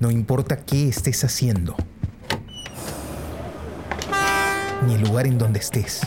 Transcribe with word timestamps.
No 0.00 0.10
importa 0.10 0.56
qué 0.56 0.88
estés 0.88 1.22
haciendo, 1.24 1.76
ni 4.86 4.94
el 4.94 5.02
lugar 5.02 5.26
en 5.26 5.38
donde 5.38 5.60
estés. 5.60 6.00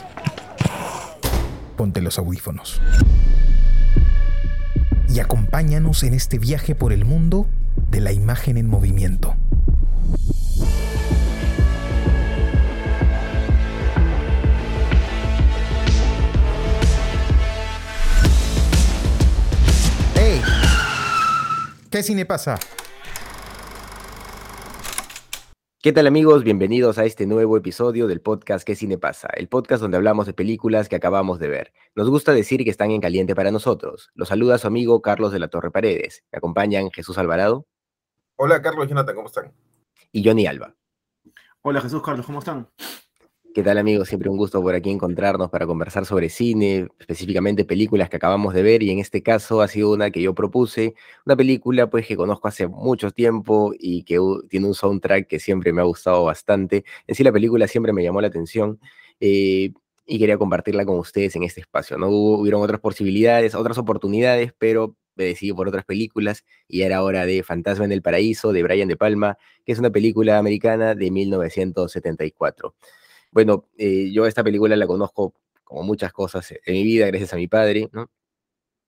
Ponte 1.76 2.02
los 2.02 2.18
audífonos. 2.18 2.82
Y 5.08 5.20
acompáñanos 5.20 6.02
en 6.02 6.12
este 6.12 6.38
viaje 6.38 6.74
por 6.74 6.92
el 6.92 7.04
mundo 7.04 7.46
de 7.90 8.00
la 8.00 8.12
imagen 8.12 8.58
en 8.58 8.68
movimiento. 8.68 9.36
¿Qué 21.94 22.02
cine 22.02 22.26
pasa? 22.26 22.58
¿Qué 25.84 25.92
tal 25.92 26.06
amigos? 26.06 26.44
Bienvenidos 26.44 26.96
a 26.96 27.04
este 27.04 27.26
nuevo 27.26 27.58
episodio 27.58 28.06
del 28.06 28.22
podcast 28.22 28.66
¿Qué 28.66 28.74
cine 28.74 28.96
pasa? 28.96 29.28
El 29.36 29.48
podcast 29.48 29.82
donde 29.82 29.98
hablamos 29.98 30.24
de 30.24 30.32
películas 30.32 30.88
que 30.88 30.96
acabamos 30.96 31.38
de 31.38 31.48
ver. 31.48 31.74
Nos 31.94 32.08
gusta 32.08 32.32
decir 32.32 32.64
que 32.64 32.70
están 32.70 32.90
en 32.90 33.02
caliente 33.02 33.34
para 33.34 33.50
nosotros. 33.50 34.10
Los 34.14 34.28
saluda 34.28 34.56
su 34.56 34.66
amigo 34.66 35.02
Carlos 35.02 35.30
de 35.30 35.40
la 35.40 35.48
Torre 35.48 35.70
Paredes. 35.70 36.24
Me 36.32 36.38
acompañan 36.38 36.90
Jesús 36.90 37.18
Alvarado. 37.18 37.66
Hola 38.36 38.62
Carlos, 38.62 38.88
Jonathan, 38.88 39.14
¿cómo 39.14 39.26
están? 39.26 39.52
Y 40.10 40.26
Johnny 40.26 40.46
Alba. 40.46 40.74
Hola 41.60 41.82
Jesús, 41.82 42.02
Carlos, 42.02 42.24
¿cómo 42.24 42.38
están? 42.38 42.66
¿Qué 43.54 43.62
tal 43.62 43.78
amigos? 43.78 44.08
Siempre 44.08 44.28
un 44.28 44.36
gusto 44.36 44.60
por 44.60 44.74
aquí 44.74 44.90
encontrarnos 44.90 45.48
para 45.48 45.64
conversar 45.64 46.04
sobre 46.06 46.28
cine, 46.28 46.88
específicamente 46.98 47.64
películas 47.64 48.10
que 48.10 48.16
acabamos 48.16 48.52
de 48.52 48.64
ver 48.64 48.82
y 48.82 48.90
en 48.90 48.98
este 48.98 49.22
caso 49.22 49.62
ha 49.62 49.68
sido 49.68 49.92
una 49.92 50.10
que 50.10 50.20
yo 50.20 50.34
propuse, 50.34 50.96
una 51.24 51.36
película 51.36 51.88
pues 51.88 52.04
que 52.04 52.16
conozco 52.16 52.48
hace 52.48 52.66
mucho 52.66 53.12
tiempo 53.12 53.72
y 53.78 54.02
que 54.02 54.18
tiene 54.48 54.66
un 54.66 54.74
soundtrack 54.74 55.28
que 55.28 55.38
siempre 55.38 55.72
me 55.72 55.82
ha 55.82 55.84
gustado 55.84 56.24
bastante. 56.24 56.84
En 57.06 57.14
sí 57.14 57.22
la 57.22 57.30
película 57.30 57.68
siempre 57.68 57.92
me 57.92 58.02
llamó 58.02 58.20
la 58.20 58.26
atención 58.26 58.80
eh, 59.20 59.70
y 60.04 60.18
quería 60.18 60.36
compartirla 60.36 60.84
con 60.84 60.98
ustedes 60.98 61.36
en 61.36 61.44
este 61.44 61.60
espacio. 61.60 61.96
No 61.96 62.08
Hubo, 62.08 62.40
hubieron 62.40 62.60
otras 62.60 62.80
posibilidades, 62.80 63.54
otras 63.54 63.78
oportunidades, 63.78 64.52
pero 64.58 64.96
me 65.14 65.26
decidí 65.26 65.52
por 65.52 65.68
otras 65.68 65.84
películas 65.84 66.44
y 66.66 66.82
era 66.82 67.04
hora 67.04 67.24
de 67.24 67.44
Fantasma 67.44 67.84
en 67.84 67.92
el 67.92 68.02
Paraíso 68.02 68.52
de 68.52 68.64
Brian 68.64 68.88
De 68.88 68.96
Palma, 68.96 69.38
que 69.64 69.70
es 69.70 69.78
una 69.78 69.90
película 69.90 70.38
americana 70.38 70.96
de 70.96 71.12
1974. 71.12 72.74
Bueno, 73.34 73.68
eh, 73.76 74.10
yo 74.12 74.26
esta 74.26 74.44
película 74.44 74.76
la 74.76 74.86
conozco 74.86 75.34
como 75.64 75.82
muchas 75.82 76.12
cosas 76.12 76.54
en 76.64 76.74
mi 76.74 76.84
vida, 76.84 77.08
gracias 77.08 77.32
a 77.32 77.36
mi 77.36 77.48
padre, 77.48 77.88
¿no? 77.92 78.08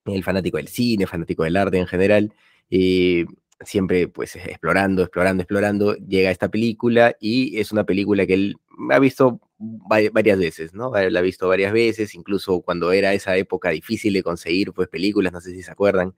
El 0.05 0.23
fanático 0.23 0.55
del 0.57 0.69
cine, 0.69 1.05
fanático 1.05 1.43
del 1.43 1.57
arte 1.57 1.77
en 1.79 1.87
general. 1.87 2.33
Eh, 2.69 3.25
siempre 3.65 4.07
pues 4.07 4.37
explorando, 4.37 5.03
explorando, 5.03 5.43
explorando, 5.43 5.95
llega 5.97 6.31
esta 6.31 6.47
película 6.49 7.13
y 7.19 7.59
es 7.59 7.73
una 7.73 7.83
película 7.83 8.25
que 8.25 8.35
él 8.35 8.55
ha 8.91 8.99
visto 8.99 9.41
varias 9.59 10.39
veces, 10.39 10.73
¿no? 10.73 10.91
La 10.93 11.19
ha 11.19 11.23
visto 11.23 11.49
varias 11.49 11.73
veces, 11.73 12.15
incluso 12.15 12.61
cuando 12.61 12.93
era 12.93 13.13
esa 13.13 13.35
época 13.35 13.71
difícil 13.71 14.13
de 14.13 14.23
conseguir 14.23 14.71
pues 14.71 14.87
películas, 14.87 15.33
no 15.33 15.41
sé 15.41 15.51
si 15.51 15.61
se 15.63 15.71
acuerdan, 15.71 16.15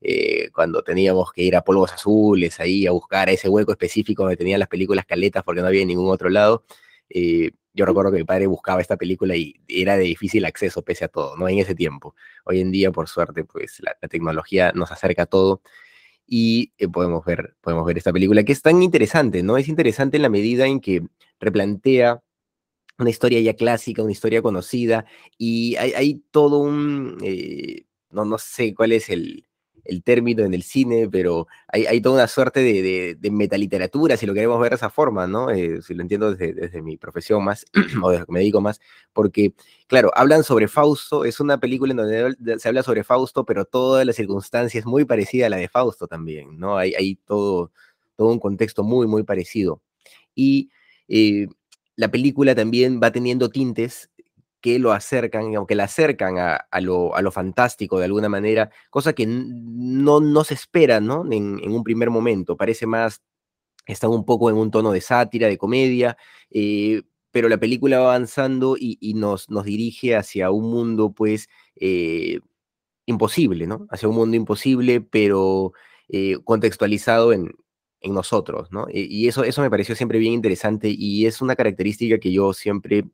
eh, 0.00 0.50
cuando 0.54 0.82
teníamos 0.84 1.32
que 1.32 1.42
ir 1.42 1.56
a 1.56 1.62
Polvos 1.64 1.92
Azules 1.92 2.60
ahí 2.60 2.86
a 2.86 2.92
buscar 2.92 3.28
ese 3.28 3.48
hueco 3.48 3.72
específico 3.72 4.22
donde 4.22 4.36
tenían 4.36 4.60
las 4.60 4.68
películas 4.68 5.04
caletas 5.04 5.42
porque 5.42 5.62
no 5.62 5.66
había 5.66 5.82
en 5.82 5.88
ningún 5.88 6.10
otro 6.12 6.28
lado. 6.30 6.64
Eh, 7.10 7.50
yo 7.74 7.86
recuerdo 7.86 8.12
que 8.12 8.18
mi 8.18 8.24
padre 8.24 8.46
buscaba 8.46 8.80
esta 8.80 8.96
película 8.96 9.36
y 9.36 9.60
era 9.68 9.96
de 9.96 10.04
difícil 10.04 10.44
acceso 10.44 10.82
pese 10.82 11.04
a 11.04 11.08
todo, 11.08 11.36
¿no? 11.36 11.48
En 11.48 11.58
ese 11.58 11.74
tiempo. 11.74 12.14
Hoy 12.44 12.60
en 12.60 12.70
día, 12.70 12.92
por 12.92 13.08
suerte, 13.08 13.44
pues 13.44 13.80
la, 13.80 13.94
tecnología 14.08 14.72
nos 14.74 14.92
acerca 14.92 15.22
a 15.22 15.26
todo 15.26 15.62
y 16.26 16.72
eh, 16.78 16.88
podemos, 16.88 17.24
ver, 17.24 17.56
podemos 17.60 17.86
ver 17.86 17.98
esta 17.98 18.12
película 18.12 18.44
que 18.44 18.52
es 18.52 18.62
tan 18.62 18.82
interesante, 18.82 19.42
¿no? 19.42 19.56
Es 19.56 19.68
interesante 19.68 20.16
en 20.16 20.22
la 20.22 20.28
medida 20.28 20.66
en 20.66 20.80
que 20.80 21.02
replantea 21.40 22.22
una 22.98 23.10
historia 23.10 23.40
ya 23.40 23.54
clásica, 23.54 24.02
una 24.02 24.12
historia 24.12 24.42
conocida 24.42 25.06
y 25.38 25.76
hay, 25.76 26.22
todo 26.30 26.58
un, 26.58 27.18
eh, 27.22 27.86
no, 28.10 28.24
no 28.24 28.38
sé 28.38 28.74
cuál 28.74 28.92
es 28.92 29.08
el, 29.10 29.46
el 29.84 30.02
término 30.02 30.44
en 30.44 30.54
el 30.54 30.62
cine, 30.62 31.08
pero 31.10 31.46
hay, 31.68 32.00
toda 32.00 32.16
una 32.16 32.28
suerte 32.28 32.60
de, 32.60 33.30
metaliteratura, 33.30 34.16
si 34.16 34.26
lo 34.26 34.34
queremos 34.34 34.60
ver 34.60 34.70
de 34.70 34.76
esa 34.76 34.90
forma, 34.90 35.26
¿no? 35.26 35.50
Eh, 35.50 35.82
si 35.82 35.94
lo 35.94 36.02
entiendo 36.02 36.34
desde, 36.34 36.82
mi 36.82 36.96
profesión 36.96 37.44
más, 37.44 37.66
o 38.02 38.10
desde 38.10 38.26
que 38.26 38.32
me 38.32 38.40
dedico 38.40 38.60
más, 38.60 38.80
porque, 39.12 39.54
claro, 39.86 40.10
hablan 40.14 40.44
sobre 40.44 40.68
Fausto, 40.68 41.24
es 41.24 41.40
una 41.40 41.58
película 41.58 41.92
en 41.92 41.96
donde 41.96 42.58
se 42.58 42.68
habla 42.68 42.82
sobre 42.82 43.04
Fausto, 43.04 43.44
pero 43.44 43.64
toda 43.64 44.04
la 44.04 44.12
circunstancia 44.12 44.78
es 44.78 44.86
muy 44.86 45.04
parecida 45.04 45.46
a 45.46 45.50
la 45.50 45.56
de 45.56 45.68
Fausto 45.68 46.06
también, 46.06 46.58
¿no? 46.58 46.76
Hay, 46.76 46.94
hay 46.94 47.16
todo, 47.16 47.72
todo 48.16 48.28
un 48.28 48.38
contexto 48.38 48.84
muy, 48.84 49.06
muy 49.06 49.24
parecido. 49.24 49.82
Y 50.34 50.70
eh, 51.08 51.48
la 51.96 52.10
película 52.10 52.54
también 52.54 53.00
va 53.02 53.12
teniendo 53.12 53.50
tintes 53.50 54.10
que 54.62 54.78
lo 54.78 54.92
acercan, 54.92 55.54
aunque 55.56 55.74
la 55.74 55.84
acercan 55.84 56.38
a, 56.38 56.80
lo, 56.80 57.14
a, 57.14 57.20
lo, 57.20 57.32
fantástico 57.32 57.98
de 57.98 58.06
alguna 58.06 58.28
manera, 58.28 58.70
cosa 58.90 59.12
que 59.12 59.26
no, 59.26 60.20
no 60.20 60.44
se 60.44 60.54
espera, 60.54 61.00
¿no? 61.00 61.30
En, 61.30 61.70
un 61.70 61.82
primer 61.84 62.10
momento, 62.10 62.56
parece 62.56 62.86
más, 62.86 63.22
está 63.86 64.08
un 64.08 64.24
poco 64.24 64.50
en 64.50 64.56
un 64.56 64.70
tono 64.70 64.92
de 64.92 65.00
sátira, 65.00 65.48
de 65.48 65.58
comedia, 65.58 66.16
eh, 66.50 67.02
pero 67.32 67.48
la 67.48 67.58
película 67.58 67.98
va 67.98 68.14
avanzando 68.14 68.76
y, 68.78 69.14
nos, 69.14 69.50
nos, 69.50 69.64
dirige 69.64 70.16
hacia 70.16 70.50
un 70.50 70.70
mundo, 70.70 71.12
pues, 71.12 71.48
eh, 71.76 72.38
imposible, 73.06 73.66
¿no? 73.66 73.86
Hacia 73.90 74.08
un 74.08 74.14
mundo 74.14 74.36
imposible, 74.36 75.00
pero 75.00 75.72
eh, 76.08 76.38
contextualizado 76.44 77.32
en, 77.32 77.52
en 78.00 78.14
nosotros, 78.14 78.70
¿no? 78.70 78.86
Y 78.92 79.26
eso, 79.28 79.44
eso 79.44 79.62
me 79.62 79.70
pareció 79.70 79.96
siempre 79.96 80.18
bien 80.20 80.34
interesante 80.34 80.88
y 80.96 81.26
es 81.26 81.42
una 81.42 81.56
característica 81.56 82.18
que 82.18 82.32
yo 82.32 82.52
siempre 82.52 83.04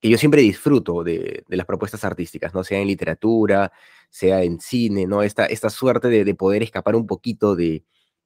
que 0.00 0.08
yo 0.08 0.18
siempre 0.18 0.42
disfruto 0.42 1.02
de, 1.04 1.44
las 1.48 1.66
propuestas 1.66 2.04
artísticas, 2.04 2.54
¿no? 2.54 2.64
Sea 2.64 2.80
en 2.80 2.88
literatura, 2.88 3.72
sea 4.10 4.42
en 4.42 4.60
cine, 4.60 5.06
¿no? 5.06 5.22
Esta, 5.22 5.46
esta 5.46 5.70
suerte 5.70 6.08
de, 6.08 6.34
poder 6.34 6.62
escapar 6.62 6.96
un 6.96 7.06
poquito 7.06 7.56
de, 7.56 7.84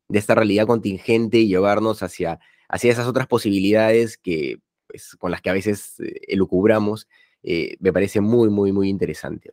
esta 0.09 0.35
realidad 0.35 0.67
contingente 0.67 1.39
y 1.39 1.49
llevarnos 1.49 2.03
hacia, 2.03 2.41
hacia 2.69 2.91
esas 2.91 3.07
otras 3.07 3.29
posibilidades 3.29 4.19
que, 4.19 4.59
pues, 4.89 5.17
con 5.17 5.31
las 5.31 5.41
que 5.41 5.51
a 5.51 5.55
veces 5.55 6.01
eh, 6.01 6.21
elucubramos, 6.29 7.07
eh, 7.43 7.77
me 7.79 7.93
parece 7.93 8.21
muy, 8.21 8.49
muy, 8.49 8.73
muy 8.73 8.89
interesante. 8.89 9.53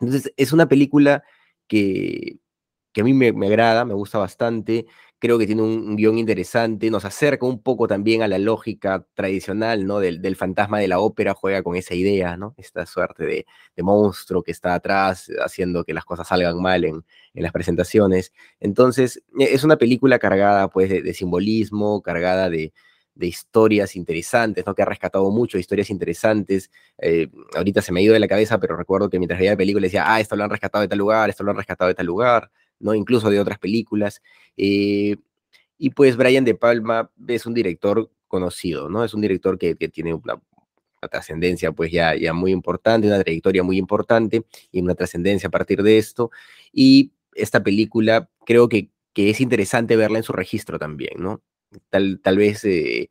Entonces, 0.00 0.32
es 0.36 0.52
una 0.52 0.66
película 0.68 1.22
que, 1.68 2.38
que 2.92 3.02
a 3.02 3.04
mí 3.04 3.12
me, 3.12 3.32
me 3.32 3.48
agrada, 3.48 3.84
me 3.84 3.94
gusta 3.94 4.18
bastante 4.18 4.86
creo 5.18 5.38
que 5.38 5.46
tiene 5.46 5.62
un, 5.62 5.96
guion 5.96 6.18
interesante, 6.18 6.90
nos 6.90 7.04
acerca 7.04 7.46
un 7.46 7.62
poco 7.62 7.88
también 7.88 8.22
a 8.22 8.28
la 8.28 8.38
lógica 8.38 9.06
tradicional, 9.14 9.86
¿no? 9.86 10.00
Del, 10.00 10.36
fantasma 10.36 10.78
de 10.78 10.88
la 10.88 11.00
ópera, 11.00 11.34
juega 11.34 11.62
con 11.62 11.76
esa 11.76 11.94
idea, 11.94 12.36
¿no? 12.36 12.54
Esta 12.58 12.84
suerte 12.86 13.24
de, 13.24 13.46
monstruo 13.82 14.42
que 14.42 14.52
está 14.52 14.74
atrás, 14.74 15.30
haciendo 15.44 15.84
que 15.84 15.94
las 15.94 16.04
cosas 16.04 16.28
salgan 16.28 16.60
mal 16.60 16.84
en, 16.84 17.04
las 17.34 17.52
presentaciones. 17.52 18.32
Entonces, 18.60 19.22
e, 19.38 19.44
es 19.54 19.64
una 19.64 19.76
película 19.76 20.18
cargada, 20.18 20.68
pues, 20.68 20.90
de, 20.90 21.14
simbolismo, 21.14 22.02
cargada 22.02 22.50
de, 22.50 22.72
historias 23.18 23.96
interesantes, 23.96 24.66
¿no? 24.66 24.74
Que 24.74 24.82
ha 24.82 24.84
rescatado 24.84 25.30
mucho, 25.30 25.58
historias 25.58 25.88
interesantes. 25.88 26.70
Eh, 26.98 27.28
ahorita 27.54 27.80
se 27.80 27.90
me 27.92 28.00
ha 28.00 28.02
ido 28.02 28.12
de 28.12 28.20
la 28.20 28.28
cabeza, 28.28 28.58
pero 28.60 28.76
recuerdo 28.76 29.08
que 29.08 29.18
mientras 29.18 29.40
veía 29.40 29.52
la 29.52 29.56
película 29.56 29.84
decía, 29.84 30.04
ah, 30.06 30.20
esto 30.20 30.36
lo 30.36 30.44
han 30.44 30.50
rescatado 30.50 30.82
de 30.82 30.88
tal 30.88 30.98
lugar, 30.98 31.30
esto 31.30 31.42
lo 31.42 31.52
han 31.52 31.56
rescatado 31.56 31.88
de 31.88 31.94
tal 31.94 32.06
lugar. 32.06 32.50
¿No? 32.78 32.94
Incluso 32.94 33.30
de 33.30 33.40
otras 33.40 33.58
películas. 33.58 34.22
Eh, 34.56 35.16
y 35.78 35.90
pues 35.90 36.16
Brian 36.16 36.44
De 36.44 36.54
Palma 36.54 37.10
es 37.28 37.46
un 37.46 37.54
director 37.54 38.10
conocido, 38.28 38.88
¿no? 38.88 39.04
Es 39.04 39.14
un 39.14 39.20
director 39.20 39.58
que, 39.58 39.74
tiene 39.74 40.14
una, 40.14 40.40
trascendencia 41.10 41.70
pues 41.70 41.92
ya, 41.92 42.16
ya 42.16 42.32
muy 42.32 42.50
importante, 42.50 43.06
una 43.06 43.22
trayectoria 43.22 43.62
muy 43.62 43.78
importante 43.78 44.44
y 44.72 44.80
una 44.80 44.94
trascendencia 44.94 45.48
a 45.48 45.50
partir 45.50 45.82
de 45.82 45.98
esto. 45.98 46.30
Y 46.72 47.12
esta 47.34 47.62
película 47.62 48.28
creo 48.44 48.68
que, 48.68 48.90
que, 49.12 49.30
es 49.30 49.40
interesante 49.40 49.96
verla 49.96 50.18
en 50.18 50.24
su 50.24 50.32
registro 50.32 50.78
también, 50.78 51.14
¿no? 51.18 51.42
Tal, 51.90 52.20
tal 52.22 52.38
vez 52.38 52.64
eh, 52.64 53.10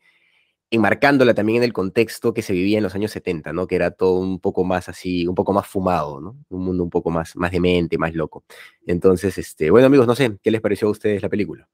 enmarcándola 0.75 1.33
también 1.33 1.57
en 1.57 1.63
el 1.63 1.73
contexto 1.73 2.33
que 2.33 2.41
se 2.41 2.53
vivía 2.53 2.77
en 2.77 2.83
los 2.83 2.95
años 2.95 3.11
70, 3.11 3.53
¿no? 3.53 3.67
Que 3.67 3.75
era 3.75 3.91
todo 3.91 4.19
un 4.19 4.39
poco 4.39 4.63
más 4.63 4.89
así, 4.89 5.27
un 5.27 5.35
poco 5.35 5.53
más 5.53 5.67
fumado, 5.67 6.21
¿no? 6.21 6.37
Un 6.49 6.63
mundo 6.63 6.83
un 6.83 6.89
poco 6.89 7.09
más, 7.09 7.35
más 7.35 7.51
demente, 7.51 7.97
más 7.97 8.13
loco. 8.13 8.45
Entonces, 8.85 9.37
este, 9.37 9.71
bueno, 9.71 9.87
amigos, 9.87 10.07
no 10.07 10.15
sé, 10.15 10.37
¿qué 10.41 10.51
les 10.51 10.61
pareció 10.61 10.87
a 10.87 10.91
ustedes 10.91 11.21
la 11.21 11.29
película? 11.29 11.67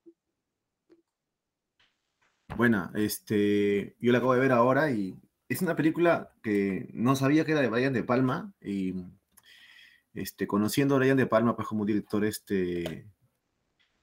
Buena, 2.56 2.92
este, 2.96 3.96
yo 4.00 4.12
la 4.12 4.20
acabo 4.20 4.34
de 4.34 4.40
ver 4.40 4.52
ahora 4.52 4.92
y 4.92 5.16
es 5.48 5.62
una 5.62 5.76
película 5.76 6.32
que 6.44 6.90
no 6.94 7.16
sabía 7.16 7.46
que 7.46 7.54
era 7.54 7.62
de 7.62 7.70
Brian 7.70 7.94
De 7.94 8.04
Palma 8.04 8.54
y 8.62 8.94
este, 10.14 10.48
conociendo 10.48 10.96
a 10.96 11.00
Brian 11.00 11.18
De 11.18 11.28
Palma, 11.28 11.56
pues 11.56 11.68
como 11.68 11.86
director 11.86 12.24
este, 12.26 13.08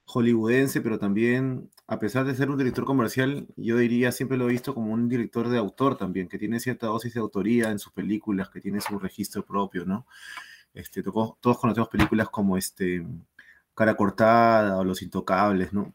hollywoodense, 0.07 0.81
pero 0.81 0.99
también, 0.99 1.71
a 1.91 1.99
pesar 1.99 2.27
de 2.27 2.35
ser 2.35 2.51
un 2.51 2.59
director 2.59 2.85
comercial, 2.85 3.47
yo 3.57 3.79
diría, 3.79 4.13
siempre 4.13 4.37
lo 4.37 4.47
he 4.47 4.53
visto 4.53 4.75
como 4.75 4.93
un 4.93 5.09
director 5.09 5.49
de 5.49 5.57
autor 5.57 5.97
también, 5.97 6.29
que 6.29 6.39
tiene 6.39 6.61
cierta 6.61 6.87
dosis 6.87 7.15
de 7.15 7.21
autoría 7.21 7.71
en 7.71 7.79
sus 7.79 7.93
películas, 7.93 8.51
que 8.51 8.61
tiene 8.61 8.83
su 8.83 8.99
registro 8.99 9.43
propio, 9.43 9.87
¿no? 9.87 10.07
Este, 10.75 11.03
todos 11.03 11.59
conocemos 11.59 11.89
películas 11.89 12.29
como 12.29 12.59
este, 12.59 13.03
Cara 13.75 13.95
Cortada 13.95 14.77
o 14.77 14.85
Los 14.85 15.01
Intocables, 15.01 15.73
¿no? 15.73 15.95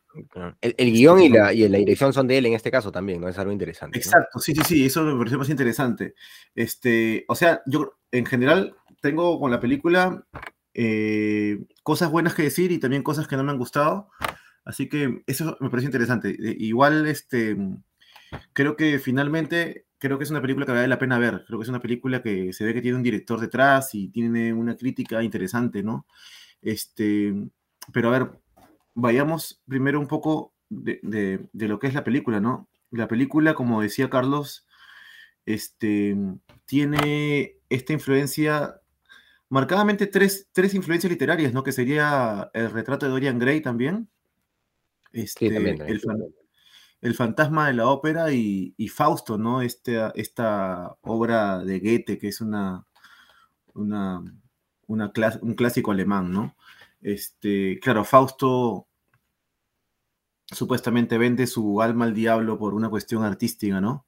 El, 0.61 0.91
guion 0.91 1.21
y 1.21 1.29
la, 1.29 1.53
y 1.53 1.67
la, 1.69 1.77
dirección 1.77 2.11
son 2.11 2.27
de 2.27 2.39
él 2.39 2.47
en 2.47 2.53
este 2.53 2.71
caso 2.71 2.91
también, 2.91 3.21
¿no? 3.21 3.27
Es 3.27 3.37
algo 3.37 3.51
interesante. 3.51 3.99
Exacto, 3.99 4.39
sí, 4.39 4.55
sí, 4.55 4.61
sí, 4.65 4.85
eso 4.85 5.03
me 5.03 5.15
pareció 5.15 5.37
más 5.37 5.49
interesante. 5.49 6.15
Este, 6.55 7.23
o 7.27 7.35
sea, 7.35 7.61
yo 7.67 7.99
en 8.11 8.25
general 8.25 8.75
tengo 8.99 9.39
con 9.39 9.51
la 9.51 9.59
película 9.59 10.25
eh, 10.73 11.65
cosas 11.83 12.09
buenas 12.09 12.33
que 12.33 12.41
decir 12.41 12.71
y 12.71 12.79
también 12.79 13.03
cosas 13.03 13.27
que 13.27 13.37
no 13.37 13.43
me 13.43 13.51
han 13.51 13.59
gustado. 13.59 14.09
Así 14.65 14.89
que 14.89 15.23
eso 15.27 15.57
me 15.59 15.69
parece 15.69 15.87
interesante. 15.87 16.29
Eh, 16.29 16.55
igual, 16.59 17.07
este, 17.07 17.57
creo 18.53 18.75
que 18.75 18.99
finalmente, 18.99 19.85
creo 19.97 20.17
que 20.17 20.23
es 20.23 20.31
una 20.31 20.41
película 20.41 20.65
que 20.65 20.71
vale 20.71 20.87
la 20.87 20.99
pena 20.99 21.19
ver. 21.19 21.43
Creo 21.45 21.59
que 21.59 21.63
es 21.63 21.69
una 21.69 21.81
película 21.81 22.21
que 22.21 22.53
se 22.53 22.65
ve 22.65 22.73
que 22.73 22.81
tiene 22.81 22.97
un 22.97 23.03
director 23.03 23.39
detrás 23.39 23.93
y 23.95 24.09
tiene 24.09 24.53
una 24.53 24.75
crítica 24.77 25.23
interesante, 25.23 25.83
¿no? 25.83 26.07
Este, 26.61 27.33
pero 27.91 28.09
a 28.09 28.19
ver, 28.19 28.31
vayamos 28.93 29.61
primero 29.67 29.99
un 29.99 30.07
poco 30.07 30.53
de, 30.69 30.99
de, 31.51 31.67
lo 31.67 31.79
que 31.79 31.87
es 31.87 31.93
la 31.93 32.03
película, 32.03 32.39
¿no? 32.39 32.69
La 32.91 33.07
película, 33.07 33.53
como 33.53 33.81
decía 33.81 34.09
Carlos, 34.09 34.67
este, 35.45 36.15
tiene 36.65 37.57
esta 37.69 37.93
influencia 37.93 38.79
marcadamente 39.49 40.07
tres, 40.07 40.49
tres 40.51 40.73
influencias 40.73 41.11
literarias, 41.11 41.53
¿no? 41.53 41.63
Que 41.63 41.71
sería 41.71 42.49
el 42.53 42.71
retrato 42.71 43.05
de 43.05 43.11
Dorian 43.11 43.39
Gray 43.39 43.61
también. 43.61 44.09
Este, 45.13 45.47
el, 47.01 47.15
fantasma 47.15 47.67
de 47.67 47.73
la 47.73 47.87
ópera 47.87 48.33
y, 48.33 48.87
Fausto, 48.89 49.37
¿no? 49.37 49.61
Este, 49.61 49.99
esta 50.15 50.97
obra 51.01 51.63
de 51.63 51.79
Goethe, 51.79 52.17
que 52.17 52.27
es 52.27 52.41
una, 52.41 52.85
una, 53.73 54.23
una 54.87 55.13
un 55.41 55.53
clásico 55.53 55.91
alemán, 55.91 56.31
¿no? 56.31 56.55
Este, 57.01 57.79
claro, 57.79 58.03
Fausto 58.03 58.87
supuestamente 60.47 61.17
vende 61.17 61.47
su 61.47 61.81
alma 61.81 62.05
al 62.05 62.13
diablo 62.13 62.57
por 62.57 62.73
una 62.73 62.89
cuestión 62.89 63.23
artística, 63.23 63.79
¿no? 63.81 64.05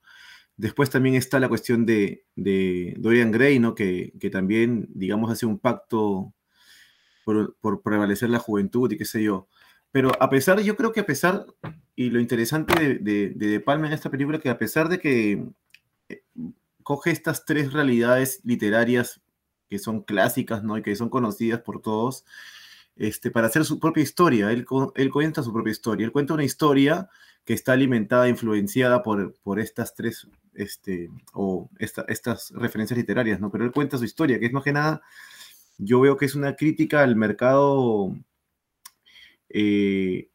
Después 0.57 0.89
también 0.89 1.15
está 1.15 1.39
la 1.39 1.49
cuestión 1.49 1.85
de, 1.85 2.25
Dorian 2.97 3.31
Gray, 3.31 3.59
¿no? 3.59 3.75
Que, 3.75 4.11
también, 4.31 4.87
digamos, 4.93 5.31
hace 5.31 5.45
un 5.45 5.59
pacto 5.59 6.33
por, 7.25 7.81
prevalecer 7.83 8.29
la 8.29 8.39
juventud 8.39 8.91
y 8.91 8.97
qué 8.97 9.05
sé 9.05 9.23
yo. 9.23 9.49
Pero 9.95 10.11
a 10.19 10.29
pesar, 10.29 10.59
yo 10.59 10.75
creo 10.75 10.91
que 10.91 10.99
a 10.99 11.05
pesar, 11.05 11.45
y 11.95 12.09
lo 12.09 12.19
interesante 12.19 12.99
de, 12.99 13.29
de, 13.29 13.59
Palma 13.61 13.87
en 13.87 13.93
esta 13.93 14.09
película, 14.11 14.39
que 14.39 14.49
a 14.49 14.57
pesar 14.57 14.89
de 14.89 14.99
que 14.99 15.45
eh, 16.09 16.21
coge 16.83 17.11
estas 17.11 17.45
tres 17.45 17.71
realidades 17.71 18.41
literarias 18.43 19.21
que 19.69 19.79
son 19.79 20.01
clásicas, 20.01 20.65
¿no? 20.65 20.77
Y 20.77 20.81
que 20.81 20.97
son 20.97 21.07
conocidas 21.07 21.61
por 21.61 21.81
todos, 21.81 22.25
este, 22.97 23.31
para 23.31 23.47
hacer 23.47 23.63
su 23.63 23.79
propia 23.79 24.03
historia. 24.03 24.51
Él, 24.51 24.65
él 24.95 25.11
cuenta 25.13 25.41
su 25.43 25.53
propia 25.53 25.71
historia. 25.71 26.03
Él 26.03 26.11
cuenta 26.11 26.33
una 26.33 26.43
historia 26.43 27.07
que 27.45 27.53
está 27.53 27.71
alimentada, 27.71 28.27
influenciada 28.27 29.01
por, 29.01 29.33
por 29.43 29.61
estas 29.61 29.95
tres, 29.95 30.27
este, 30.55 31.09
o 31.31 31.69
estas 31.77 32.51
referencias 32.51 32.97
literarias, 32.97 33.39
¿no? 33.39 33.49
Pero 33.49 33.63
él 33.63 33.71
cuenta 33.71 33.97
su 33.97 34.03
historia, 34.03 34.41
que 34.41 34.47
es 34.47 34.51
más 34.51 34.65
que 34.65 34.73
nada, 34.73 35.01
yo 35.77 36.01
veo 36.01 36.17
que 36.17 36.25
es 36.25 36.35
una 36.35 36.57
crítica 36.57 37.01
al 37.01 37.15
mercado, 37.15 38.13
eh, 39.57 40.29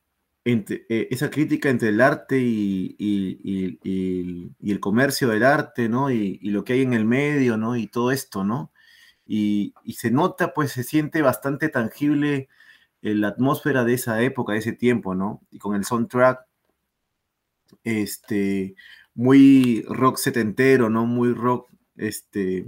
eh, 0.47 1.09
esa 1.11 1.31
crítica 1.31 1.69
entre 1.69 1.91
el 1.91 2.01
arte 2.01 2.39
y, 2.41 2.97
y, 2.99 4.71
el 4.71 4.81
comercio 4.81 5.29
del 5.29 5.45
arte, 5.45 5.91
¿no? 5.91 6.11
Y, 6.11 6.39
lo 6.51 6.65
que 6.65 6.73
hay 6.75 6.83
en 6.83 6.95
el 6.95 7.05
medio, 7.05 7.59
¿no? 7.59 7.77
Y 7.77 7.87
todo 7.87 8.13
esto, 8.13 8.45
¿no? 8.45 8.73
Y, 9.27 9.75
se 9.95 10.11
nota, 10.11 10.55
pues 10.55 10.73
se 10.73 10.85
siente 10.85 11.21
bastante 11.23 11.69
tangible 11.69 12.49
la 13.03 13.29
atmósfera 13.29 13.85
de 13.85 13.95
esa 13.95 14.23
época, 14.23 14.55
de 14.55 14.61
ese 14.61 14.73
tiempo, 14.73 15.15
¿no? 15.15 15.43
Y 15.51 15.59
con 15.59 15.77
el 15.77 15.85
soundtrack 15.85 16.47
este, 17.85 18.75
muy 19.15 19.85
rock 19.89 20.17
setentero, 20.19 20.89
¿no? 20.91 21.07
Muy 21.07 21.35
rock, 21.35 21.71
este, 21.97 22.65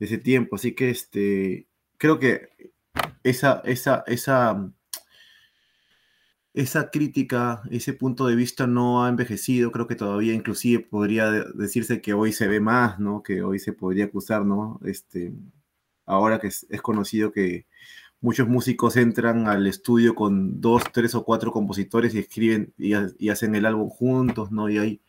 de 0.00 0.06
ese 0.06 0.18
tiempo. 0.18 0.56
Así 0.56 0.74
que, 0.74 0.90
este, 0.90 1.68
creo 1.98 2.18
que 2.18 2.50
esa, 3.22 3.62
esa, 3.64 4.04
esa, 4.06 4.70
esa 6.54 6.90
crítica, 6.90 7.62
ese 7.70 7.92
punto 7.94 8.26
de 8.26 8.36
vista 8.36 8.66
no 8.66 9.04
ha 9.04 9.08
envejecido. 9.08 9.72
Creo 9.72 9.86
que 9.86 9.96
todavía 9.96 10.34
inclusive 10.34 10.84
podría 10.84 11.30
decirse 11.30 12.00
que 12.00 12.14
hoy 12.14 12.32
se 12.32 12.48
ve 12.48 12.60
más, 12.60 12.98
¿no? 12.98 13.22
Que 13.22 13.42
hoy 13.42 13.58
se 13.58 13.72
podría 13.72 14.06
acusar, 14.06 14.44
¿no? 14.46 14.80
Este, 14.84 15.32
ahora 16.06 16.38
que 16.40 16.48
es 16.48 16.82
conocido 16.82 17.32
que 17.32 17.66
muchos 18.24 18.48
músicos 18.48 18.96
entran 18.96 19.46
al 19.48 19.66
estudio 19.66 20.14
con 20.14 20.58
dos, 20.62 20.82
tres 20.92 21.14
o 21.14 21.24
cuatro 21.24 21.52
compositores 21.52 22.14
y 22.14 22.20
escriben 22.20 22.72
y, 22.78 23.28
hacen 23.28 23.54
el 23.54 23.66
álbum 23.66 23.90
juntos, 23.90 24.50
¿no? 24.50 24.70
Y 24.70 24.78
hay, 24.78 25.02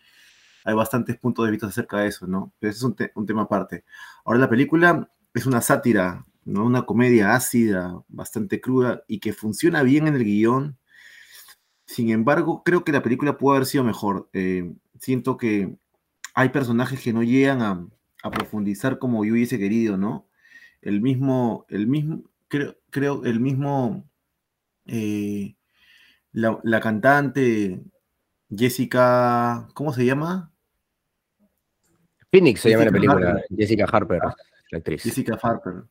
hay 0.65 0.75
bastantes 0.75 1.17
puntos 1.17 1.45
de 1.45 1.51
vista 1.51 1.67
acerca 1.67 1.99
de 1.99 2.07
eso, 2.07 2.27
¿no? 2.27 2.53
Pero 2.59 2.71
ese 2.71 2.79
es 2.79 3.11
un, 3.15 3.25
tema 3.25 3.43
aparte. 3.43 3.85
Ahora, 4.25 4.39
la 4.39 4.49
película 4.49 5.09
es 5.33 5.45
una 5.45 5.61
sátira, 5.61 6.25
¿no? 6.43 6.65
Una 6.65 6.85
comedia 6.85 7.35
ácida, 7.35 8.03
bastante 8.09 8.59
cruda 8.59 9.03
y 9.07 9.19
que 9.19 9.31
funciona 9.31 9.81
bien 9.81 10.07
en 10.07 10.15
el 10.15 10.25
guion. 10.25 10.77
Sin 11.85 12.09
embargo, 12.09 12.63
creo 12.63 12.83
que 12.83 12.91
la 12.91 13.03
película 13.03 13.37
puede 13.37 13.57
haber 13.57 13.67
sido 13.67 13.83
mejor. 13.83 14.29
Eh, 14.33 14.73
siento 14.99 15.37
que 15.37 15.75
hay 16.33 16.49
personajes 16.49 17.01
que 17.01 17.13
no 17.13 17.23
llegan 17.23 17.61
a, 17.61 17.87
a 18.25 18.31
profundizar 18.31 18.97
como 18.97 19.23
yo 19.23 19.33
hubiese 19.33 19.59
querido, 19.59 19.97
¿no? 19.97 20.27
El 20.81 20.99
mismo, 20.99 21.65
el 21.69 21.85
mismo, 21.85 22.23
creo, 22.47 22.75
creo 22.89 23.23
el 23.23 23.39
mismo, 23.39 24.09
eh, 24.87 25.55
la, 26.31 26.79
cantante 26.81 27.83
Jessica, 28.49 29.67
¿cómo 29.75 29.93
se 29.93 30.05
llama? 30.05 30.51
Phoenix 32.31 32.61
se 32.61 32.71
llama 32.71 32.85
la 32.85 32.91
película, 32.91 33.43
Jessica 33.55 33.85
Harper, 33.91 34.19
la 34.71 34.77
actriz. 34.79 35.03
Jessica 35.03 35.37
Harper. 35.41 35.83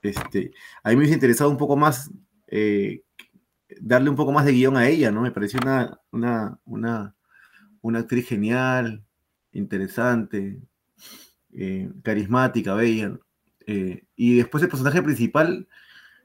Este, 0.00 0.52
a 0.82 0.88
mí 0.88 0.96
me 0.96 1.00
hubiese 1.00 1.14
interesado 1.14 1.50
un 1.50 1.58
poco 1.58 1.76
más, 1.76 2.10
eh, 2.46 3.02
darle 3.80 4.10
un 4.10 4.16
poco 4.16 4.32
más 4.32 4.44
de 4.44 4.52
guion 4.52 4.76
a 4.76 4.88
ella, 4.88 5.10
¿no? 5.10 5.22
Me 5.22 5.30
pareció 5.30 5.60
una, 5.62 6.00
una, 6.10 6.58
una, 6.64 7.14
una 7.80 7.98
actriz 8.00 8.28
genial, 8.28 9.04
interesante, 9.52 10.60
eh, 11.52 11.90
carismática, 12.02 12.74
bella. 12.74 13.18
y 14.16 14.36
después 14.36 14.62
el 14.62 14.68
personaje 14.68 15.02
principal 15.02 15.68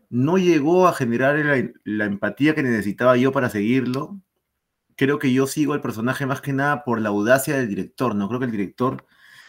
no 0.10 0.38
llegó 0.38 0.88
a 0.88 0.94
generar 0.94 1.38
la, 1.84 2.06
empatía 2.06 2.56
que 2.56 2.64
necesitaba 2.64 3.16
yo 3.18 3.32
para 3.32 3.50
seguirlo. 3.50 4.20
Creo 4.96 5.20
que 5.20 5.32
yo 5.32 5.48
sigo 5.48 5.74
al 5.74 5.82
personaje 5.82 6.26
más 6.26 6.42
que 6.42 6.54
nada 6.54 6.84
por 6.84 7.00
la 7.00 7.10
audacia 7.10 7.58
del 7.58 7.70
director, 7.70 8.16
¿no? 8.16 8.28
Creo 8.28 8.40
que 8.40 8.48
el 8.48 8.52
director, 8.52 9.06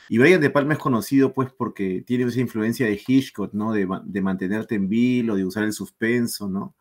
y 0.08 0.18
Brian 0.18 0.40
De 0.40 0.50
Palma 0.50 0.74
es 0.74 0.78
conocido 0.78 1.32
pues 1.32 1.50
porque 1.52 2.02
tiene 2.06 2.24
esa 2.24 2.40
influencia 2.40 2.86
de 2.86 3.00
Hitchcock, 3.04 3.52
¿no? 3.54 3.72
De, 3.72 3.86
mantenerte 4.22 4.74
en 4.74 4.88
vilo, 4.88 5.36
de 5.36 5.44
usar 5.44 5.64
el 5.64 5.72
suspenso, 5.72 6.48
¿no? 6.48 6.76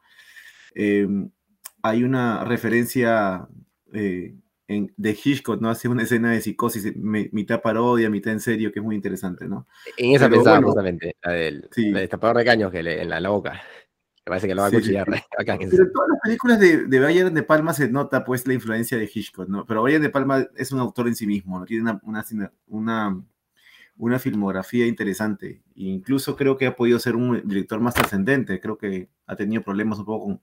Em, 0.76 1.30
hay 1.82 2.04
una 2.04 2.44
referencia 2.44 3.48
eh, 3.94 4.36
de 4.70 5.18
Hitchcock, 5.24 5.60
¿no? 5.62 5.70
Hace 5.70 5.88
una 5.88 6.04
escena 6.04 6.32
de 6.32 6.42
psicosis, 6.42 6.96
mitad 6.96 7.62
parodia, 7.62 8.10
mitad 8.10 8.34
en 8.34 8.40
serio, 8.40 8.72
que 8.72 8.80
es 8.80 8.86
muy 8.86 8.96
interesante, 8.96 9.48
¿no? 9.48 9.68
En 9.98 10.16
esa 10.16 10.30
pensaba 10.30 10.62
justamente, 10.62 11.16
la 11.24 11.32
del, 11.32 11.70
destapador 11.76 12.38
de 12.38 12.46
caños 12.46 12.72
que 12.72 12.84
le, 12.84 13.02
en, 13.02 13.10
la, 13.10 13.30
boca. 13.30 13.54
Me 13.54 14.32
parece 14.32 14.48
que 14.48 14.54
lo 14.54 14.62
va 14.62 14.68
a 14.68 14.72
cuchillar. 14.72 15.08
Pero 15.38 15.54
en 15.60 15.70
todas 15.70 16.10
las 16.10 16.20
películas 16.24 16.60
de, 16.60 16.86
de 16.86 17.00
Bayern 17.00 17.34
de 17.34 17.44
Palma 17.44 17.74
se 17.74 17.90
nota 17.90 18.24
pues 18.24 18.46
la 18.46 18.54
influencia 18.54 18.98
de 18.98 19.10
Hitchcock, 19.12 19.50
¿no? 19.50 19.66
Pero 19.66 19.82
Bayern 19.82 20.04
de 20.04 20.10
Palma 20.10 20.46
es 20.56 20.72
un 20.72 20.80
autor 20.80 21.08
en 21.08 21.16
sí 21.16 21.26
mismo, 21.26 21.58
¿no? 21.58 21.66
Tiene 21.66 21.82
una, 21.82 22.00
una, 22.04 22.24
una, 22.68 23.24
filmografía 24.20 24.88
interesante. 24.88 25.62
Incluso 25.76 26.36
creo 26.36 26.58
que 26.58 26.68
ha 26.68 26.76
podido 26.76 27.00
ser 27.00 27.16
un 27.16 27.42
director 27.46 27.80
más 27.82 27.94
trascendente. 27.94 28.60
Creo 28.60 28.78
que 28.78 29.10
ha 29.28 29.36
tenido 29.36 29.62
problemas 29.62 30.00
un 30.00 30.06
poco 30.06 30.26
con... 30.26 30.42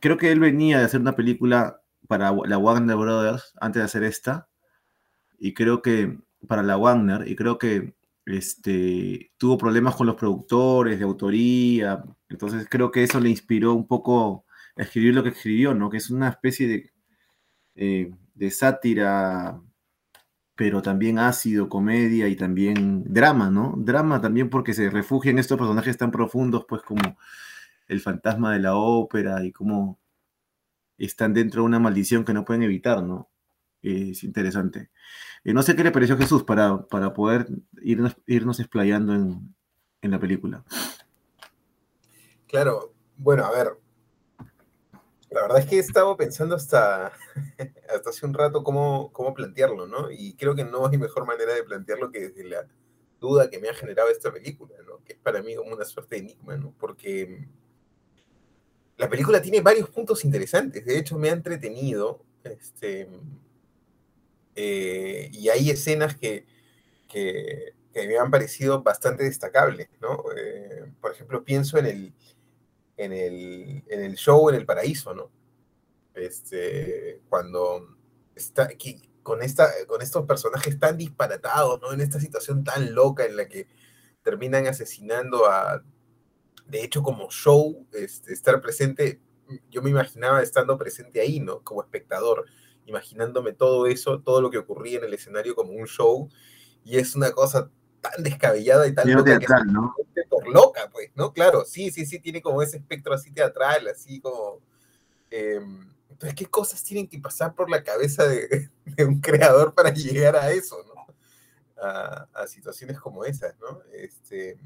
Creo 0.00 0.16
que 0.16 0.30
él 0.30 0.38
venía 0.38 0.78
de 0.78 0.84
hacer 0.84 1.00
una 1.00 1.16
película 1.16 1.82
para 2.06 2.32
la 2.46 2.58
Wagner 2.58 2.96
Brothers 2.96 3.54
antes 3.60 3.80
de 3.80 3.84
hacer 3.84 4.04
esta. 4.04 4.48
Y 5.38 5.54
creo 5.54 5.82
que 5.82 6.18
para 6.46 6.62
la 6.62 6.76
Wagner, 6.76 7.26
y 7.26 7.34
creo 7.34 7.58
que 7.58 7.94
este, 8.26 9.32
tuvo 9.38 9.58
problemas 9.58 9.96
con 9.96 10.06
los 10.06 10.16
productores 10.16 10.98
de 10.98 11.04
autoría. 11.04 12.04
Entonces 12.28 12.66
creo 12.70 12.90
que 12.90 13.02
eso 13.02 13.18
le 13.20 13.30
inspiró 13.30 13.74
un 13.74 13.86
poco 13.86 14.44
a 14.76 14.82
escribir 14.82 15.14
lo 15.14 15.22
que 15.22 15.30
escribió, 15.30 15.74
¿no? 15.74 15.90
Que 15.90 15.96
es 15.96 16.10
una 16.10 16.28
especie 16.28 16.68
de, 16.68 16.92
eh, 17.74 18.12
de 18.34 18.50
sátira, 18.50 19.60
pero 20.58 20.82
también 20.82 21.20
ácido, 21.20 21.68
comedia 21.68 22.26
y 22.26 22.34
también 22.34 23.04
drama, 23.06 23.48
¿no? 23.48 23.74
Drama 23.76 24.20
también 24.20 24.50
porque 24.50 24.74
se 24.74 24.90
refugia 24.90 25.30
en 25.30 25.38
estos 25.38 25.56
personajes 25.56 25.96
tan 25.96 26.10
profundos, 26.10 26.64
pues 26.68 26.82
como 26.82 27.16
el 27.86 28.00
fantasma 28.00 28.52
de 28.52 28.58
la 28.58 28.74
ópera 28.74 29.44
y 29.44 29.52
como 29.52 30.00
están 30.98 31.32
dentro 31.32 31.62
de 31.62 31.66
una 31.66 31.78
maldición 31.78 32.24
que 32.24 32.34
no 32.34 32.44
pueden 32.44 32.64
evitar, 32.64 33.04
¿no? 33.04 33.28
es 33.82 34.24
interesante. 34.24 34.90
Eh, 35.44 35.52
no 35.54 35.62
sé 35.62 35.76
qué 35.76 35.84
le 35.84 35.92
pareció 35.92 36.18
Jesús 36.18 36.42
para, 36.42 36.88
para 36.88 37.14
poder 37.14 37.46
irnos, 37.80 38.16
irnos 38.26 38.58
explayando 38.58 39.14
en, 39.14 39.54
la 40.10 40.18
película. 40.18 40.64
Claro, 42.48 42.92
bueno, 43.16 43.44
a 43.44 43.52
ver, 43.52 43.78
La 45.30 45.42
verdad 45.42 45.58
es 45.58 45.66
que 45.66 45.76
he 45.76 45.80
estado 45.80 46.16
pensando 46.16 46.56
hasta, 46.56 47.06
hasta 47.94 48.10
hace 48.10 48.24
un 48.24 48.34
rato 48.34 48.62
cómo, 48.62 49.12
cómo 49.12 49.34
plantearlo, 49.34 49.86
¿no? 49.86 50.10
Y 50.10 50.34
creo 50.34 50.54
que 50.54 50.64
no 50.64 50.86
hay 50.86 50.98
mejor 50.98 51.26
manera 51.26 51.54
de 51.54 51.64
plantearlo 51.64 52.10
que 52.10 52.28
desde 52.28 52.44
la 52.44 52.66
duda 53.20 53.50
que 53.50 53.58
me 53.58 53.68
ha 53.68 53.74
generado 53.74 54.08
esta 54.08 54.32
película, 54.32 54.74
¿no? 54.86 55.02
Que 55.04 55.14
es 55.14 55.18
para 55.18 55.42
mí 55.42 55.54
como 55.54 55.74
una 55.74 55.84
suerte 55.84 56.16
de 56.16 56.22
enigma, 56.22 56.56
¿no? 56.56 56.74
Porque 56.78 57.46
la 58.96 59.08
película 59.08 59.42
tiene 59.42 59.60
varios 59.60 59.90
puntos 59.90 60.24
interesantes. 60.24 60.84
De 60.84 60.98
hecho, 60.98 61.18
me 61.18 61.30
ha 61.30 61.32
entretenido. 61.32 62.24
Este, 62.44 63.08
eh, 64.54 65.28
y 65.32 65.48
hay 65.50 65.70
escenas 65.70 66.16
que, 66.16 66.46
que, 67.08 67.74
que, 67.92 68.08
me 68.08 68.16
han 68.18 68.30
parecido 68.30 68.82
bastante 68.82 69.24
destacables, 69.24 69.88
¿no? 70.00 70.24
Eh, 70.36 70.90
por 71.00 71.12
ejemplo, 71.12 71.44
pienso 71.44 71.78
en 71.78 71.86
el, 71.86 72.14
en 72.98 73.12
el, 73.12 73.84
en 73.88 74.00
el 74.02 74.16
show 74.16 74.50
en 74.50 74.56
el 74.56 74.66
paraíso, 74.66 75.14
¿no? 75.14 75.30
Este, 76.14 77.22
cuando 77.28 77.96
está 78.34 78.64
aquí 78.64 79.08
con, 79.22 79.42
esta, 79.42 79.68
con 79.86 80.02
estos 80.02 80.26
personajes 80.26 80.78
tan 80.78 80.98
disparatados, 80.98 81.80
¿no? 81.80 81.92
En 81.92 82.00
esta 82.00 82.20
situación 82.20 82.64
tan 82.64 82.94
loca 82.94 83.24
en 83.24 83.36
la 83.36 83.48
que 83.48 83.68
terminan 84.22 84.66
asesinando 84.66 85.46
a, 85.46 85.82
de 86.66 86.82
hecho, 86.82 87.02
como 87.02 87.30
show, 87.30 87.86
este, 87.92 88.32
estar 88.32 88.60
presente, 88.60 89.20
yo 89.70 89.80
me 89.80 89.90
imaginaba 89.90 90.42
estando 90.42 90.76
presente 90.76 91.20
ahí, 91.20 91.40
¿no? 91.40 91.62
Como 91.62 91.82
espectador, 91.82 92.44
imaginándome 92.84 93.52
todo 93.52 93.86
eso, 93.86 94.20
todo 94.20 94.42
lo 94.42 94.50
que 94.50 94.58
ocurría 94.58 94.98
en 94.98 95.04
el 95.04 95.14
escenario 95.14 95.54
como 95.54 95.72
un 95.72 95.86
show, 95.86 96.28
y 96.84 96.98
es 96.98 97.14
una 97.14 97.30
cosa 97.30 97.70
tan 98.00 98.22
descabellada 98.22 98.86
y 98.86 98.94
tan 98.94 99.12
loca 99.12 99.38
teatral, 99.38 99.66
que 99.66 99.72
¿no? 99.72 99.94
por 100.28 100.48
loca, 100.48 100.88
pues, 100.92 101.10
¿no? 101.14 101.32
Claro, 101.32 101.64
sí, 101.64 101.90
sí, 101.90 102.06
sí, 102.06 102.18
tiene 102.18 102.42
como 102.42 102.62
ese 102.62 102.78
espectro 102.78 103.14
así 103.14 103.30
teatral, 103.30 103.88
así 103.88 104.20
como... 104.20 104.60
Eh, 105.30 105.60
entonces, 106.10 106.34
¿qué 106.34 106.46
cosas 106.46 106.82
tienen 106.82 107.06
que 107.06 107.20
pasar 107.20 107.54
por 107.54 107.70
la 107.70 107.84
cabeza 107.84 108.26
de, 108.26 108.70
de 108.84 109.04
un 109.04 109.20
creador 109.20 109.74
para 109.74 109.90
llegar 109.90 110.36
a 110.36 110.50
eso, 110.50 110.84
¿no? 110.84 111.06
A, 111.80 112.26
a 112.34 112.46
situaciones 112.48 112.98
como 112.98 113.24
esas, 113.24 113.56
¿no? 113.60 113.82
Este, 113.92 114.58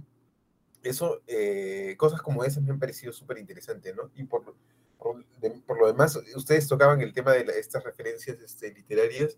eso, 0.82 1.22
eh, 1.26 1.94
cosas 1.96 2.22
como 2.22 2.44
esas 2.44 2.62
me 2.62 2.72
han 2.72 2.78
parecido 2.78 3.12
súper 3.12 3.38
interesantes, 3.38 3.94
¿no? 3.94 4.10
Y 4.14 4.24
por, 4.24 4.54
por, 4.98 5.24
de, 5.40 5.50
por, 5.66 5.78
lo 5.78 5.86
demás, 5.86 6.18
ustedes 6.34 6.66
tocaban 6.68 7.00
el 7.00 7.12
tema 7.12 7.32
de 7.32 7.44
la, 7.44 7.52
estas 7.52 7.84
referencias 7.84 8.40
este, 8.40 8.72
literarias, 8.72 9.36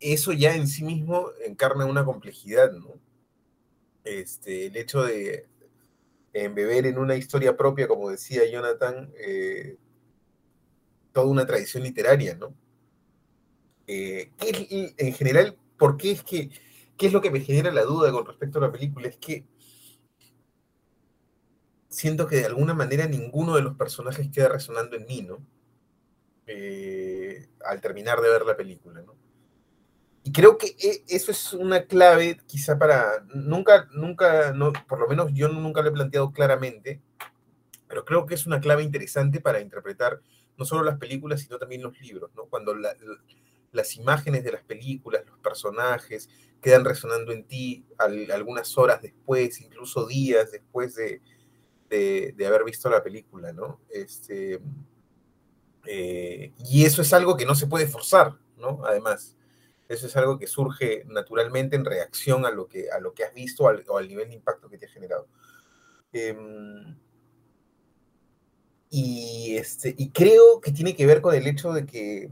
eso 0.00 0.32
ya 0.32 0.54
en 0.54 0.68
sí 0.68 0.84
mismo 0.84 1.30
encarna 1.44 1.86
una 1.86 2.04
complejidad, 2.04 2.72
¿no? 2.72 2.94
Este, 4.04 4.66
el 4.66 4.76
hecho 4.76 5.02
de 5.02 5.46
embeber 6.32 6.86
en 6.86 6.98
una 6.98 7.16
historia 7.16 7.56
propia, 7.56 7.88
como 7.88 8.10
decía 8.10 8.48
Jonathan, 8.50 9.12
eh, 9.18 9.76
toda 11.12 11.26
una 11.26 11.46
tradición 11.46 11.82
literaria, 11.82 12.34
¿no? 12.34 12.54
Eh, 13.86 14.32
¿qué, 14.36 14.94
en 14.96 15.12
general, 15.14 15.56
¿por 15.78 15.96
qué 15.96 16.12
es 16.12 16.22
que, 16.22 16.50
qué 16.96 17.06
es 17.06 17.12
lo 17.12 17.20
que 17.20 17.30
me 17.30 17.40
genera 17.40 17.72
la 17.72 17.84
duda 17.84 18.12
con 18.12 18.26
respecto 18.26 18.58
a 18.58 18.62
la 18.62 18.72
película? 18.72 19.08
Es 19.08 19.16
que 19.16 19.46
siento 21.88 22.26
que 22.26 22.36
de 22.36 22.46
alguna 22.46 22.74
manera 22.74 23.06
ninguno 23.06 23.56
de 23.56 23.62
los 23.62 23.76
personajes 23.76 24.30
queda 24.30 24.48
resonando 24.48 24.96
en 24.96 25.06
mí, 25.06 25.22
¿no? 25.22 25.38
Eh, 26.46 27.48
al 27.64 27.80
terminar 27.80 28.20
de 28.20 28.30
ver 28.30 28.44
la 28.44 28.56
película, 28.56 29.02
¿no? 29.02 29.07
Y 30.28 30.32
creo 30.32 30.58
que 30.58 30.76
eso 31.08 31.30
es 31.30 31.54
una 31.54 31.84
clave 31.86 32.38
quizá 32.46 32.78
para, 32.78 33.24
nunca, 33.32 33.88
nunca, 33.92 34.52
no, 34.52 34.74
por 34.86 35.00
lo 35.00 35.08
menos 35.08 35.32
yo 35.32 35.48
nunca 35.48 35.80
lo 35.80 35.88
he 35.88 35.92
planteado 35.92 36.32
claramente, 36.32 37.00
pero 37.88 38.04
creo 38.04 38.26
que 38.26 38.34
es 38.34 38.44
una 38.44 38.60
clave 38.60 38.82
interesante 38.82 39.40
para 39.40 39.62
interpretar 39.62 40.20
no 40.58 40.66
solo 40.66 40.84
las 40.84 40.98
películas, 40.98 41.40
sino 41.40 41.56
también 41.56 41.80
los 41.80 41.98
libros, 42.02 42.30
¿no? 42.36 42.44
Cuando 42.44 42.74
la, 42.74 42.94
las 43.72 43.96
imágenes 43.96 44.44
de 44.44 44.52
las 44.52 44.62
películas, 44.64 45.24
los 45.24 45.38
personajes, 45.38 46.28
quedan 46.60 46.84
resonando 46.84 47.32
en 47.32 47.44
ti 47.44 47.86
al, 47.96 48.30
algunas 48.30 48.76
horas 48.76 49.00
después, 49.00 49.62
incluso 49.62 50.06
días 50.06 50.52
después 50.52 50.94
de, 50.94 51.22
de, 51.88 52.34
de 52.36 52.46
haber 52.46 52.64
visto 52.64 52.90
la 52.90 53.02
película, 53.02 53.54
¿no? 53.54 53.80
Este, 53.88 54.60
eh, 55.86 56.52
y 56.68 56.84
eso 56.84 57.00
es 57.00 57.14
algo 57.14 57.34
que 57.34 57.46
no 57.46 57.54
se 57.54 57.66
puede 57.66 57.86
forzar, 57.86 58.34
¿no? 58.58 58.84
Además. 58.84 59.37
Eso 59.88 60.06
es 60.06 60.16
algo 60.16 60.38
que 60.38 60.46
surge 60.46 61.04
naturalmente 61.06 61.76
en 61.76 61.84
reacción 61.84 62.44
a 62.44 62.50
lo 62.50 62.68
que, 62.68 62.90
a 62.90 63.00
lo 63.00 63.14
que 63.14 63.24
has 63.24 63.34
visto 63.34 63.68
al, 63.68 63.84
o 63.88 63.98
al 63.98 64.08
nivel 64.08 64.28
de 64.28 64.34
impacto 64.34 64.68
que 64.68 64.78
te 64.78 64.86
ha 64.86 64.90
generado. 64.90 65.28
Eh, 66.12 66.36
y, 68.90 69.56
este, 69.56 69.94
y 69.96 70.10
creo 70.10 70.60
que 70.60 70.72
tiene 70.72 70.94
que 70.94 71.06
ver 71.06 71.20
con 71.20 71.34
el 71.34 71.46
hecho 71.46 71.72
de 71.72 71.84
que 71.84 72.30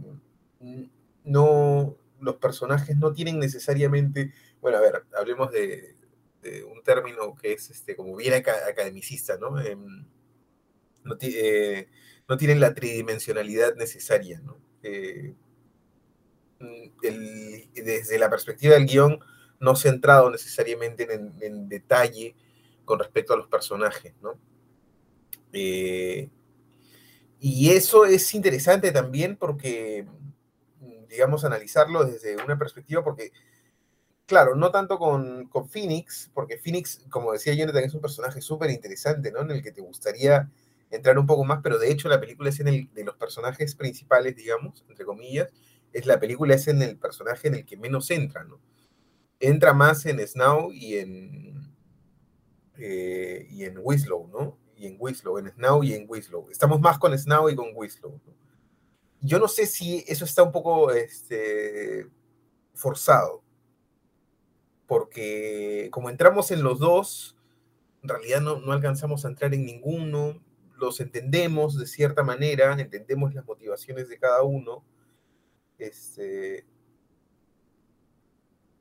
no, 1.25 1.97
los 2.21 2.37
personajes 2.37 2.97
no 2.97 3.13
tienen 3.13 3.39
necesariamente, 3.39 4.33
bueno, 4.61 4.79
a 4.79 4.81
ver, 4.81 5.05
hablemos 5.19 5.51
de, 5.51 5.95
un 6.73 6.81
término 6.85 7.35
que 7.35 7.55
es 7.55 7.71
este, 7.71 7.97
como 7.97 8.15
bien 8.15 8.33
academicista, 8.35 9.37
¿no? 9.37 9.61
Eh, 9.61 9.77
no, 11.03 11.17
eh, 11.21 11.89
no, 12.29 12.37
tienen 12.37 12.61
la 12.61 12.73
tridimensionalidad 12.73 13.75
necesaria, 13.75 14.39
¿no? 14.39 14.57
Eh, 14.85 15.35
desde 16.61 18.19
la 18.19 18.31
perspectiva 18.31 18.75
del 18.75 18.87
guion, 18.87 19.21
no 19.61 19.77
centrado 19.77 20.31
necesariamente 20.31 21.13
en, 21.13 21.35
en 21.41 21.69
detalle 21.69 22.35
con 22.85 22.99
respecto 22.99 23.35
a 23.35 23.37
los 23.37 23.49
personajes, 23.49 24.15
¿no? 24.23 24.39
Eh, 25.53 26.31
y 27.41 27.71
eso 27.71 28.05
es 28.05 28.35
interesante 28.35 28.93
también 28.93 29.37
porque, 29.37 30.07
digamos, 31.09 31.45
analizarlo 31.45 32.05
desde 32.05 32.37
una 32.43 32.59
perspectiva, 32.59 33.05
porque, 33.05 33.33
claro, 34.27 34.55
no 34.55 34.71
tanto 34.71 34.99
con, 34.99 35.49
con 35.49 35.69
Phoenix, 35.69 36.31
porque 36.35 36.59
Phoenix, 36.59 37.05
como 37.11 37.33
decía 37.33 37.55
Jonathan, 37.55 37.85
es 37.85 37.95
un 37.95 38.01
personaje 38.01 38.41
súper 38.41 38.71
interesante, 38.71 39.31
¿no? 39.33 39.43
En 39.43 39.51
el 39.51 39.63
que 39.63 39.73
te 39.73 39.81
gustaría 39.81 40.51
entrar 40.91 41.19
un 41.19 41.27
poco 41.27 41.45
más, 41.45 41.61
pero 41.63 41.79
de 41.79 41.91
hecho 41.91 42.09
la 42.09 42.21
película 42.21 42.49
es 42.49 42.61
en 42.61 42.69
el 42.69 42.93
de 42.95 43.05
los 43.05 43.17
personajes 43.17 43.75
principales, 43.75 44.37
digamos, 44.37 44.85
entre 44.89 45.05
comillas, 45.05 45.49
es 45.97 46.05
la 46.05 46.21
película 46.21 46.55
es 46.55 46.69
en 46.69 46.83
el 46.83 46.99
personaje 46.99 47.49
en 47.49 47.55
el 47.55 47.65
que 47.65 47.79
menos 47.79 48.11
entra, 48.11 48.45
¿no? 48.45 48.61
Entra 49.41 49.73
más 49.73 50.05
en 50.05 50.21
Snow 50.27 50.71
y 50.71 50.97
en, 50.97 51.75
eh, 52.77 53.47
y 53.51 53.65
en 53.65 53.79
Winslow, 53.83 54.29
¿no? 54.29 54.59
Y 54.77 54.87
en 54.89 54.97
Winslow, 54.99 55.39
en 55.39 55.51
Snow 55.51 55.83
y 55.83 55.95
en 55.95 56.05
Winslow. 56.07 56.51
Estamos 56.51 56.81
más 56.83 56.99
con 56.99 57.17
Snow 57.19 57.49
y 57.49 57.57
con 57.57 57.71
Winslow. 57.75 58.21
¿no? 58.27 58.35
Yo 59.23 59.39
no 59.39 59.49
sé 59.49 59.65
si 59.65 60.05
eso 60.07 60.27
está 60.27 60.43
un 60.43 60.53
poco 60.53 60.91
este, 60.91 62.07
forzado, 62.75 63.43
porque 64.87 65.89
como 65.91 66.11
entramos 66.11 66.51
en 66.51 66.63
los 66.63 66.79
dos, 66.79 67.39
en 68.03 68.11
realidad 68.11 68.43
no, 68.43 68.61
no 68.61 68.73
alcanzamos 68.73 69.25
a 69.25 69.29
entrar 69.29 69.55
en 69.55 69.65
ninguno, 69.65 70.43
los 70.77 71.01
entendemos 71.01 71.79
de 71.79 71.87
cierta 71.87 72.23
manera, 72.23 72.79
entendemos 72.79 73.33
las 73.35 73.47
motivaciones 73.47 74.11
de 74.11 74.19
cada 74.19 74.43
uno, 74.43 74.85
este, 75.79 76.67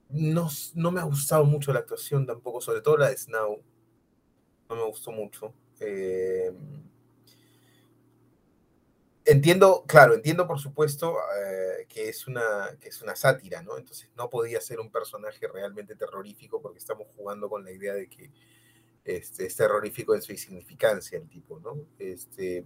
no, 0.10 0.50
no, 0.76 0.92
me 0.92 1.02
ha 1.02 1.04
gustado 1.04 1.46
mucho 1.46 1.74
la 1.74 1.80
actuación 1.80 2.26
tampoco, 2.26 2.62
sobre 2.62 2.82
todo 2.82 2.98
la 2.98 3.10
de 3.10 3.18
Snow. 3.18 3.62
No 4.70 4.76
me 4.76 4.84
gustó 4.84 5.12
mucho. 5.12 5.54
Eh, 5.80 6.52
entiendo, 9.26 9.84
claro, 9.88 10.14
entiendo 10.14 10.48
por 10.48 10.60
supuesto 10.60 11.18
eh, 11.38 11.86
que, 11.90 12.10
es 12.10 12.28
una, 12.28 12.78
que 12.80 12.90
es 12.90 13.02
una 13.02 13.16
sátira, 13.16 13.62
¿no? 13.62 13.78
Entonces 13.78 14.10
no 14.16 14.30
podía 14.30 14.62
ser 14.62 14.80
un 14.80 14.92
personaje 14.92 15.48
realmente 15.48 15.96
terrorífico 15.96 16.62
porque 16.62 16.80
estamos 16.80 17.08
jugando 17.16 17.50
con 17.50 17.64
la 17.64 17.72
idea 17.72 17.94
de 17.94 18.08
que 18.08 18.32
este, 19.04 19.46
es 19.48 19.56
terrorífico 19.56 20.16
en 20.16 20.22
su 20.22 20.32
insignificancia 20.32 21.18
el 21.18 21.28
tipo, 21.28 21.60
¿no? 21.60 21.88
Este, 22.00 22.66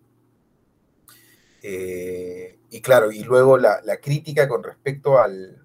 eh, 1.62 2.60
y 2.70 2.82
claro, 2.82 3.12
y 3.12 3.24
luego 3.24 3.58
la, 3.58 3.82
la 3.84 3.98
crítica 3.98 4.48
con 4.48 4.64
respecto 4.64 5.20
al, 5.20 5.62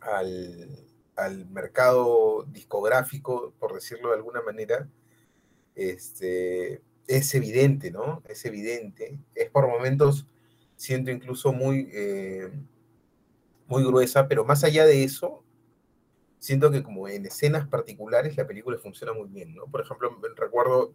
al, 0.00 0.86
al, 1.16 1.46
mercado 1.50 2.44
discográfico, 2.44 3.52
por 3.58 3.74
decirlo 3.74 4.10
de 4.10 4.16
alguna 4.16 4.42
manera, 4.42 4.88
este, 5.74 6.82
es 7.06 7.34
evidente, 7.34 7.90
¿no? 7.90 8.22
Es 8.28 8.44
evidente. 8.44 9.18
Es 9.34 9.50
por 9.50 9.68
momentos, 9.68 10.26
siento 10.76 11.10
incluso 11.10 11.52
muy, 11.52 11.88
eh, 11.92 12.50
muy 13.66 13.84
gruesa, 13.84 14.28
pero 14.28 14.44
más 14.44 14.64
allá 14.64 14.86
de 14.86 15.04
eso, 15.04 15.44
siento 16.38 16.70
que 16.70 16.82
como 16.82 17.08
en 17.08 17.26
escenas 17.26 17.68
particulares 17.68 18.36
la 18.36 18.46
película 18.46 18.78
funciona 18.78 19.12
muy 19.12 19.28
bien, 19.28 19.54
¿no? 19.54 19.66
Por 19.66 19.82
ejemplo, 19.82 20.18
recuerdo, 20.36 20.94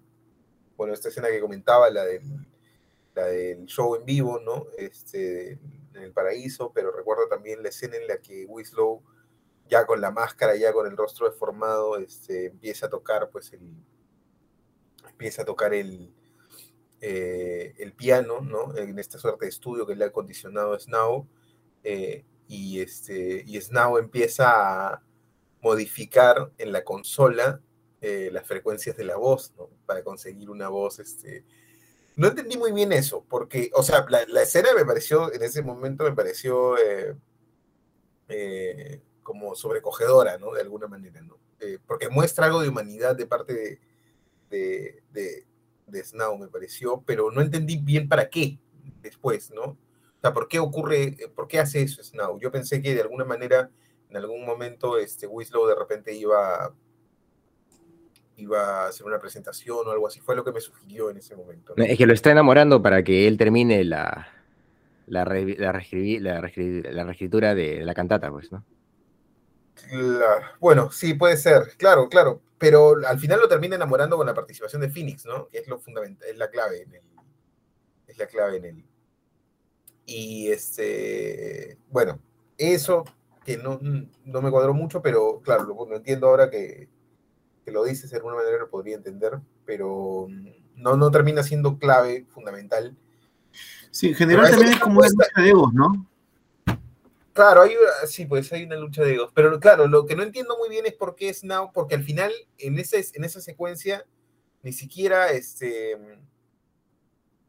bueno, 0.78 0.94
esta 0.94 1.10
escena 1.10 1.30
que 1.30 1.40
comentaba, 1.40 1.90
la 1.90 2.06
del 2.06 2.22
la 3.16 3.26
del 3.28 3.66
show 3.66 3.96
en 3.96 4.06
vivo, 4.06 4.40
¿no? 4.40 4.68
Este, 4.78 5.54
en 5.94 6.02
el 6.02 6.12
paraíso, 6.12 6.72
pero 6.74 6.92
recuerdo 6.92 7.28
también 7.28 7.64
la 7.64 7.70
escena 7.70 7.96
en 7.96 8.08
la 8.08 8.18
que 8.18 8.46
Winslow, 8.46 9.02
ya 9.70 9.86
con 9.86 10.02
la 10.02 10.12
máscara, 10.12 10.56
ya 10.56 10.74
con 10.74 10.86
el 10.86 10.98
rostro 10.98 11.30
deformado, 11.30 11.98
este, 11.98 12.48
empieza 12.48 12.88
a 12.88 12.90
tocar, 12.90 13.30
pues, 13.32 13.54
el, 13.54 13.62
empieza 15.10 15.44
a 15.44 15.46
tocar 15.46 15.74
el, 15.74 16.14
eh, 17.02 17.74
el 17.78 17.94
piano, 17.94 18.42
¿no? 18.42 18.76
En 18.76 19.00
esta 19.00 19.18
suerte 19.18 19.46
de 19.46 19.50
estudio 19.50 19.88
que 19.88 19.96
le 19.96 20.04
ha 20.04 20.08
acondicionado 20.08 20.78
Snow. 20.78 21.28
Eh, 21.84 22.26
y, 22.48 22.82
este, 22.82 23.44
y 23.46 23.60
Snow 23.60 23.98
empieza 23.98 24.94
a 24.94 25.04
modificar 25.62 26.52
en 26.58 26.72
la 26.72 26.84
consola 26.84 27.62
eh, 28.02 28.30
las 28.32 28.46
frecuencias 28.46 28.98
de 28.98 29.06
la 29.06 29.16
voz, 29.16 29.54
¿no? 29.58 29.70
Para 29.86 30.04
conseguir 30.04 30.50
una 30.50 30.68
voz, 30.68 31.00
este... 31.00 31.46
No 32.16 32.28
entendí 32.28 32.58
muy 32.58 32.72
bien 32.72 32.94
eso, 32.94 33.26
porque, 33.30 33.70
o 33.74 33.84
sea, 33.84 34.06
la, 34.10 34.42
escena 34.42 34.70
me 34.76 34.86
pareció, 34.86 35.34
en 35.34 35.44
ese 35.44 35.62
momento 35.62 36.06
me 36.06 36.14
pareció 36.14 36.76
eh, 36.78 37.16
como 39.22 39.56
sobrecogedora, 39.56 40.38
¿no? 40.38 40.54
De 40.54 40.62
alguna 40.62 40.88
manera, 40.88 41.22
¿no? 41.22 41.38
porque 41.88 42.10
muestra 42.10 42.46
algo 42.46 42.62
de 42.62 42.70
humanidad 42.70 43.16
de 43.16 43.26
parte 43.26 43.80
de, 44.50 45.04
de, 45.12 45.46
de 45.88 46.04
Snow, 46.04 46.38
me 46.38 46.48
pareció, 46.48 47.04
pero 47.06 47.32
no 47.32 47.42
entendí 47.42 47.78
bien 47.78 48.08
para 48.08 48.30
qué 48.30 48.60
después, 49.02 49.52
¿no? 49.52 49.64
O 49.64 49.78
sea, 50.22 50.34
¿por 50.34 50.48
qué 50.48 50.60
ocurre, 50.60 51.18
por 51.36 51.48
qué 51.48 51.60
hace 51.60 51.82
eso 51.82 52.04
Snow? 52.04 52.40
Yo 52.40 52.52
pensé 52.52 52.82
que 52.82 52.94
de 52.94 53.02
alguna 53.02 53.26
manera, 53.26 53.72
en 54.10 54.18
algún 54.18 54.46
momento, 54.46 54.98
este 54.98 55.28
Winslow 55.28 55.68
de 55.68 55.76
repente 55.76 56.14
iba, 56.14 56.74
iba 58.38 58.86
a 58.86 58.88
hacer 58.88 59.06
una 59.06 59.20
presentación 59.20 59.88
o 59.88 59.92
algo 59.92 60.08
así. 60.08 60.20
Fue 60.20 60.36
lo 60.36 60.44
que 60.44 60.52
me 60.52 60.62
sugirió 60.62 61.10
en 61.10 61.18
ese 61.18 61.36
momento. 61.36 61.74
Es 61.78 61.98
que 61.98 62.06
lo 62.06 62.14
está 62.14 62.32
enamorando 62.32 62.82
para 62.82 63.04
que 63.04 63.28
él 63.28 63.38
termine 63.38 63.84
la, 63.84 64.28
la, 65.08 65.24
la, 65.26 65.72
reescritura 65.72 67.56
de 67.56 67.82
la 67.84 67.94
cantata, 67.94 68.30
pues, 68.32 68.52
¿no? 68.52 68.64
bueno, 70.60 70.90
sí, 70.92 71.14
puede 71.14 71.38
ser, 71.38 71.74
claro, 71.78 72.08
claro, 72.08 72.42
pero 72.58 72.96
al 73.06 73.20
final 73.20 73.42
lo 73.42 73.48
termina 73.48 73.76
enamorando 73.76 74.18
con 74.18 74.26
la 74.26 74.34
participación 74.34 74.82
de 74.82 74.90
Phoenix, 74.90 75.26
¿no? 75.26 75.48
Que 75.50 75.60
es 75.60 75.68
lo 75.68 75.80
fundamental, 75.80 76.28
es 76.30 76.38
la 76.38 76.50
clave 76.50 76.84
en 76.84 76.96
el, 76.96 77.04
es 78.08 78.18
la 78.18 78.28
clave 78.28 78.58
en 78.58 78.66
él. 78.66 78.86
Y 80.06 80.48
este, 80.48 81.78
bueno, 81.90 82.20
eso 82.58 83.04
que 83.44 83.58
no, 83.58 83.80
no 83.82 84.42
me 84.42 84.50
cuadró 84.50 84.74
mucho, 84.74 85.02
pero 85.02 85.42
claro, 85.42 85.66
lo, 85.66 85.96
entiendo 85.96 86.28
ahora 86.28 86.50
que, 86.50 86.90
que, 87.66 87.72
lo 87.72 87.84
dices, 87.84 88.12
de 88.12 88.18
alguna 88.18 88.36
manera 88.36 88.58
lo 88.58 88.70
podría 88.70 88.96
entender, 88.96 89.40
pero 89.66 90.28
no, 90.76 90.96
no 90.96 91.12
termina 91.12 91.44
siendo 91.44 91.78
clave, 91.78 92.26
fundamental. 92.30 92.96
Sí, 93.92 94.10
en 94.10 94.16
general 94.16 94.52
también 94.52 94.74
es 94.74 94.80
como 94.80 95.00
una 95.00 95.08
de 95.44 95.50
egos, 95.50 95.74
¿no? 95.74 96.08
Claro, 97.34 97.64
hay, 97.64 97.74
sí, 98.08 98.26
pues 98.26 98.52
hay 98.54 98.64
una 98.64 98.78
lucha 98.78 99.04
de 99.04 99.16
egos. 99.16 99.32
Pero 99.34 99.60
claro, 99.60 99.88
lo 99.88 100.06
que 100.06 100.16
no 100.16 100.24
entiendo 100.24 100.58
muy 100.58 100.70
bien 100.70 100.86
es 100.86 100.94
por 100.94 101.16
qué 101.16 101.34
Snow, 101.34 101.72
porque 101.74 101.96
al 101.96 102.04
final, 102.04 102.32
en, 102.58 102.80
ese, 102.80 103.06
en 103.14 103.24
esa 103.26 103.42
secuencia, 103.42 104.06
ni 104.64 104.72
siquiera, 104.72 105.32
este, 105.32 105.98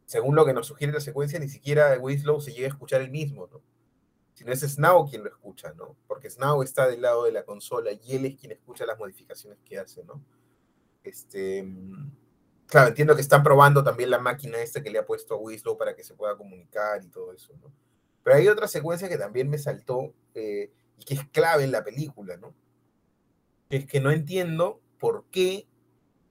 según 0.07 0.35
lo 0.35 0.45
que 0.45 0.53
nos 0.53 0.67
sugiere 0.67 0.93
la 0.93 1.01
secuencia, 1.01 1.39
ni 1.39 1.49
siquiera 1.49 1.97
Winslow 1.99 2.41
se 2.41 2.53
llega 2.53 2.67
a 2.67 2.71
escuchar 2.71 3.01
el 3.01 3.11
mismo, 3.11 3.49
¿no? 3.53 3.61
Sino 4.37 4.53
es 4.53 4.61
Snow 4.61 5.09
quien 5.09 5.25
lo 5.25 5.31
escucha, 5.31 5.73
¿no? 5.73 5.97
Porque 6.07 6.31
Snow 6.31 6.63
está 6.63 6.87
del 6.87 7.03
lado 7.03 7.25
de 7.25 7.33
la 7.33 7.45
consola 7.45 7.91
y 7.93 8.15
él 8.15 8.27
es 8.27 8.39
quien 8.39 8.53
escucha 8.53 8.87
las 8.87 8.99
modificaciones 8.99 9.59
que 9.65 9.79
hace, 9.79 10.05
¿no? 10.05 10.23
Este, 11.03 11.67
claro, 12.67 12.89
entiendo 12.89 13.17
que 13.17 13.23
están 13.23 13.43
probando 13.43 13.83
también 13.83 14.11
la 14.11 14.21
máquina 14.21 14.59
esta 14.59 14.83
que 14.83 14.91
le 14.91 14.99
ha 14.99 15.07
puesto 15.07 15.35
a 15.35 15.39
Winslow 15.39 15.77
para 15.77 15.97
que 15.97 16.05
se 16.05 16.15
pueda 16.15 16.37
comunicar 16.37 17.03
y 17.03 17.09
todo 17.09 17.33
eso, 17.33 17.53
¿no? 17.61 17.73
Pero 18.23 18.37
hay 18.37 18.47
otra 18.47 18.69
secuencia 18.69 19.09
que 19.09 19.19
también 19.19 19.49
me 19.49 19.59
saltó 19.59 20.13
eh, 20.35 20.71
y 20.99 21.05
que 21.05 21.15
es 21.15 21.25
clave 21.31 21.65
en 21.65 21.73
la 21.73 21.83
película, 21.83 22.37
¿no? 22.37 22.55
es 23.71 23.87
que 23.87 24.01
no 24.01 24.11
entiendo 24.11 24.81
por 24.99 25.27
qué 25.31 25.67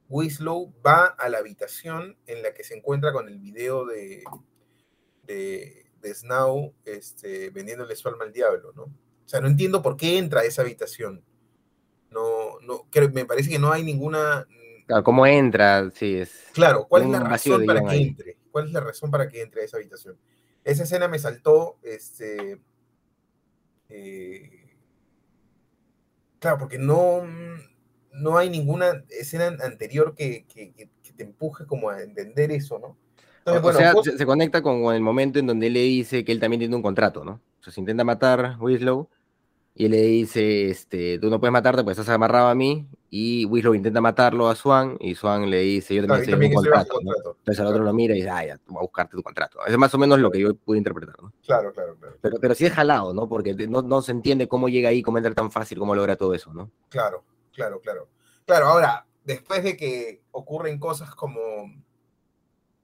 Winslow 0.10 0.74
va 0.86 1.06
a 1.06 1.30
la 1.30 1.40
habitación 1.40 2.18
en 2.28 2.44
la 2.44 2.54
que 2.54 2.64
se 2.64 2.76
encuentra 2.76 3.12
con 3.12 3.28
el 3.28 3.40
video 3.40 3.86
de, 3.86 4.24
de, 5.24 5.85
Snow 6.14 6.74
este, 6.86 7.50
vendiéndole 7.50 7.96
su 7.96 8.08
alma 8.08 8.26
al 8.26 8.34
diablo, 8.34 8.72
¿no? 8.76 8.84
O 8.84 9.28
sea, 9.28 9.42
no 9.42 9.48
entiendo 9.48 9.82
por 9.82 9.98
qué 9.98 10.18
entra 10.18 10.42
a 10.42 10.44
esa 10.44 10.62
habitación. 10.62 11.24
No, 12.12 12.60
no, 12.62 12.88
creo, 12.92 13.10
me 13.10 13.26
parece 13.26 13.50
que 13.50 13.60
no 13.60 13.72
hay 13.72 13.84
ninguna. 13.84 14.48
Claro, 14.88 15.04
¿Cómo 15.04 15.26
entra? 15.26 15.90
Sí, 15.92 16.16
es. 16.16 16.32
Claro, 16.54 16.86
¿cuál 16.88 17.04
es 17.04 17.10
la 17.10 17.20
razón 17.20 17.66
para 17.66 17.84
que 17.84 17.96
entre? 17.96 18.38
¿Cuál 18.52 18.68
es 18.68 18.74
la 18.74 18.82
razón 18.82 19.12
para 19.12 19.28
que 19.28 19.42
entre 19.42 19.62
a 19.62 19.66
esa 19.66 19.78
habitación? 19.78 20.18
Esa 20.64 20.84
escena 20.84 21.08
me 21.08 21.20
saltó, 21.20 21.78
este, 21.84 22.60
eh, 23.90 24.78
claro, 26.40 26.58
porque 26.58 26.78
no, 26.78 27.24
no 28.14 28.38
hay 28.38 28.50
ninguna 28.50 29.04
escena 29.10 29.56
anterior 29.64 30.16
que, 30.16 30.46
te 31.16 31.24
empuje 31.24 31.66
como 31.66 31.90
a 31.90 32.02
entender 32.02 32.52
eso, 32.52 32.80
¿no? 32.80 32.98
O 33.46 33.74
sea, 33.74 33.94
se, 34.18 34.26
conecta 34.26 34.62
con, 34.62 34.94
el 34.94 35.02
momento 35.02 35.40
en 35.40 35.48
donde 35.48 35.68
él 35.68 35.74
le 35.74 35.82
dice 35.82 36.26
que 36.26 36.32
él 36.32 36.40
también 36.40 36.60
tiene 36.60 36.76
un 36.76 36.82
contrato, 36.82 37.24
¿no? 37.24 37.34
O 37.60 37.64
sea, 37.64 37.72
se 37.72 37.80
intenta 37.80 38.04
matar 38.04 38.58
Winslow 38.60 39.08
y 39.78 39.86
él 39.86 39.92
le 39.92 40.02
dice, 40.02 40.70
este, 40.70 41.20
tú 41.20 41.30
no 41.30 41.40
puedes 41.40 41.52
matarte 41.52 41.84
porque 41.84 42.00
estás 42.00 42.08
amarrado 42.16 42.48
a 42.48 42.56
mí, 42.56 42.88
y 43.10 43.46
Winslow 43.46 43.76
intenta 43.76 44.00
matarlo 44.00 44.48
a 44.48 44.56
Swan, 44.56 44.96
y 45.02 45.16
Swan 45.16 45.50
le 45.50 45.60
dice, 45.60 45.96
yo 45.96 46.08
también 46.08 46.40
tengo 46.40 46.48
un 46.48 46.54
contrato, 46.54 47.00
Entonces 47.02 47.60
el 47.60 47.66
otro 47.66 47.84
lo 47.84 47.94
mira 47.94 48.14
y 48.14 48.20
dice, 48.20 48.30
ah, 48.30 48.46
ya, 48.46 48.60
voy 48.68 48.78
a 48.78 48.82
buscarte 48.82 49.18
tu 49.18 49.22
contrato. 49.22 49.60
Es 49.68 49.78
más 49.78 49.94
o 49.94 49.98
menos 49.98 50.20
lo 50.20 50.32
que 50.32 50.40
yo 50.40 50.56
pude 50.56 50.78
interpretar, 50.78 51.22
¿no? 51.22 51.34
Claro, 51.46 51.74
claro, 51.74 51.98
claro. 52.00 52.16
Pero, 52.22 52.38
pero 52.40 52.56
sí 52.56 52.66
es 52.66 52.72
jalado, 52.72 53.14
¿no? 53.14 53.28
Porque 53.28 53.54
no, 53.68 53.82
no 53.82 54.02
se 54.02 54.14
entiende 54.14 54.48
cómo 54.48 54.70
llega 54.70 54.90
ahí, 54.90 55.02
cómo 55.02 55.18
entra 55.18 55.34
tan 55.34 55.52
fácil, 55.52 55.78
cómo 55.78 55.94
logra 55.94 56.16
todo 56.16 56.34
eso, 56.34 56.54
¿no? 56.54 56.72
Claro, 56.88 57.26
claro, 57.54 57.82
claro. 57.82 58.08
Claro, 58.46 58.68
ahora, 58.68 59.06
después 59.26 59.62
de 59.62 59.76
que 59.76 60.22
ocurren 60.32 60.80
cosas 60.80 61.14
como 61.16 61.40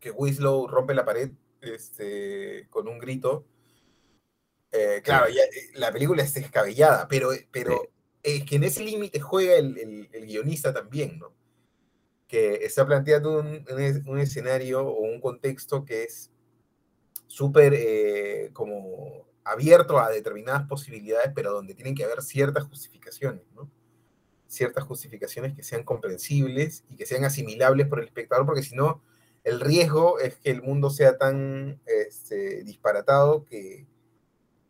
que 0.01 0.11
Winslow 0.11 0.67
rompe 0.67 0.93
la 0.93 1.05
pared 1.05 1.31
este, 1.61 2.67
con 2.69 2.89
un 2.89 2.99
grito, 2.99 3.45
eh, 4.71 5.01
claro, 5.03 5.27
eh, 5.27 5.33
la 5.75 5.91
película 5.91 6.23
es 6.23 6.33
descabellada, 6.33 7.07
pero, 7.07 7.31
pero 7.51 7.89
es 8.23 8.45
que 8.45 8.55
en 8.55 8.63
ese 8.63 8.83
límite 8.83 9.19
juega 9.19 9.55
el, 9.55 10.09
guionista 10.25 10.73
también, 10.73 11.19
¿no? 11.19 11.33
Que 12.27 12.55
está 12.63 12.85
planteando 12.85 13.39
un, 13.39 14.19
escenario 14.19 14.87
o 14.87 15.01
un 15.01 15.19
contexto 15.19 15.83
que 15.83 16.03
es 16.03 16.31
súper 17.27 17.73
eh, 17.75 18.49
como 18.53 19.27
abierto 19.43 19.99
a 19.99 20.09
determinadas 20.09 20.67
posibilidades, 20.67 21.31
pero 21.35 21.51
donde 21.51 21.75
tienen 21.75 21.95
que 21.95 22.05
haber 22.05 22.21
ciertas 22.21 22.63
justificaciones, 22.63 23.43
¿no? 23.53 23.69
Ciertas 24.47 24.85
justificaciones 24.85 25.53
que 25.53 25.63
sean 25.63 25.83
comprensibles 25.83 26.85
y 26.89 26.95
que 26.95 27.05
sean 27.05 27.25
asimilables 27.25 27.87
por 27.87 27.99
el 27.99 28.05
espectador, 28.05 28.45
porque 28.45 28.63
si 28.63 28.75
no, 28.75 29.03
el 29.43 29.59
riesgo 29.59 30.19
es 30.19 30.37
que 30.37 30.51
el 30.51 30.61
mundo 30.61 30.89
sea 30.89 31.17
tan 31.17 31.81
este, 31.85 32.63
disparatado 32.63 33.45
que, 33.45 33.87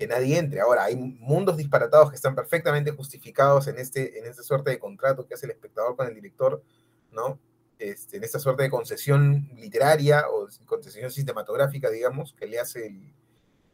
nadie 0.09 0.39
entre. 0.39 0.59
Ahora, 0.61 0.85
hay 0.85 0.95
mundos 0.95 1.57
disparatados 1.57 2.09
que 2.09 2.15
están 2.15 2.33
perfectamente 2.33 2.89
justificados 2.89 3.67
en, 3.67 3.77
este, 3.77 4.17
en 4.17 4.25
esta 4.25 4.41
suerte 4.41 4.71
de 4.71 4.79
contrato 4.79 5.27
que 5.27 5.35
hace 5.35 5.45
el 5.45 5.51
espectador 5.51 5.95
con 5.95 6.07
el 6.07 6.15
director, 6.15 6.63
¿no? 7.11 7.39
Este, 7.77 8.17
en 8.17 8.23
esta 8.23 8.39
suerte 8.39 8.63
de 8.63 8.71
concesión 8.71 9.47
literaria 9.55 10.25
o 10.27 10.47
concesión 10.65 11.11
cinematográfica, 11.11 11.91
digamos, 11.91 12.33
que 12.33 12.47
le 12.47 12.59
hace 12.59 12.95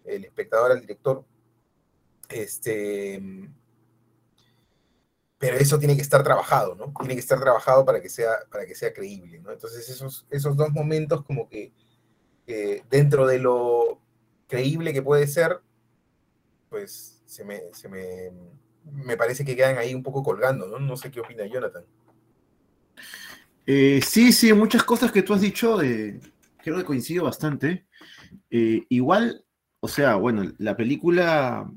el, 0.03 0.25
espectador 0.25 0.71
al 0.73 0.81
director. 0.81 1.23
Este, 2.27 3.21
pero 5.37 5.57
eso 5.57 5.79
tiene 5.79 5.95
que 5.95 6.01
estar 6.01 6.23
trabajado, 6.23 6.75
¿no? 6.75 6.93
Tiene 6.99 7.13
que 7.13 7.19
estar 7.19 7.39
trabajado 7.39 7.85
para 7.85 8.01
que 8.01 8.09
sea, 8.09 8.31
para 8.51 8.65
que 8.65 8.75
sea 8.75 8.93
creíble, 8.93 9.39
¿no? 9.39 9.51
Entonces, 9.51 9.87
esos, 9.89 10.25
esos 10.29 10.55
dos 10.57 10.71
momentos 10.71 11.23
como 11.23 11.47
que 11.49 11.73
dentro 12.89 13.27
de 13.27 13.39
lo 13.39 14.01
creíble 14.47 14.93
que 14.93 15.01
puede 15.01 15.27
ser, 15.27 15.59
pues 16.69 17.21
se 17.25 17.43
me, 17.43 17.61
se 17.73 17.89
me, 17.89 18.31
me 18.91 19.17
parece 19.17 19.45
que 19.45 19.55
quedan 19.55 19.77
ahí 19.77 19.93
un 19.93 20.03
poco 20.03 20.23
colgando, 20.23 20.67
¿no? 20.67 20.79
No 20.79 20.97
sé 20.97 21.11
qué 21.11 21.19
opina 21.19 21.45
Jonathan. 21.45 21.85
Eh, 23.65 24.01
sí, 24.01 24.31
sí, 24.31 24.53
muchas 24.53 24.83
cosas 24.83 25.11
que 25.11 25.21
tú 25.21 25.33
has 25.33 25.41
dicho, 25.41 25.81
eh, 25.81 26.19
creo 26.63 26.77
que 26.77 26.85
coincido 26.85 27.25
bastante. 27.25 27.85
Eh, 28.49 28.85
igual, 28.89 29.43
o 29.81 29.87
sea, 29.87 30.15
bueno, 30.15 30.51
la 30.57 30.75
película, 30.77 31.69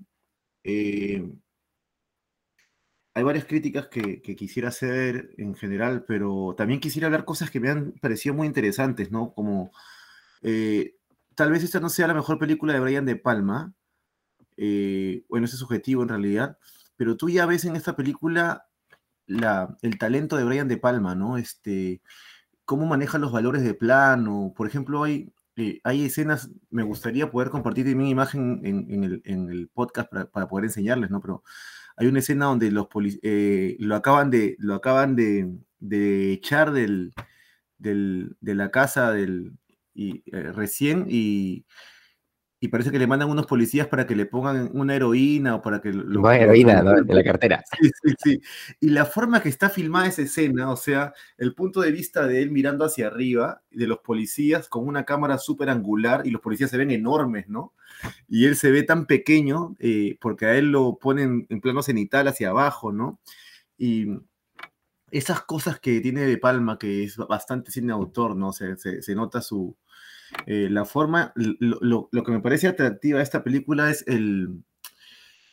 hay 3.14 3.23
varias 3.23 3.44
críticas 3.44 3.88
que, 3.88 4.20
quisiera 4.23 4.68
hacer 4.68 5.31
en 5.37 5.55
general, 5.55 6.05
pero 6.07 6.55
también 6.57 6.81
quisiera 6.81 7.07
hablar 7.07 7.25
cosas 7.25 7.51
que 7.51 7.61
me 7.61 7.70
han 7.70 7.92
parecido 8.01 8.35
muy 8.35 8.46
interesantes, 8.46 9.11
¿no? 9.11 9.33
Como, 9.33 9.73
tal 11.35 11.51
vez 11.51 11.64
esta 11.64 11.81
no 11.81 11.88
sea 11.88 12.07
la 12.07 12.14
mejor 12.14 12.38
película 12.38 12.73
de 12.73 12.81
Brian 12.81 13.07
De 13.07 13.16
Palma, 13.16 13.75
eh, 14.57 15.25
bueno, 15.31 15.46
ese 15.46 15.57
es 15.57 15.61
subjetivo 15.61 16.03
en 16.03 16.11
realidad, 16.11 16.59
pero 16.96 17.16
tú 17.16 17.31
ya 17.31 17.46
ves 17.46 17.64
en 17.64 17.77
esta 17.77 17.96
película 17.96 18.66
la, 19.27 19.77
el 19.81 19.99
talento 19.99 20.37
de 20.37 20.44
Brian 20.44 20.68
De 20.68 20.77
Palma, 20.77 21.14
¿no? 21.14 21.38
Este, 21.38 22.03
cómo 22.66 22.85
maneja 22.87 23.16
los 23.16 23.33
valores 23.33 23.62
de 23.62 23.73
plano, 23.73 24.53
por 24.55 24.66
ejemplo, 24.66 25.03
hay, 25.03 25.33
eh, 25.57 25.81
hay 25.83 26.05
escenas, 26.05 26.51
me 26.68 26.83
gustaría 26.83 27.31
poder 27.31 27.49
compartir 27.49 27.87
mi 27.96 28.11
imagen 28.11 28.61
en, 28.64 29.51
el, 29.51 29.70
podcast 29.73 30.11
para, 30.11 30.46
poder 30.46 30.66
enseñarles, 30.66 31.11
¿no? 31.11 31.23
Pero 31.23 31.42
hay 32.01 32.07
una 32.07 32.21
escena 32.21 32.47
donde 32.47 32.71
los 32.71 32.87
eh, 33.23 33.77
lo 33.79 33.95
acaban 33.95 34.31
de, 34.31 34.57
lo 34.59 34.75
acaban 34.75 35.17
de, 35.17 36.33
echar 36.33 36.73
del, 36.73 37.13
de 37.79 38.55
la 38.55 38.71
casa 38.71 39.13
del, 39.13 39.53
eh, 39.95 40.23
recién 40.55 41.05
y, 41.11 41.67
y 42.62 42.68
parece 42.68 42.90
que 42.90 42.99
le 42.99 43.07
mandan 43.07 43.31
unos 43.31 43.46
policías 43.46 43.87
para 43.87 44.07
que 44.07 44.14
le 44.14 44.27
pongan 44.27 44.70
una 44.75 44.94
heroína 44.94 45.55
o 45.55 45.62
para 45.62 45.81
que 45.81 45.94
lo, 45.94 46.20
Más 46.20 46.38
heroína, 46.38 46.83
¿no? 46.83 46.92
De 47.03 47.14
la 47.14 47.25
cartera. 47.25 47.64
Sí, 47.81 47.90
sí, 48.03 48.14
sí. 48.23 48.42
Y 48.81 48.90
la 48.90 49.07
forma 49.07 49.42
que 49.42 49.49
está 49.49 49.70
filmada 49.70 50.09
esa 50.09 50.20
escena, 50.20 50.70
o 50.70 50.77
sea, 50.77 51.14
el 51.38 51.55
punto 51.55 51.81
de 51.81 51.90
vista 51.90 52.27
de 52.27 52.42
él 52.42 52.51
mirando 52.51 52.85
hacia 52.85 53.07
arriba, 53.07 53.62
de 53.70 53.87
los 53.87 54.01
policías 54.01 54.68
con 54.68 54.87
una 54.87 55.07
cámara 55.07 55.38
súper 55.38 55.70
angular 55.70 56.27
y 56.27 56.31
los 56.31 56.42
policías 56.42 56.70
se 56.70 56.77
ven 56.77 56.90
enormes, 56.90 57.49
¿no? 57.49 57.73
Y 58.29 58.44
él 58.44 58.57
se 58.57 58.70
ve 58.70 58.83
tan 58.83 59.07
pequeño 59.07 59.75
eh, 59.79 60.18
porque 60.20 60.44
a 60.44 60.55
él 60.55 60.70
lo 60.70 60.99
ponen 60.99 61.46
en 61.49 61.62
plano 61.62 61.83
cenital 61.83 62.29
hacia 62.29 62.51
abajo, 62.51 62.92
¿no? 62.92 63.20
Y 63.79 64.07
esas 65.11 65.40
cosas 65.40 65.81
que 65.81 66.01
tiene 66.03 66.27
De 66.27 66.37
Palma, 66.37 66.79
que 66.79 67.05
es 67.05 67.16
bastante 67.16 67.70
cine 67.70 67.94
autor, 67.94 68.37
¿no? 68.37 68.53
Se, 68.53 68.77
se, 68.77 69.01
se 69.01 69.14
nota 69.14 69.40
su, 69.40 69.79
eh, 70.47 70.69
la 70.71 70.85
forma, 70.85 71.33
lo, 71.37 72.09
lo- 72.12 72.25
que 72.25 72.33
me 72.33 72.40
parece 72.40 72.69
atractiva 72.69 73.19
de 73.19 73.25
esta 73.25 73.43
película 73.45 73.90
es 73.90 74.05
el, 74.07 74.62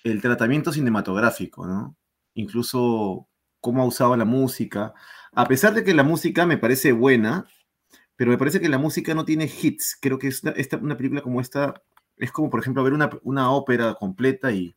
el 0.03 0.21
tratamiento 0.21 0.71
cinematográfico, 0.71 1.67
¿no? 1.67 1.95
Incluso 2.35 3.27
cómo 3.59 3.83
ha 3.83 3.85
usado 3.85 4.15
la 4.15 4.25
música. 4.25 4.93
A 5.33 5.47
pesar 5.47 5.73
de 5.73 5.83
que 5.83 5.93
la 5.93 6.03
música 6.03 6.45
me 6.45 6.57
parece 6.57 6.91
buena, 6.91 7.45
pero 8.15 8.31
me 8.31 8.37
parece 8.37 8.61
que 8.61 8.69
la 8.69 8.77
música 8.79 9.15
no 9.15 9.25
tiene 9.25 9.45
hits. 9.61 9.97
Creo 10.01 10.19
que 10.19 10.27
esta, 10.29 10.51
esta- 10.51 10.77
una 10.77 10.97
película 10.97 11.21
como 11.21 11.41
esta 11.41 11.75
es 12.17 12.31
como, 12.31 12.49
por 12.49 12.61
ejemplo, 12.61 12.83
ver 12.83 12.93
una, 12.93 13.09
una 13.23 13.51
ópera 13.51 13.95
completa 13.95 14.51
y, 14.51 14.75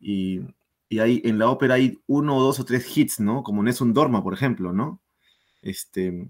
y, 0.00 0.40
y 0.88 0.98
ahí 1.00 1.22
en 1.24 1.38
la 1.38 1.48
ópera 1.50 1.74
hay 1.74 2.00
uno 2.06 2.40
dos 2.40 2.60
o 2.60 2.64
tres 2.64 2.96
hits, 2.96 3.20
¿no? 3.20 3.42
Como 3.42 3.62
Nessun 3.62 3.92
Dorma, 3.94 4.22
por 4.22 4.34
ejemplo, 4.34 4.72
¿no? 4.72 5.00
Este, 5.62 6.28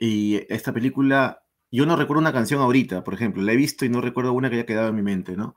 y 0.00 0.40
esta 0.52 0.72
película, 0.72 1.41
yo 1.72 1.86
no 1.86 1.96
recuerdo 1.96 2.20
una 2.20 2.32
canción 2.32 2.60
ahorita, 2.62 3.04
por 3.04 3.14
ejemplo, 3.14 3.42
la 3.42 3.52
he 3.52 3.56
visto 3.56 3.84
y 3.84 3.88
no 3.90 4.00
recuerdo 4.00 4.32
una 4.34 4.50
que 4.50 4.56
haya 4.56 4.66
quedado 4.66 4.88
en 4.90 4.96
mi 4.96 5.02
mente, 5.02 5.36
¿no? 5.36 5.56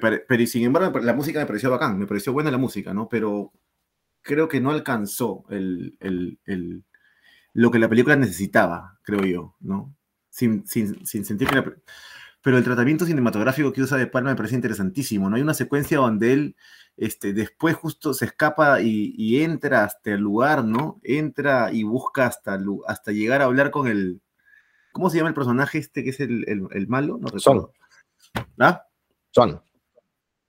Pare- 0.00 0.24
Pero, 0.28 0.46
sin 0.46 0.64
embargo, 0.64 0.98
la 1.00 1.14
música 1.14 1.40
me 1.40 1.46
pareció 1.46 1.70
bacán, 1.70 1.98
me 1.98 2.06
pareció 2.06 2.32
buena 2.32 2.50
la 2.50 2.58
música, 2.58 2.92
¿no? 2.94 3.08
Pero 3.08 3.52
creo 4.22 4.48
que 4.48 4.60
no 4.60 4.70
alcanzó 4.72 5.44
el, 5.50 5.96
el- 6.00 6.40
el- 6.46 6.84
lo 7.54 7.70
que 7.70 7.78
la 7.78 7.88
película 7.88 8.16
necesitaba, 8.16 8.98
creo 9.02 9.24
yo, 9.24 9.56
¿no? 9.60 9.94
Sin, 10.30 10.66
sin- 10.66 11.06
sin 11.06 11.24
sentir 11.24 11.48
que 11.48 11.56
la... 11.56 11.64
pe- 11.64 11.76
Pero 12.42 12.58
el 12.58 12.64
tratamiento 12.64 13.06
cinematográfico 13.06 13.72
que 13.72 13.82
usa 13.82 13.98
De 13.98 14.06
Palma 14.08 14.30
me 14.30 14.36
parece 14.36 14.54
interesantísimo, 14.56 15.30
¿no? 15.30 15.36
Hay 15.36 15.42
una 15.42 15.54
secuencia 15.54 15.98
donde 15.98 16.32
él 16.32 16.56
este, 16.96 17.32
después 17.34 17.76
justo 17.76 18.14
se 18.14 18.26
escapa 18.26 18.80
y, 18.82 19.14
y 19.16 19.42
entra 19.42 19.84
hasta 19.84 20.12
el 20.12 20.20
lugar, 20.20 20.64
¿no? 20.64 21.00
Entra 21.04 21.72
y 21.72 21.82
busca 21.84 22.26
hasta, 22.26 22.58
hasta 22.88 23.12
llegar 23.12 23.42
a 23.42 23.46
hablar 23.46 23.70
con 23.70 23.88
el... 23.88 24.20
¿Cómo 24.92 25.10
se 25.10 25.16
llama 25.18 25.28
el 25.28 25.34
personaje 25.34 25.78
este 25.78 26.02
que 26.04 26.10
es 26.10 26.20
el, 26.20 26.44
el- 26.48 26.68
el 26.72 26.88
malo? 26.88 27.18
No 27.20 27.28
recuerdo. 27.28 27.72
¿Ah? 28.58 28.84
Son. 29.30 29.60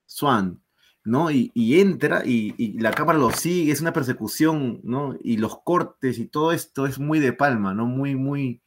Swan, 0.06 0.60
¿no? 1.04 1.30
Y, 1.30 1.50
y 1.54 1.80
entra 1.80 2.22
y, 2.24 2.54
y 2.58 2.78
la 2.80 2.90
cámara 2.92 3.18
lo 3.18 3.30
sigue, 3.30 3.72
es 3.72 3.80
una 3.80 3.92
persecución, 3.92 4.80
¿no? 4.82 5.16
Y 5.22 5.38
los 5.38 5.60
cortes 5.62 6.18
y 6.18 6.26
todo 6.26 6.52
esto 6.52 6.86
es 6.86 6.98
muy 6.98 7.18
de 7.18 7.32
palma, 7.32 7.72
¿no? 7.74 7.86
Muy, 7.86 8.14
muy, 8.14 8.60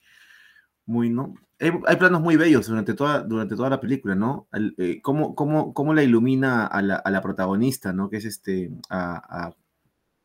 muy, 0.85 1.09
¿no? 1.09 1.35
Hay, 1.59 1.71
hay 1.87 1.95
planos 1.97 2.21
muy 2.21 2.35
bellos 2.35 2.67
durante 2.67 2.93
toda, 2.95 3.21
durante 3.21 3.55
toda 3.55 3.69
la 3.69 3.79
película, 3.79 4.15
¿no? 4.15 4.47
El, 4.51 4.73
eh, 4.77 5.01
cómo, 5.01 5.35
cómo- 5.35 5.73
cómo 5.73 5.93
la 5.93 6.03
ilumina 6.03 6.65
a 6.65 6.81
la, 6.81 6.95
a 6.95 7.11
la 7.11 7.21
protagonista, 7.21 7.93
¿no? 7.93 8.09
Que 8.09 8.17
es 8.17 8.25
este, 8.25 8.71
a, 8.89 9.47
a- 9.47 9.55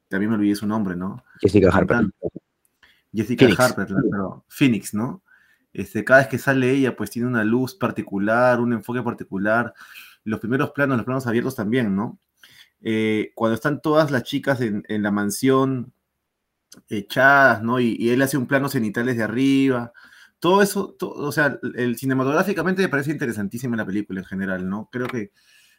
también 0.08 0.30
me 0.30 0.36
olvidé 0.36 0.56
su 0.56 0.66
nombre, 0.66 0.96
¿no? 0.96 1.22
Jessica 1.40 1.68
Harper. 1.72 2.10
Jessica 3.12 3.44
Phoenix. 3.44 3.60
Harper, 3.60 3.86
claro, 3.86 4.44
Phoenix, 4.48 4.94
¿no? 4.94 5.22
Este, 5.72 6.04
cada 6.04 6.20
vez 6.20 6.28
que 6.28 6.38
sale 6.38 6.70
ella, 6.72 6.96
pues 6.96 7.10
tiene 7.10 7.28
una 7.28 7.44
luz 7.44 7.74
particular, 7.74 8.60
un 8.60 8.72
enfoque 8.72 9.02
particular. 9.02 9.74
Los 10.24 10.40
primeros 10.40 10.70
planos, 10.72 10.96
los 10.98 11.06
planos 11.06 11.26
abiertos 11.26 11.56
también, 11.56 11.94
¿no? 11.96 12.18
Eh, 12.82 13.32
cuando 13.34 13.54
están 13.56 13.80
todas 13.82 14.10
las 14.10 14.24
chicas 14.24 14.60
en, 14.60 14.84
en 14.88 15.02
la 15.02 15.10
mansión 15.10 15.92
echadas, 16.88 17.62
¿no? 17.62 17.80
Y, 17.80 18.10
él 18.10 18.22
hace 18.22 18.36
un 18.36 18.46
plano 18.46 18.68
cenitales 18.68 19.16
de 19.16 19.22
arriba. 19.24 19.92
Todo 20.38 20.62
eso, 20.62 20.94
to- 20.98 21.10
o 21.10 21.32
sea, 21.32 21.58
el, 21.74 21.96
cinematográficamente 21.96 22.82
me 22.82 22.88
parece 22.88 23.10
interesantísima 23.12 23.76
la 23.76 23.86
película 23.86 24.20
en 24.20 24.26
general, 24.26 24.68
¿no? 24.68 24.88
Creo 24.92 25.06
que 25.06 25.32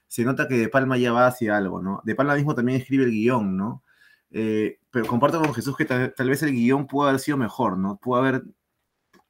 se 0.08 0.26
nota 0.26 0.48
que 0.48 0.58
De 0.58 0.70
Palma 0.70 0.98
ya 0.98 1.12
va 1.14 1.28
hacia 1.28 1.58
algo, 1.58 1.82
¿no? 1.82 2.02
De 2.06 2.16
Palma 2.16 2.36
mismo 2.36 2.56
también 2.56 2.82
escribe 2.82 3.06
el 3.06 3.12
guion, 3.12 3.58
¿no? 3.58 3.84
Eh, 4.32 4.80
pero 4.92 5.06
comparto 5.08 5.40
con 5.42 5.54
Jesús 5.54 5.76
que 5.78 5.86
tal, 5.86 6.14
tal 6.16 6.30
vez 6.30 6.44
el 6.44 6.52
guion 6.54 6.88
pudo 6.88 7.08
haber 7.08 7.20
sido 7.20 7.38
mejor, 7.38 7.78
¿no? 7.78 7.98
Pudo 7.98 8.18
haber, 8.20 8.44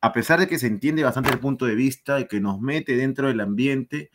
a 0.02 0.14
pesar 0.14 0.40
de 0.40 0.48
que 0.48 0.58
se 0.58 0.68
entiende 0.68 1.04
bastante 1.04 1.30
el 1.30 1.40
punto 1.40 1.66
de 1.66 1.76
vista 1.76 2.20
y 2.20 2.28
que 2.28 2.42
nos 2.42 2.60
mete 2.60 2.96
dentro 2.96 3.28
del 3.28 3.40
ambiente, 3.40 4.10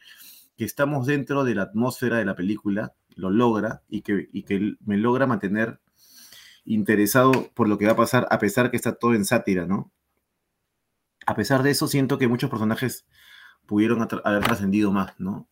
que 0.57 0.65
estamos 0.65 1.07
dentro 1.07 1.45
de 1.45 1.55
la 1.55 1.63
atmósfera 1.63 2.19
de 2.19 2.25
la 2.25 2.35
película, 2.35 2.95
lo 3.15 3.31
logra 3.31 3.83
y 3.89 4.03
que, 4.03 4.29
me 4.85 4.97
logra 4.97 5.27
mantener 5.27 5.81
interesado 6.65 7.51
por 7.55 7.69
lo 7.69 7.79
que 7.79 7.87
va 7.87 7.93
a 7.93 7.97
pasar, 7.97 8.27
a 8.31 8.39
pesar 8.39 8.71
que 8.71 8.77
está 8.77 8.97
todo 8.97 9.15
en 9.15 9.25
sátira, 9.25 9.67
¿no? 9.67 9.93
A 11.25 11.35
pesar 11.35 11.63
de 11.63 11.71
eso, 11.71 11.87
siento 11.87 12.19
que 12.19 12.29
muchos 12.29 12.51
personajes 12.51 13.07
pudieron 13.67 14.07
haber 14.25 14.45
trascendido 14.45 14.91
más, 14.93 15.19
¿no? 15.19 15.49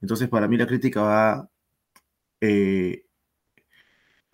Entonces, 0.00 0.28
para 0.28 0.48
mí 0.48 0.56
la 0.56 0.66
crítica 0.66 1.02
va 1.02 1.50
eh, 2.40 3.05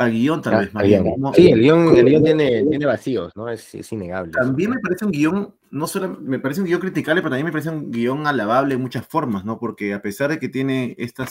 al 0.05 0.13
guion, 0.13 0.43
tal 0.43 0.55
Ah, 0.55 0.59
vez, 0.61 0.73
más. 1.19 1.37
Sí, 1.37 1.49
el 1.51 1.61
guion, 1.61 1.97
el 1.97 2.07
guion 2.07 2.25
tiene, 2.25 2.65
tiene 2.65 2.87
vacíos, 2.87 3.33
¿no? 3.37 3.49
Es, 3.49 3.75
es 3.75 3.93
innegable. 3.93 4.33
También 4.33 4.71
me 4.71 4.79
parece 4.79 5.05
un 5.05 5.11
guion, 5.13 5.55
no 5.71 5.87
solo 5.87 6.17
me 6.21 6.39
parece 6.39 6.61
un 6.61 6.67
guion 6.67 6.81
criticable, 6.81 7.23
pero 7.23 7.31
también 7.31 7.47
me 7.47 7.53
parece 7.53 7.71
un 7.71 7.91
guion 7.91 8.27
alabable 8.27 8.75
en 8.75 8.81
muchas 8.81 9.07
formas, 9.07 9.45
¿no? 9.45 9.59
Porque 9.59 9.95
a 9.95 10.03
pesar 10.03 10.31
de 10.31 10.39
que 10.39 10.49
tiene 10.49 10.95
estas, 10.99 11.31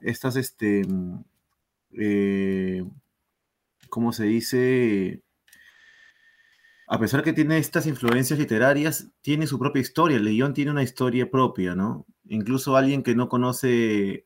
estas, 0.00 0.36
este, 0.36 0.82
mm, 0.86 1.24
eh, 1.98 2.84
¿cómo 3.88 4.12
se 4.12 4.24
dice? 4.24 5.22
A 6.88 6.98
pesar 6.98 7.22
que 7.22 7.32
tiene 7.32 7.58
estas 7.58 7.86
influencias 7.86 8.38
literarias, 8.38 9.10
tiene 9.22 9.46
su 9.46 9.58
propia 9.58 9.80
historia. 9.80 10.18
El 10.18 10.28
guion 10.28 10.52
tiene 10.52 10.70
una 10.70 10.82
historia 10.82 11.30
propia, 11.30 11.74
¿no? 11.74 12.06
Incluso 12.26 12.76
alguien 12.76 13.02
que 13.02 13.14
no 13.14 13.28
conoce 13.28 14.24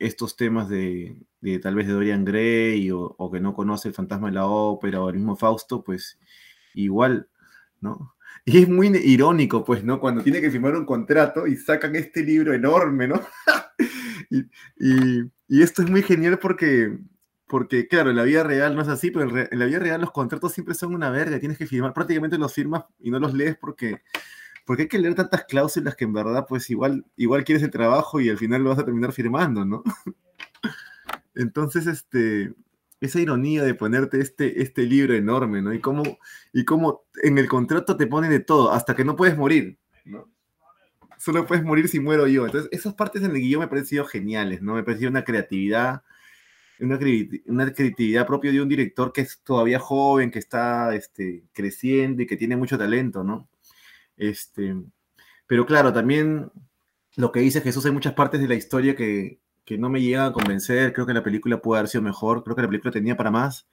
estos 0.00 0.34
temas 0.34 0.68
de, 0.68 1.14
tal 1.62 1.74
vez 1.74 1.86
de 1.86 1.92
Dorian 1.92 2.24
Gray 2.24 2.90
o, 2.90 3.30
que 3.30 3.38
no 3.40 3.54
conoce 3.54 3.88
el 3.88 3.94
fantasma 3.94 4.28
de 4.28 4.34
la 4.34 4.46
ópera 4.46 5.00
o 5.00 5.08
el 5.10 5.16
mismo 5.16 5.36
Fausto, 5.36 5.84
pues 5.84 6.18
igual, 6.74 7.28
¿no? 7.80 8.14
Y 8.46 8.62
es 8.62 8.68
muy 8.68 8.86
irónico, 8.88 9.64
pues, 9.64 9.84
¿no? 9.84 10.00
Cuando 10.00 10.22
tiene 10.22 10.40
que 10.40 10.50
firmar 10.50 10.74
un 10.74 10.86
contrato 10.86 11.46
y 11.46 11.56
sacan 11.56 11.94
este 11.94 12.22
libro 12.22 12.54
enorme, 12.54 13.06
¿no? 13.06 13.20
y, 14.30 14.40
y- 14.78 15.62
esto 15.62 15.82
es 15.82 15.90
muy 15.90 16.02
genial 16.02 16.38
porque, 16.38 16.98
porque, 17.46 17.86
claro, 17.86 18.08
en 18.10 18.16
la 18.16 18.22
vida 18.22 18.42
real 18.42 18.74
no 18.74 18.80
es 18.80 18.88
así, 18.88 19.10
pero 19.10 19.28
en 19.36 19.58
la 19.58 19.66
vida 19.66 19.80
real 19.80 20.00
los 20.00 20.12
contratos 20.12 20.52
siempre 20.52 20.74
son 20.74 20.94
una 20.94 21.10
verga, 21.10 21.38
tienes 21.38 21.58
que 21.58 21.66
firmar, 21.66 21.92
prácticamente 21.92 22.38
los 22.38 22.54
firmas 22.54 22.84
y 22.98 23.10
no 23.10 23.18
los 23.18 23.34
lees 23.34 23.56
porque, 23.58 24.00
porque 24.70 24.82
hay 24.82 24.88
que 24.88 25.00
leer 25.00 25.16
tantas 25.16 25.46
cláusulas 25.46 25.96
que 25.96 26.04
en 26.04 26.12
verdad, 26.12 26.46
pues 26.48 26.70
igual, 26.70 27.04
igual 27.16 27.42
quieres 27.42 27.64
el 27.64 27.72
trabajo 27.72 28.20
y 28.20 28.28
al 28.28 28.38
final 28.38 28.62
lo 28.62 28.70
vas 28.70 28.78
a 28.78 28.84
terminar 28.84 29.10
firmando, 29.12 29.64
¿no? 29.64 29.82
Entonces, 31.34 31.88
este, 31.88 32.52
esa 33.00 33.18
ironía 33.18 33.64
de 33.64 33.74
ponerte 33.74 34.20
este, 34.20 34.62
este 34.62 34.84
libro 34.84 35.12
enorme, 35.12 35.60
¿no? 35.60 35.74
Y 35.74 35.80
cómo, 35.80 36.04
y 36.52 36.64
cómo 36.64 37.02
en 37.24 37.38
el 37.38 37.48
contrato 37.48 37.96
te 37.96 38.06
ponen 38.06 38.30
de 38.30 38.38
todo, 38.38 38.70
hasta 38.70 38.94
que 38.94 39.04
no 39.04 39.16
puedes 39.16 39.36
morir, 39.36 39.76
¿no? 40.04 40.30
Solo 41.18 41.46
puedes 41.48 41.64
morir 41.64 41.88
si 41.88 41.98
muero 41.98 42.28
yo. 42.28 42.46
Entonces, 42.46 42.68
esas 42.70 42.94
partes 42.94 43.24
en 43.24 43.32
el 43.32 43.40
guion 43.40 43.58
me 43.58 43.64
han 43.64 43.70
parecido 43.70 44.04
geniales, 44.04 44.62
¿no? 44.62 44.74
Me 44.74 44.84
pareció 44.84 45.08
una 45.08 45.24
creatividad, 45.24 46.02
una, 46.78 46.96
cre- 46.96 47.42
una 47.46 47.72
creatividad 47.72 48.24
propia 48.24 48.52
de 48.52 48.62
un 48.62 48.68
director 48.68 49.12
que 49.12 49.22
es 49.22 49.40
todavía 49.42 49.80
joven, 49.80 50.30
que 50.30 50.38
está 50.38 50.94
este, 50.94 51.42
creciendo 51.52 52.22
y 52.22 52.28
que 52.28 52.36
tiene 52.36 52.56
mucho 52.56 52.78
talento, 52.78 53.24
¿no? 53.24 53.48
Este, 54.20 54.76
pero 55.46 55.64
claro, 55.64 55.92
también 55.94 56.52
lo 57.16 57.32
que 57.32 57.40
dice 57.40 57.62
Jesús, 57.62 57.86
hay 57.86 57.92
muchas 57.92 58.12
partes 58.12 58.40
de 58.40 58.48
la 58.48 58.54
historia 58.54 58.94
que, 58.94 59.40
que 59.64 59.78
no 59.78 59.88
me 59.88 60.02
llegan 60.02 60.26
a 60.26 60.32
convencer. 60.32 60.92
Creo 60.92 61.06
que 61.06 61.14
la 61.14 61.22
película 61.24 61.62
puede 61.62 61.80
haber 61.80 61.88
sido 61.88 62.02
mejor. 62.02 62.44
Creo 62.44 62.54
que 62.54 62.62
la 62.62 62.68
película 62.68 62.92
tenía 62.92 63.16
para 63.16 63.30
más 63.30 63.66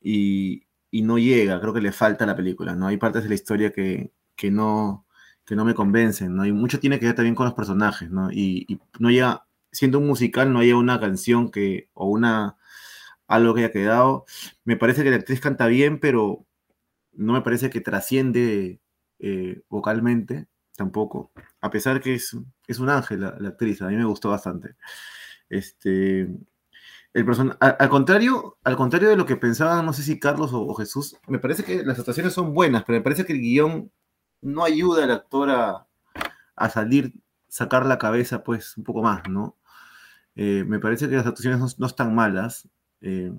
y, 0.00 0.66
y 0.90 1.02
no 1.02 1.16
llega. 1.18 1.60
Creo 1.60 1.72
que 1.72 1.80
le 1.80 1.92
falta 1.92 2.24
a 2.24 2.26
la 2.26 2.36
película. 2.36 2.74
¿no? 2.74 2.88
Hay 2.88 2.96
partes 2.96 3.22
de 3.22 3.28
la 3.28 3.36
historia 3.36 3.72
que, 3.72 4.12
que, 4.36 4.50
no, 4.50 5.06
que 5.46 5.54
no 5.56 5.64
me 5.64 5.74
convencen. 5.74 6.34
¿no? 6.34 6.44
Y 6.44 6.52
mucho 6.52 6.80
tiene 6.80 6.98
que 6.98 7.06
ver 7.06 7.14
también 7.14 7.36
con 7.36 7.46
los 7.46 7.54
personajes. 7.54 8.10
¿no? 8.10 8.32
Y, 8.32 8.66
y 8.68 8.80
no 8.98 9.10
llega, 9.10 9.46
siendo 9.70 10.00
un 10.00 10.08
musical, 10.08 10.52
no 10.52 10.58
hay 10.58 10.72
una 10.72 10.98
canción 10.98 11.50
que, 11.50 11.88
o 11.94 12.06
una 12.06 12.56
algo 13.28 13.54
que 13.54 13.60
haya 13.60 13.72
quedado. 13.72 14.24
Me 14.64 14.76
parece 14.76 15.04
que 15.04 15.10
la 15.10 15.16
actriz 15.16 15.40
canta 15.40 15.68
bien, 15.68 16.00
pero 16.00 16.46
no 17.12 17.34
me 17.34 17.42
parece 17.42 17.70
que 17.70 17.80
trasciende 17.80 18.80
eh, 19.18 19.62
vocalmente 19.68 20.46
tampoco. 20.76 21.32
A 21.60 21.70
pesar 21.70 22.00
que 22.00 22.14
es, 22.14 22.36
es 22.66 22.78
un 22.78 22.88
ángel 22.88 23.20
la, 23.20 23.48
actriz, 23.48 23.82
a 23.82 23.88
mí 23.88 23.96
me 23.96 24.04
gustó 24.04 24.30
bastante. 24.30 24.76
Este, 25.48 26.28
el 27.12 27.24
person 27.24 27.56
al, 27.60 27.88
contrario, 27.88 28.58
al 28.64 28.76
contrario 28.76 29.08
de 29.08 29.16
lo 29.16 29.26
que 29.26 29.36
pensaban, 29.36 29.84
no 29.86 29.92
sé 29.92 30.02
si 30.02 30.20
Carlos 30.20 30.52
o, 30.52 30.62
o, 30.62 30.74
Jesús, 30.74 31.16
me 31.26 31.38
parece 31.38 31.64
que 31.64 31.82
las 31.84 31.98
actuaciones 31.98 32.32
son 32.32 32.54
buenas, 32.54 32.84
pero 32.84 32.98
me 32.98 33.02
parece 33.02 33.24
que 33.24 33.32
el 33.32 33.40
guion 33.40 33.90
no 34.40 34.64
ayuda 34.64 35.04
al 35.04 35.10
actor 35.10 35.50
a, 35.50 35.88
a 36.54 36.70
salir, 36.70 37.14
sacar 37.48 37.86
la 37.86 37.98
cabeza, 37.98 38.44
pues, 38.44 38.76
un 38.76 38.84
poco 38.84 39.02
más, 39.02 39.28
¿no? 39.28 39.56
Eh, 40.36 40.64
me 40.66 40.78
parece 40.78 41.08
que 41.08 41.16
las 41.16 41.26
actuaciones 41.26 41.78
no, 41.78 41.86
están 41.86 42.14
malas. 42.14 42.68
Eh, 43.00 43.32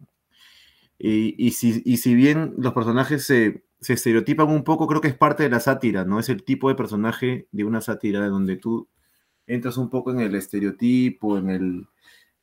y, 0.98 1.52
si, 1.52 1.82
y, 1.86 1.98
si, 1.98 2.13
bien 2.13 2.56
los 2.58 2.74
personajes 2.74 3.26
se, 3.26 3.63
se, 3.80 3.94
estereotipan 3.94 4.50
un 4.50 4.63
poco, 4.63 4.88
creo 4.88 5.02
que 5.02 5.08
es 5.10 5.18
parte 5.18 5.44
de 5.44 5.50
la 5.50 5.60
sátira, 5.60 6.06
¿no? 6.06 6.20
Es 6.20 6.30
el 6.30 6.44
tipo 6.44 6.70
de 6.70 6.76
personaje 6.76 7.48
de 7.52 7.63
una 7.63 7.82
sátira 7.82 8.28
donde 8.28 8.58
tú 8.58 8.89
entras 9.48 9.78
un 9.78 9.89
poco 9.89 10.12
en 10.12 10.20
el 10.20 10.36
estereotipo, 10.36 11.38
en 11.38 11.50
el, 11.50 11.88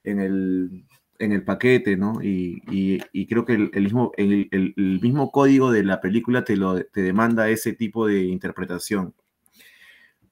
en 0.05 0.21
el, 0.21 0.87
en 1.19 1.33
el 1.33 1.45
paquete, 1.45 1.97
¿no? 1.97 2.23
Y, 2.23 2.63
y, 2.69 3.27
creo 3.27 3.45
que 3.45 3.55
el, 3.55 3.83
mismo, 3.83 4.13
el, 4.17 4.49
el, 4.51 4.75
mismo 5.01 5.31
código 5.31 5.71
de 5.71 5.85
la 5.85 6.01
película 6.01 6.45
te, 6.45 6.57
lo, 6.57 6.83
te 6.85 7.03
demanda 7.03 7.49
ese 7.49 7.73
tipo 7.73 8.07
de 8.07 8.25
interpretación. 8.25 9.15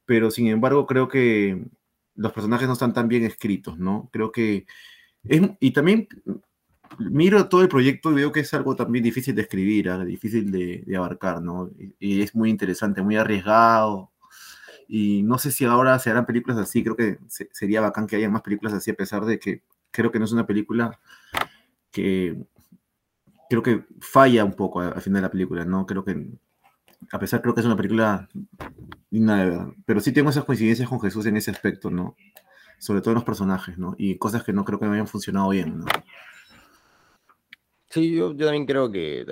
Pero 0.05 0.31
sin 0.31 0.49
embargo, 0.49 0.87
creo 0.87 1.09
que 1.09 1.64
los 2.14 2.33
personajes 2.33 2.67
no 2.67 2.75
están 2.75 2.93
tan 2.93 3.09
bien 3.09 3.25
escritos, 3.25 3.79
¿no? 3.79 4.09
Creo 4.12 4.33
que... 4.33 4.67
Es, 5.25 5.40
y 5.61 5.71
también 5.73 6.09
miro 6.98 7.48
todo 7.48 7.62
el 7.62 7.68
proyecto 7.68 8.11
y 8.11 8.14
veo 8.14 8.33
que 8.33 8.40
es 8.40 8.54
algo 8.54 8.76
también 8.76 9.04
difícil 9.04 9.35
de 9.35 9.42
escribir, 9.42 9.90
¿ah? 9.90 10.04
difícil 10.04 10.50
de, 10.50 10.83
de, 10.87 10.96
abarcar, 10.96 11.42
¿no? 11.42 11.70
Y, 11.98 12.22
es 12.22 12.35
muy 12.35 12.50
interesante, 12.50 13.02
muy 13.02 13.16
arriesgado. 13.16 14.12
Y 14.88 15.22
no 15.22 15.38
sé 15.38 15.50
si 15.50 15.64
ahora 15.64 15.98
se 15.98 16.11
harán 16.11 16.26
películas 16.26 16.59
así, 16.59 16.83
creo 16.83 16.96
que 16.96 17.18
sería 17.52 17.80
bacán 17.80 18.07
que 18.07 18.16
haya 18.16 18.28
más 18.28 18.42
películas 18.42 18.74
así, 18.74 18.90
a 18.90 18.94
pesar 18.94 19.24
de 19.24 19.38
que 19.38 19.62
creo 19.90 20.12
que 20.12 20.18
no 20.18 20.24
es 20.26 20.33
una 20.33 20.46
película 20.46 20.98
que 21.90 22.37
creo 23.48 23.62
que 23.62 23.85
falla 24.00 24.44
un 24.44 24.54
poco 24.54 24.80
al 24.80 25.00
final 25.00 25.22
de 25.22 25.28
la 25.28 25.30
película, 25.30 25.64
¿no? 25.64 25.87
Creo 25.87 26.04
que, 26.04 26.26
a 27.12 27.18
pesar 27.18 27.40
creo 27.40 27.54
que 27.54 27.61
es 27.61 27.66
una 27.66 27.76
película 27.76 28.28
digna 29.11 29.37
de 29.44 29.50
ver, 29.50 29.61
pero 29.87 30.00
sí 30.00 30.12
tengo 30.12 30.30
esas 30.30 30.44
coincidencias 30.44 30.88
con 30.88 31.00
Jesús 31.00 31.26
en 31.26 31.37
ese 31.37 31.50
aspecto, 31.50 31.90
¿no? 31.90 32.16
Sobre 32.78 33.00
todo 33.00 33.12
en 33.12 33.16
los 33.16 33.24
personajes, 33.24 33.78
¿no? 33.78 33.94
Y 33.96 34.18
cosas 34.18 34.42
que 34.42 34.52
no 34.52 34.64
creo 34.64 34.78
que 34.78 34.87
me 34.87 34.94
hayan 34.94 35.07
funcionado 35.07 35.50
bien, 35.50 35.78
¿no? 35.78 35.87
Sí, 37.94 38.12
yo, 38.12 38.37
también 38.37 38.66
creo 38.66 38.90
que 38.90 39.24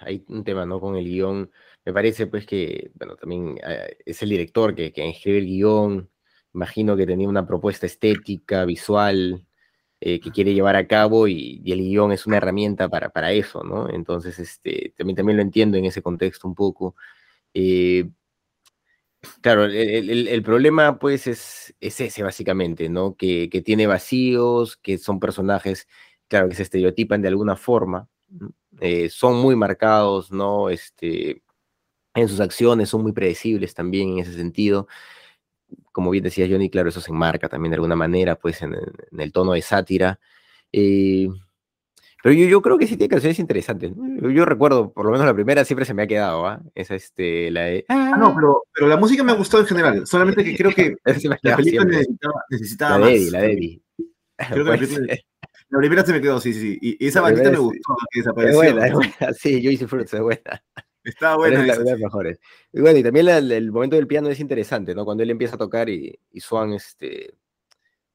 hay, 0.00 0.24
un 0.26 0.42
tema, 0.42 0.66
¿no? 0.66 0.80
Con 0.80 0.96
el 0.96 1.04
guion. 1.04 1.48
Me 1.84 1.92
parece, 1.92 2.26
pues, 2.26 2.44
que, 2.44 2.90
bueno, 2.94 3.14
también 3.14 3.56
eh, 3.64 3.98
es 4.04 4.20
el 4.22 4.30
director 4.30 4.74
que, 4.74 4.92
que 4.92 5.08
escribe 5.08 5.38
el 5.38 5.46
guion. 5.46 6.10
Imagino 6.54 6.96
que 6.96 7.06
tenía 7.06 7.28
una 7.28 7.46
propuesta 7.46 7.86
estética, 7.86 8.64
visual, 8.64 9.46
eh, 10.00 10.18
que 10.18 10.32
quiere 10.32 10.54
llevar 10.54 10.74
a 10.74 10.88
cabo 10.88 11.28
y, 11.28 11.62
el 11.66 11.78
guion 11.78 12.10
es 12.10 12.26
una 12.26 12.38
herramienta 12.38 12.88
para, 12.88 13.10
para 13.10 13.30
eso, 13.32 13.62
¿no? 13.62 13.88
Entonces, 13.88 14.40
este, 14.40 14.92
también, 14.96 15.16
también 15.16 15.36
lo 15.36 15.42
entiendo 15.42 15.78
en 15.78 15.84
ese 15.84 16.02
contexto 16.02 16.48
un 16.48 16.56
poco. 16.56 16.96
Eh, 17.54 18.10
claro, 19.40 19.66
el, 19.66 20.42
problema 20.42 20.98
pues 20.98 21.26
es, 21.26 21.74
es, 21.80 22.00
ese 22.00 22.22
básicamente, 22.24 22.88
¿no? 22.88 23.16
Que, 23.16 23.48
tiene 23.64 23.86
vacíos, 23.86 24.76
que 24.76 24.98
son 24.98 25.20
personajes, 25.20 25.86
claro, 26.34 26.48
que 26.48 26.56
se 26.56 26.64
estereotipan 26.64 27.22
de 27.22 27.28
alguna 27.28 27.56
forma, 27.56 28.08
eh, 28.80 29.08
son 29.08 29.36
muy 29.36 29.56
marcados, 29.56 30.32
¿no? 30.32 30.68
Este, 30.68 31.42
en 32.14 32.28
sus 32.28 32.40
acciones 32.40 32.88
son 32.88 33.02
muy 33.02 33.12
predecibles 33.12 33.74
también 33.74 34.10
en 34.10 34.18
ese 34.18 34.34
sentido 34.34 34.88
como 35.92 36.10
bien 36.10 36.24
decía 36.24 36.46
Johnny, 36.50 36.70
claro, 36.70 36.88
eso 36.88 37.00
se 37.00 37.10
enmarca 37.10 37.48
también 37.48 37.70
de 37.70 37.76
alguna 37.76 37.96
manera, 37.96 38.36
pues, 38.36 38.62
en, 38.62 38.74
el 39.16 39.32
tono 39.32 39.52
de 39.52 39.62
sátira. 39.62 40.18
Eh, 40.72 41.28
pero 42.22 42.34
yo, 42.34 42.46
yo, 42.46 42.62
creo 42.62 42.78
que 42.78 42.86
sí 42.86 42.96
tiene 42.96 43.10
canciones 43.10 43.38
interesantes. 43.38 43.92
Yo, 43.94 44.44
recuerdo, 44.44 44.92
por 44.92 45.04
lo 45.04 45.12
menos 45.12 45.26
la 45.26 45.34
primera 45.34 45.64
siempre 45.64 45.84
se 45.84 45.94
me 45.94 46.02
ha 46.02 46.06
quedado, 46.06 46.46
¿ah? 46.46 46.60
Esa, 46.74 46.94
este, 46.94 47.50
la 47.50 47.62
de... 47.62 47.84
Ah, 47.88 48.16
no, 48.18 48.34
pero, 48.34 48.62
pero, 48.74 48.88
la 48.88 48.96
música 48.96 49.22
me 49.22 49.32
ha 49.32 49.36
gustado 49.36 49.62
en 49.62 49.68
general, 49.68 50.06
solamente 50.06 50.42
que 50.42 50.56
creo 50.56 50.74
que 50.74 50.96
la 51.04 51.56
película 51.56 51.84
necesitaba, 51.84 52.44
necesitaba, 52.50 52.98
la 52.98 53.04
más. 53.04 53.14
Eddie, 53.14 53.30
la 53.30 53.40
de 53.40 53.52
Eddie. 53.52 53.82
Creo 54.36 54.64
que 54.64 54.70
la, 54.70 54.76
película, 54.78 55.14
la, 55.74 55.78
primera 55.78 56.04
se 56.04 56.12
me 56.12 56.20
quedó, 56.20 56.40
sí, 56.40 56.52
sí, 56.54 56.78
y 56.80 57.06
esa 57.06 57.20
bandita 57.20 57.50
me 57.50 57.58
gustó, 57.58 57.96
que 58.10 58.20
desapareció. 58.20 58.62
Es 58.62 58.72
buena, 58.72 58.86
es 58.86 58.92
buena, 58.92 59.32
sí, 59.34 59.64
Juicy 59.64 59.86
Fruits 59.86 60.14
es 60.14 60.20
buena. 60.20 60.62
Está 61.04 61.36
buena. 61.36 61.60
Es 61.66 61.78
la, 61.78 61.96
mejores. 61.96 62.40
Y 62.72 62.80
bueno, 62.80 62.98
y 62.98 63.02
también 63.02 63.28
el 63.28 63.70
momento 63.70 63.96
del 63.96 64.06
piano 64.06 64.28
es 64.30 64.40
interesante, 64.40 64.94
¿no? 64.94 65.04
Cuando 65.04 65.22
él 65.22 65.30
empieza 65.30 65.56
a 65.56 65.58
tocar 65.58 65.88
y, 65.90 66.18
y 66.32 66.40
Swan, 66.40 66.72
este, 66.72 67.34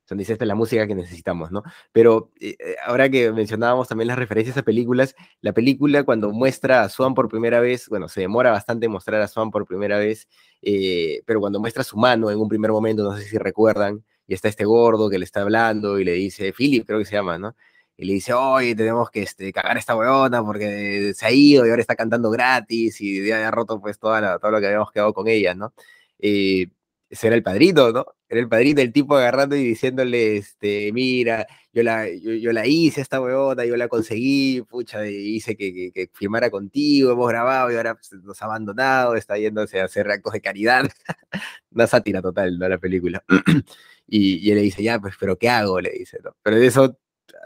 Son 0.06 0.18
dice, 0.18 0.34
esta 0.34 0.44
es 0.44 0.48
la 0.48 0.56
música 0.56 0.88
que 0.88 0.96
necesitamos, 0.96 1.52
¿no? 1.52 1.62
Pero 1.92 2.32
eh, 2.40 2.56
eh, 2.60 2.76
ahora 2.84 3.08
que 3.08 3.32
mencionábamos 3.32 3.88
también 3.88 4.08
las 4.08 4.18
referencias 4.18 4.58
a 4.58 4.64
películas, 4.64 5.16
la 5.42 5.54
película 5.54 6.04
cuando 6.04 6.32
muestra 6.32 6.82
a 6.82 6.90
Swan 6.90 7.14
por 7.14 7.30
primera 7.30 7.60
vez, 7.60 7.88
bueno, 7.90 8.08
se 8.10 8.22
demora 8.22 8.50
bastante 8.52 8.88
en 8.88 8.92
mostrar 8.92 9.22
a 9.22 9.28
Swan 9.28 9.52
por 9.52 9.68
primera 9.68 10.00
vez, 10.00 10.28
eh, 10.64 11.22
pero 11.28 11.40
cuando 11.40 11.60
muestra 11.60 11.84
su 11.84 11.96
mano 11.96 12.32
en 12.32 12.40
un 12.40 12.50
primer 12.50 12.72
momento, 12.72 13.04
no 13.04 13.16
sé 13.16 13.24
si 13.24 13.38
recuerdan, 13.38 14.04
y 14.30 14.34
está 14.36 14.48
este 14.48 14.64
gordo 14.64 15.10
que 15.10 15.20
le 15.20 15.26
está 15.26 15.42
hablando 15.42 16.00
y 16.00 16.06
le 16.06 16.14
dice, 16.14 16.54
Philip 16.54 16.86
creo 16.86 17.00
que 17.00 17.06
se 17.06 17.16
llama, 17.16 17.38
¿no? 17.38 17.56
y 18.00 18.06
le 18.06 18.14
dice, 18.14 18.34
oye, 18.34 18.76
tenemos 18.76 19.12
que 19.12 19.24
este, 19.24 19.52
cagar 19.52 19.76
a 19.76 19.80
esta 19.80 19.94
weona 19.96 20.42
porque 20.44 21.14
se 21.14 21.26
ha 21.26 21.32
ido 21.32 21.66
y 21.68 21.70
ahora 21.70 21.82
está 21.82 21.98
cantando 21.98 22.32
gratis 22.32 23.02
y 23.02 23.28
ya 23.28 23.46
ha 23.46 23.52
roto 23.52 23.82
pues 23.82 24.00
toda 24.00 24.40
todo 24.40 24.52
lo 24.52 24.62
que 24.62 24.68
habíamos 24.68 24.92
quedado 24.94 25.14
con 25.14 25.28
ella, 25.28 25.54
¿no? 25.54 25.74
Eh, 26.18 26.68
ese 27.10 27.28
era 27.28 27.36
el 27.36 27.44
padrino, 27.44 27.92
¿no? 27.92 28.06
Era 28.30 28.40
el 28.40 28.48
padrino, 28.48 28.82
el 28.82 28.94
tipo 28.94 29.18
agarrando 29.18 29.56
y 29.58 29.64
diciéndole, 29.66 30.38
este, 30.38 30.94
mira, 30.94 31.46
yo 31.74 31.84
la, 31.84 32.08
yo, 32.10 32.54
la 32.54 32.66
hice 32.68 33.02
esta 33.02 33.20
weona, 33.20 33.66
yo 33.66 33.76
la 33.76 33.90
conseguí, 33.90 34.62
pucha, 34.62 35.06
hice 35.06 35.58
que, 35.58 35.92
que, 35.94 36.10
firmara 36.14 36.50
contigo, 36.50 37.12
hemos 37.12 37.28
grabado 37.28 37.72
y 37.72 37.76
ahora 37.76 37.96
pues, 37.96 38.14
nos 38.24 38.42
ha 38.42 38.46
abandonado, 38.46 39.16
está 39.16 39.38
yéndose 39.38 39.82
a 39.82 39.86
hacer 39.86 40.10
actos 40.10 40.34
de 40.34 40.42
caridad. 40.42 40.86
Una 41.72 41.88
sátira 41.88 42.22
total, 42.22 42.58
¿no? 42.58 42.70
La 42.70 42.78
película. 42.78 43.24
y, 44.10 44.38
y 44.38 44.52
él 44.52 44.58
le 44.58 44.64
dice, 44.64 44.84
ya, 44.84 45.00
pues, 45.00 45.16
pero 45.20 45.38
¿qué 45.38 45.50
hago? 45.50 45.80
Le 45.82 45.92
dice, 45.92 46.20
¿no? 46.24 46.36
Pero 46.44 46.58
de 46.58 46.68
eso 46.68 46.98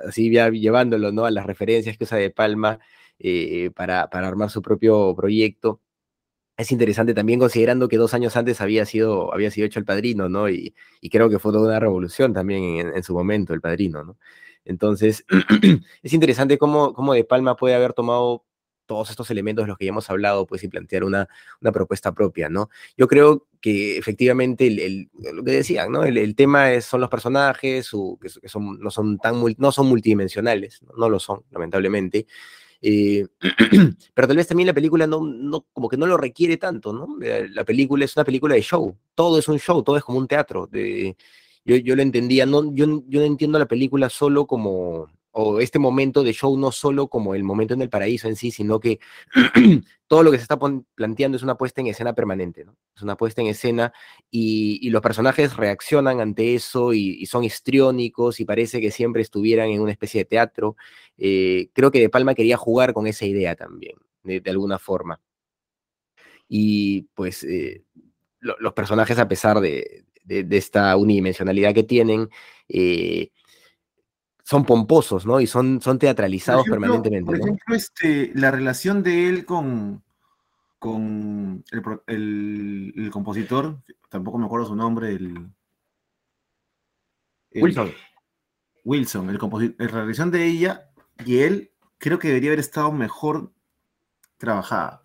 así 0.07 0.31
ya 0.31 0.49
llevándolo 0.49 1.11
¿no? 1.11 1.25
a 1.25 1.31
las 1.31 1.45
referencias 1.45 1.97
que 1.97 2.03
usa 2.03 2.17
De 2.17 2.29
Palma 2.29 2.79
eh, 3.19 3.71
para, 3.75 4.09
para, 4.09 4.27
armar 4.27 4.49
su 4.49 4.61
propio 4.61 5.15
proyecto. 5.15 5.81
Es 6.57 6.71
interesante 6.71 7.13
también 7.13 7.39
considerando 7.39 7.87
que 7.87 7.97
dos 7.97 8.13
años 8.13 8.37
antes 8.37 8.61
había 8.61 8.85
sido, 8.85 9.33
había 9.33 9.49
sido 9.51 9.65
hecho 9.65 9.79
El 9.79 9.85
Padrino, 9.85 10.29
¿no? 10.29 10.49
Y, 10.49 10.75
y 11.01 11.09
creo 11.09 11.29
que 11.29 11.39
fue 11.39 11.51
toda 11.51 11.67
una 11.67 11.79
revolución 11.79 12.33
también 12.33 12.63
en, 12.63 12.95
en 12.95 13.03
su 13.03 13.13
momento, 13.13 13.53
El 13.53 13.61
Padrino, 13.61 14.03
¿no? 14.03 14.17
Entonces, 14.65 15.25
es 16.03 16.13
interesante 16.13 16.57
cómo, 16.57 16.93
cómo 16.93 17.13
De 17.13 17.23
Palma 17.23 17.55
puede 17.55 17.75
haber 17.75 17.93
tomado 17.93 18.45
todos 18.85 19.09
estos 19.09 19.29
elementos 19.31 19.63
de 19.63 19.67
los 19.67 19.77
que 19.77 19.85
ya 19.85 19.89
hemos 19.89 20.09
hablado, 20.09 20.45
pues, 20.45 20.63
y 20.63 20.67
plantear 20.67 21.03
una, 21.03 21.27
una 21.61 21.71
propuesta 21.71 22.13
propia, 22.13 22.49
¿no? 22.49 22.69
Yo 22.97 23.07
creo 23.07 23.47
que 23.61 23.97
efectivamente 23.97 24.67
el, 24.67 25.09
lo 25.33 25.43
que 25.43 25.51
decían, 25.51 25.91
¿no? 25.91 26.03
El, 26.03 26.35
tema 26.35 26.73
es, 26.73 26.85
son 26.85 27.01
los 27.01 27.09
personajes, 27.09 27.91
que, 28.21 28.49
son, 28.49 28.79
no, 28.79 28.91
son 28.91 29.17
tan, 29.17 29.41
no 29.57 29.71
son 29.71 29.87
multidimensionales, 29.87 30.81
no, 30.97 31.09
lo 31.09 31.19
son, 31.19 31.43
lamentablemente. 31.51 32.27
Eh, 32.81 33.25
pero 34.13 34.27
tal 34.27 34.35
vez 34.35 34.47
también 34.47 34.67
la 34.67 34.73
película 34.73 35.07
no, 35.07 35.21
no, 35.23 35.65
como 35.71 35.87
que 35.87 35.95
no 35.95 36.05
lo 36.05 36.17
requiere 36.17 36.57
tanto, 36.57 36.91
¿no? 36.91 37.17
La 37.19 37.63
película 37.63 38.03
es 38.03 38.15
una 38.17 38.25
película 38.25 38.55
de 38.55 38.61
show, 38.61 38.97
todo 39.15 39.39
es 39.39 39.47
un 39.47 39.59
show, 39.59 39.81
todo 39.81 39.95
es 39.95 40.03
como 40.03 40.17
un 40.17 40.27
teatro. 40.27 40.67
De, 40.67 41.15
yo, 41.63 41.77
yo 41.77 41.95
lo 41.95 42.01
entendía, 42.01 42.45
no, 42.45 42.73
yo, 42.75 43.03
yo 43.07 43.21
no 43.21 43.25
entiendo 43.25 43.57
la 43.57 43.67
película 43.67 44.09
solo 44.09 44.45
como, 44.45 45.07
o 45.35 45.59
este 45.59 45.79
momento 45.79 46.23
de 46.23 46.31
show 46.31 46.55
no 46.57 46.71
solo 46.71 47.07
como 47.07 47.33
el 47.33 47.43
momento 47.43 47.73
en 47.73 47.81
el 47.81 47.89
paraíso 47.89 48.27
en 48.27 48.35
sí, 48.35 48.51
sino 48.51 48.79
que 48.79 48.99
todo 50.07 50.21
lo 50.21 50.31
que 50.31 50.37
se 50.37 50.43
está 50.43 50.59
planteando 50.95 51.37
es 51.37 51.43
una 51.43 51.57
puesta 51.57 51.81
en 51.81 51.87
escena 51.87 52.13
permanente, 52.13 52.63
¿no? 52.63 52.77
Es 52.95 53.01
una 53.01 53.17
puesta 53.17 53.41
en 53.41 53.47
escena 53.47 53.91
y, 54.29 54.89
los 54.91 55.01
personajes 55.01 55.57
reaccionan 55.57 56.21
ante 56.21 56.53
eso 56.53 56.93
y, 56.93 57.25
son 57.25 57.43
histriónicos 57.43 58.39
y 58.39 58.45
parece 58.45 58.79
que 58.79 58.91
siempre 58.91 59.23
estuvieran 59.23 59.69
en 59.69 59.81
una 59.81 59.91
especie 59.91 60.21
de 60.21 60.25
teatro. 60.25 60.75
Eh, 61.17 61.69
creo 61.73 61.89
que 61.89 61.99
De 61.99 62.09
Palma 62.09 62.35
quería 62.35 62.57
jugar 62.57 62.93
con 62.93 63.07
esa 63.07 63.25
idea 63.25 63.55
también, 63.55 63.95
de, 64.23 64.41
alguna 64.51 64.77
forma. 64.77 65.19
Y 66.47 67.03
pues 67.15 67.43
eh, 67.43 67.83
los 68.39 68.73
personajes, 68.73 69.17
a 69.17 69.27
pesar 69.27 69.59
de, 69.61 70.05
esta 70.27 70.95
unidimensionalidad 70.95 71.73
que 71.73 71.83
tienen, 71.83 72.29
eh, 72.69 73.31
son 74.43 74.65
pomposos, 74.65 75.25
¿no? 75.25 75.39
Y 75.39 75.47
son, 75.47 75.81
son 75.81 75.97
teatralizados 75.97 76.65
permanentemente. 76.65 77.25
Por 77.25 77.39
ejemplo, 77.39 77.75
este, 77.75 78.31
la 78.35 78.51
relación 78.51 79.01
de 79.01 79.29
él 79.29 79.45
con, 79.45 80.03
con 80.79 81.63
el, 82.07 83.09
compositor, 83.11 83.79
tampoco 84.09 84.37
me 84.37 84.45
acuerdo 84.45 84.67
su 84.67 84.75
nombre, 84.75 85.13
el, 85.13 85.49
Wilson. 87.55 87.91
Wilson, 88.83 89.29
el 89.29 89.37
compositor, 89.37 89.75
la 89.79 90.01
relación 90.01 90.29
de 90.31 90.45
ella 90.45 90.89
y 91.25 91.39
él 91.39 91.71
creo 91.97 92.19
que 92.19 92.27
debería 92.27 92.49
haber 92.49 92.59
estado 92.59 92.91
mejor 92.91 93.53
trabajada. 94.37 95.01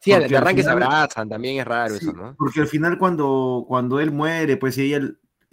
Sí, 0.00 0.10
de 0.12 0.36
arranque 0.36 0.62
se 0.62 0.70
abrazan, 0.70 1.28
también 1.28 1.58
es 1.58 1.64
raro 1.64 1.94
eso, 1.94 2.12
¿no? 2.12 2.36
Porque 2.36 2.60
al 2.60 2.68
final 2.68 2.98
cuando, 2.98 3.64
cuando 3.66 3.98
él 4.00 4.12
muere, 4.12 4.56
pues 4.56 4.76
ella 4.76 5.00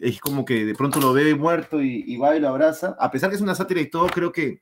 es 0.04 0.20
como 0.20 0.44
que 0.44 0.66
de 0.66 0.76
pronto 0.76 1.00
lo 1.00 1.14
ve 1.14 1.34
muerto 1.34 1.82
y, 1.82 2.18
va 2.18 2.36
y 2.36 2.40
lo 2.40 2.50
abraza. 2.50 2.96
A 3.00 3.10
pesar 3.10 3.30
que 3.30 3.38
es 3.38 3.42
una 3.42 3.56
sátira 3.56 3.80
y 3.80 3.90
todo, 3.90 4.08
creo 4.08 4.32
que 4.32 4.62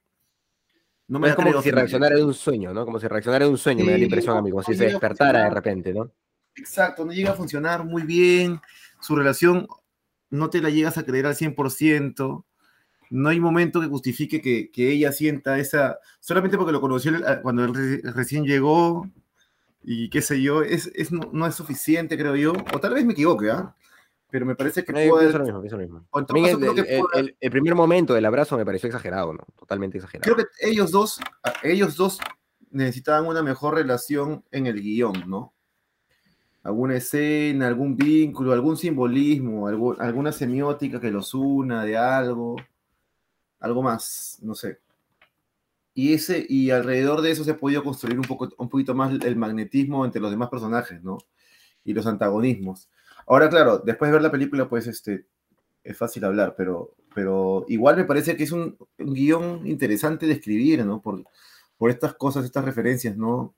no 1.07 1.19
me 1.19 1.29
es 1.29 1.35
como 1.35 1.61
si 1.61 1.71
reaccionara 1.71 2.15
de 2.15 2.23
un 2.23 2.33
sueño, 2.33 2.73
¿no? 2.73 2.85
Como 2.85 2.99
si 2.99 3.07
reaccionara 3.07 3.45
de 3.45 3.51
un 3.51 3.57
sueño, 3.57 3.83
me 3.83 3.91
da 3.91 3.97
la 3.97 4.03
impresión 4.03 4.37
a 4.37 4.41
mí, 4.41 4.51
como 4.51 4.63
si 4.63 4.75
se 4.75 4.85
despertara 4.85 5.45
de 5.45 5.49
repente, 5.49 5.93
¿no? 5.93 6.11
Exacto, 6.55 7.03
no 7.05 7.11
llega 7.11 7.31
a 7.31 7.35
funcionar 7.35 7.83
muy 7.83 8.03
bien, 8.03 8.61
su 8.99 9.15
relación 9.15 9.67
no 10.29 10.49
te 10.49 10.61
la 10.61 10.69
llegas 10.69 10.97
a 10.97 11.03
creer 11.03 11.25
al 11.25 11.35
100%, 11.35 12.45
no 13.09 13.29
hay 13.29 13.39
momento 13.39 13.81
que 13.81 13.87
justifique 13.87 14.41
que, 14.41 14.91
ella 14.91 15.11
sienta 15.11 15.59
esa, 15.59 15.99
solamente 16.19 16.57
porque 16.57 16.71
lo 16.71 16.79
conoció 16.79 17.13
cuando 17.41 17.65
él 17.65 18.01
recién 18.13 18.45
llegó 18.45 19.09
y 19.83 20.09
qué 20.09 20.21
sé 20.21 20.41
yo, 20.41 20.61
es, 20.61 20.91
no, 21.11 21.47
es 21.47 21.55
suficiente, 21.55 22.17
creo 22.17 22.35
yo, 22.35 22.53
o 22.73 22.79
tal 22.79 22.93
vez 22.93 23.03
me 23.05 23.13
equivoque, 23.13 23.49
¿ah? 23.49 23.75
Pero 24.31 24.45
me 24.45 24.55
parece 24.55 24.83
que 24.83 24.93
puede... 24.93 25.31
lo 25.31 25.59
mismo, 25.59 25.77
mismo. 25.77 26.07
el, 27.13 27.35
el, 27.39 27.51
primer 27.51 27.75
momento 27.75 28.13
del 28.13 28.25
abrazo 28.25 28.57
me 28.57 28.65
pareció 28.65 28.87
exagerado, 28.87 29.33
¿no? 29.33 29.45
Totalmente 29.59 29.97
exagerado. 29.97 30.33
Creo 30.33 30.47
que 30.47 30.67
ellos 30.67 30.89
dos, 30.89 31.19
ellos 31.61 31.97
dos 31.97 32.19
necesitaban 32.71 33.27
una 33.27 33.43
mejor 33.43 33.75
relación 33.75 34.43
en 34.51 34.67
el 34.67 34.81
guion, 34.81 35.29
¿no? 35.29 35.53
alguna 36.63 36.95
escena, 36.95 37.67
algún 37.67 37.95
vínculo, 37.95 38.53
algún 38.53 38.77
simbolismo, 38.77 39.67
alguna 39.67 40.31
semiótica 40.31 40.99
que 40.99 41.11
los 41.11 41.33
una 41.33 41.83
de 41.83 41.97
algo, 41.97 42.55
algo 43.59 43.81
más, 43.81 44.39
no 44.41 44.55
sé. 44.55 44.79
Y, 45.93 46.13
ese, 46.13 46.45
y 46.47 46.71
alrededor 46.71 47.21
de 47.21 47.31
eso 47.31 47.43
se 47.43 47.51
ha 47.51 47.57
podido 47.57 47.83
construir 47.83 48.17
un, 48.17 48.25
poco, 48.25 48.49
un 48.57 48.69
poquito 48.69 48.95
más 48.95 49.13
el 49.23 49.35
magnetismo 49.35 50.05
entre 50.05 50.21
los 50.21 50.31
demás 50.31 50.49
personajes, 50.49 51.03
¿no? 51.03 51.17
Y 51.83 51.93
los 51.93 52.05
antagonismos. 52.07 52.89
Ahora, 53.27 53.49
claro, 53.49 53.79
después 53.79 54.09
de 54.09 54.13
ver 54.13 54.21
la 54.21 54.31
película, 54.31 54.67
pues 54.67 54.87
este, 54.87 55.25
es 55.83 55.97
fácil 55.97 56.25
hablar, 56.25 56.55
pero, 56.57 56.95
pero 57.13 57.65
igual 57.67 57.97
me 57.97 58.05
parece 58.05 58.35
que 58.35 58.43
es 58.43 58.51
un, 58.51 58.77
guion 58.97 59.65
interesante 59.67 60.25
de 60.25 60.33
escribir, 60.33 60.85
¿no? 60.85 61.01
Por, 61.01 61.23
por 61.77 61.89
estas 61.89 62.13
cosas, 62.15 62.45
estas 62.45 62.65
referencias, 62.65 63.17
¿no? 63.17 63.55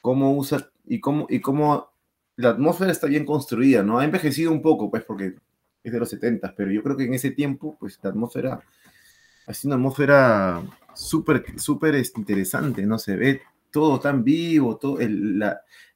Cómo 0.00 0.36
usa 0.36 0.70
y 0.86 1.00
cómo, 1.00 1.26
y 1.30 1.40
cómo 1.40 1.92
la 2.36 2.50
atmósfera 2.50 2.92
está 2.92 3.06
bien 3.06 3.24
construida, 3.24 3.82
¿no? 3.82 3.98
Ha 3.98 4.04
envejecido 4.04 4.52
un 4.52 4.62
poco, 4.62 4.90
pues, 4.90 5.04
porque 5.04 5.34
es 5.82 5.92
de 5.92 5.98
los 5.98 6.10
70, 6.10 6.54
pero 6.56 6.70
yo 6.70 6.82
creo 6.82 6.96
que 6.96 7.04
en 7.04 7.14
ese 7.14 7.30
tiempo, 7.30 7.76
pues, 7.78 7.98
la 8.02 8.10
atmósfera 8.10 8.60
ha 9.46 9.54
sido 9.54 9.74
una 9.74 9.76
atmósfera 9.76 10.62
súper, 10.94 11.58
súper 11.58 11.94
este, 11.96 12.20
interesante, 12.20 12.84
¿no? 12.86 12.98
Se 12.98 13.16
ve 13.16 13.42
todo 13.70 13.98
tan 14.00 14.22
vivo, 14.22 14.76
todo 14.76 15.00
el, 15.00 15.42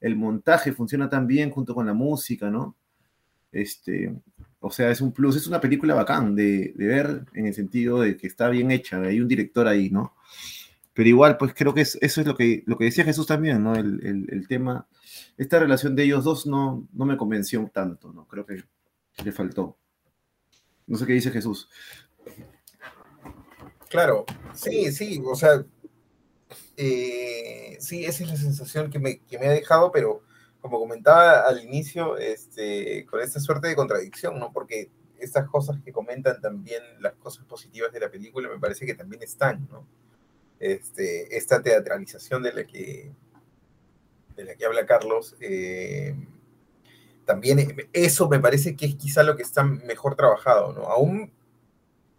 el, 0.01 0.17
montaje 0.17 0.73
funciona 0.73 1.09
tan 1.09 1.27
bien 1.27 1.51
junto 1.51 1.75
con 1.75 1.87
la 1.87 1.95
música, 1.95 2.51
¿no? 2.51 2.77
Este, 3.53 4.15
o 4.61 4.71
sea, 4.71 4.91
es 4.91 5.01
un 5.01 5.13
plus, 5.13 5.37
es 5.37 5.47
una 5.47 5.61
película 5.61 5.95
bacán 5.95 6.35
de, 6.35 6.73
de 6.77 6.87
ver 6.87 7.25
en 7.35 7.47
el 7.47 7.55
sentido 7.55 8.01
de 8.01 8.17
que 8.17 8.27
está 8.27 8.49
bien 8.49 8.71
hecha, 8.71 9.01
hay 9.01 9.21
un 9.21 9.29
director 9.29 9.67
ahí, 9.67 9.91
¿no? 9.91 10.15
Pero 10.95 11.09
igual, 11.09 11.37
pues 11.37 11.55
creo 11.55 11.75
que 11.75 11.83
eso 11.83 11.99
es 12.01 12.27
lo 12.27 12.37
que, 12.37 12.65
lo 12.67 12.77
que 12.77 12.87
decía 12.87 13.05
Jesús 13.05 13.27
también, 13.27 13.63
¿no? 13.63 13.75
El, 13.75 14.05
el, 14.05 14.27
el 14.31 14.49
tema 14.49 14.89
esta 15.39 15.61
relación 15.61 15.95
de 15.95 16.03
ellos 16.05 16.25
dos 16.25 16.47
no, 16.47 16.87
no 16.93 17.05
me 17.05 17.17
convenció 17.17 17.71
tanto, 17.73 18.13
¿no? 18.13 18.27
Creo 18.27 18.45
que 18.45 18.65
le 19.25 19.33
faltó. 19.33 19.79
No 20.87 20.99
sé 20.99 21.07
qué 21.07 21.13
dice 21.13 21.31
Jesús. 21.31 21.69
Claro, 23.89 24.27
sí, 24.53 24.91
sí, 24.93 25.23
o 25.25 25.35
sea, 25.35 25.65
eh, 26.77 27.77
sí, 27.81 28.05
esa 28.05 28.25
es 28.25 28.31
la 28.31 28.37
sensación 28.37 28.91
que 28.91 28.99
me, 28.99 29.21
que 29.21 29.39
me, 29.39 29.47
ha 29.47 29.51
dejado, 29.51 29.93
pero 29.93 30.23
como 30.61 30.79
comentaba 30.79 31.41
al 31.41 31.63
inicio, 31.63 32.17
este, 32.17 33.07
con 33.07 33.21
esta 33.21 33.41
suerte 33.41 33.69
de 33.69 33.77
contradicción, 33.77 34.39
¿no? 34.39 34.53
Porque 34.53 34.91
estas 35.19 35.49
cosas 35.49 35.79
que 35.85 35.93
comentan 35.93 36.41
también, 36.41 36.83
las 37.01 37.15
cosas 37.15 37.45
positivas 37.45 37.93
de 37.93 38.01
la 38.01 38.11
película, 38.11 38.49
me 38.49 38.59
parece 38.59 38.87
que 38.87 38.95
también 38.95 39.23
están, 39.23 39.69
¿no? 39.71 39.87
Este, 40.59 41.37
esta 41.37 41.63
teatralización 41.63 42.43
de 42.43 42.53
la 42.53 42.65
que 42.65 43.13
de 44.35 44.45
la 44.45 44.55
que 44.55 44.65
habla 44.65 44.87
Carlos, 44.87 45.37
eh, 45.41 46.15
también 47.25 47.77
eso 47.93 48.29
me 48.29 48.39
parece 48.39 48.77
que 48.77 48.87
es 48.87 48.95
quizá 48.95 49.25
lo 49.25 49.37
que 49.37 49.43
está 49.43 49.65
mejor 49.65 50.15
trabajado, 50.15 50.73
¿no? 50.73 50.85
Aún 50.85 51.33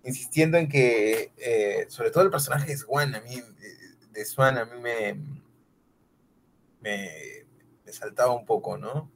insistiendo 0.04 0.58
en 0.58 0.67
que, 0.67 1.32
eh, 1.38 1.86
sobre 1.89 2.12
todo 2.12 2.23
el 2.23 2.30
personaje 2.30 2.67
de 2.67 2.78
Swan, 2.78 3.15
a 3.15 3.21
mí, 3.21 3.41
de 4.12 4.25
Swan, 4.25 4.58
a 4.58 4.65
mí 4.65 4.80
me, 4.82 5.19
me, 6.82 7.45
saltaba 7.93 8.32
un 8.32 8.45
poco, 8.45 8.78
¿no? 8.78 9.12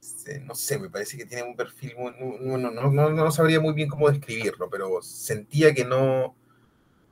Este, 0.00 0.40
no 0.40 0.54
sé, 0.54 0.78
me 0.78 0.90
parece 0.90 1.16
que 1.16 1.24
tiene 1.24 1.44
un 1.44 1.56
perfil 1.56 1.94
muy, 1.96 2.12
no, 2.40 2.58
no, 2.58 2.90
no, 2.90 3.10
no, 3.10 3.30
sabría 3.30 3.60
muy 3.60 3.72
bien 3.72 3.88
cómo 3.88 4.10
describirlo, 4.10 4.68
pero 4.68 5.00
sentía 5.02 5.72
que 5.74 5.84
no, 5.84 6.36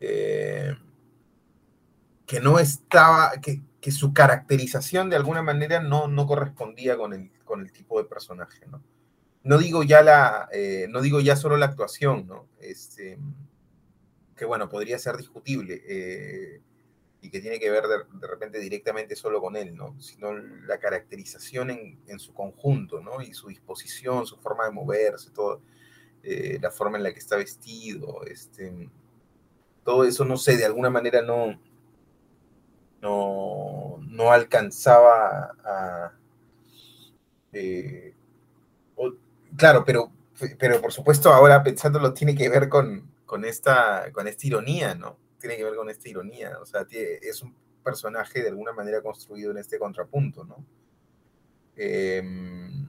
eh, 0.00 0.76
que 2.26 2.40
no 2.40 2.58
estaba, 2.58 3.32
que, 3.40 3.62
que 3.80 3.90
su 3.90 4.12
caracterización 4.12 5.08
de 5.08 5.16
alguna 5.16 5.42
manera 5.42 5.80
no, 5.80 6.06
no 6.06 6.26
correspondía 6.26 6.96
con 6.96 7.12
el, 7.14 7.30
con 7.44 7.60
el 7.62 7.72
tipo 7.72 7.98
de 7.98 8.08
personaje, 8.08 8.66
¿no? 8.66 8.82
No 9.44 9.58
digo 9.58 9.82
ya 9.82 10.02
la, 10.02 10.48
eh, 10.52 10.86
no 10.88 11.00
digo 11.00 11.20
ya 11.20 11.34
solo 11.34 11.56
la 11.56 11.66
actuación, 11.66 12.26
¿no? 12.26 12.46
Este, 12.60 13.18
que 14.36 14.44
bueno, 14.44 14.68
podría 14.68 14.98
ser 14.98 15.16
discutible 15.16 15.82
eh, 15.86 16.60
y 17.22 17.30
que 17.30 17.40
tiene 17.40 17.60
que 17.60 17.70
ver 17.70 17.84
de, 17.86 18.26
repente 18.26 18.58
directamente 18.58 19.14
solo 19.14 19.40
con 19.40 19.56
él, 19.56 19.76
¿no? 19.76 19.98
Sino 20.00 20.34
la 20.34 20.78
caracterización 20.78 21.70
en, 21.70 21.98
en, 22.08 22.18
su 22.18 22.34
conjunto, 22.34 23.00
¿no? 23.00 23.22
Y 23.22 23.32
su 23.32 23.46
disposición, 23.48 24.26
su 24.26 24.36
forma 24.38 24.64
de 24.64 24.72
moverse, 24.72 25.30
todo, 25.30 25.62
eh, 26.24 26.58
la 26.60 26.72
forma 26.72 26.98
en 26.98 27.04
la 27.04 27.12
que 27.12 27.20
está 27.20 27.36
vestido, 27.36 28.24
este, 28.26 28.90
todo 29.84 30.04
eso, 30.04 30.24
no 30.24 30.36
sé, 30.36 30.56
de 30.56 30.64
alguna 30.64 30.90
manera 30.90 31.22
no, 31.22 31.60
no, 33.00 33.98
no 34.00 34.32
alcanzaba 34.32 35.52
a... 35.64 36.12
Eh, 37.52 38.14
claro, 39.56 39.84
pero, 39.84 40.10
pero 40.58 40.80
por 40.80 40.92
supuesto 40.92 41.32
ahora 41.32 41.62
pensándolo 41.62 42.14
tiene 42.14 42.34
que 42.34 42.48
ver 42.48 42.68
con, 42.68 43.08
con, 43.26 43.44
esta, 43.44 44.10
con 44.12 44.26
esta 44.26 44.46
ironía, 44.46 44.96
¿no? 44.96 45.21
Tiene 45.42 45.56
que 45.56 45.64
ver 45.64 45.74
con 45.74 45.90
esta 45.90 46.08
ironía, 46.08 46.56
o 46.60 46.64
sea, 46.64 46.86
es 46.88 47.42
un 47.42 47.52
personaje 47.82 48.42
de 48.42 48.48
alguna 48.48 48.72
manera 48.72 49.02
construido 49.02 49.50
en 49.50 49.58
este 49.58 49.76
contrapunto, 49.76 50.44
¿no? 50.44 50.64
Em, 51.74 52.88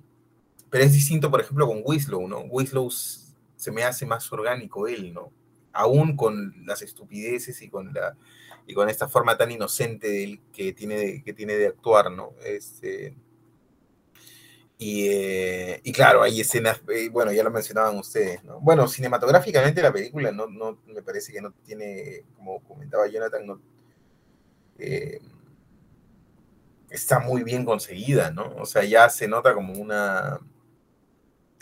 pero 0.70 0.84
es 0.84 0.94
distinto, 0.94 1.32
por 1.32 1.42
ejemplo, 1.42 1.66
con 1.66 1.82
Winslow, 1.84 2.28
¿no? 2.28 2.42
Winslow 2.42 2.92
se 2.92 3.72
me 3.72 3.84
hace 3.84 4.06
más 4.06 4.32
orgánico 4.32 4.88
él, 4.88 5.14
¿no? 5.16 5.32
Aún 5.72 6.16
con 6.16 6.54
las 6.68 6.84
estupideces 6.84 7.60
y 7.64 7.70
con 7.70 7.92
la 7.92 8.16
y 8.68 8.74
con 8.76 8.88
esta 8.88 9.10
forma 9.10 9.36
tan 9.36 9.52
inocente 9.52 10.40
que, 10.54 10.74
tiene 10.74 10.96
de, 10.96 11.24
que 11.24 11.34
tiene 11.34 11.58
de 11.58 11.68
actuar, 11.68 12.12
¿no? 12.12 12.34
Este, 12.46 13.16
eh, 14.80 15.80
y, 15.84 15.92
claro, 15.92 16.24
hay 16.24 16.42
escenas, 16.42 16.82
eh, 16.90 17.10
bueno, 17.10 17.32
ya 17.32 17.44
lo 17.44 17.52
mencionaban 17.52 17.98
ustedes, 17.98 18.44
¿no? 18.44 18.60
Bueno, 18.60 18.88
cinematográficamente 18.88 19.82
la 19.82 19.94
película 19.94 20.32
no, 20.32 20.48
no 20.48 20.80
me 20.88 21.02
parece 21.02 21.32
que 21.32 21.42
no 21.42 21.52
tiene, 21.66 22.26
como 22.36 22.62
comentaba 22.64 23.08
Jonathan, 23.08 23.46
no, 23.46 23.62
eh, 24.80 25.20
está 26.90 27.20
muy 27.20 27.44
bien 27.44 27.66
conseguida, 27.66 28.32
¿no? 28.32 28.54
O 28.58 28.66
sea, 28.66 28.84
ya 28.84 29.10
se 29.10 29.28
nota 29.28 29.54
como 29.54 29.74
una, 29.74 30.40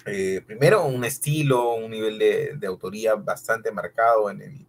primero 0.04 0.86
un 0.86 1.06
estilo, 1.06 1.76
un 1.76 1.92
nivel 1.92 2.18
de, 2.18 2.54
de, 2.58 2.68
autoría 2.68 3.16
bastante 3.16 3.72
marcado 3.72 4.30
en 4.32 4.68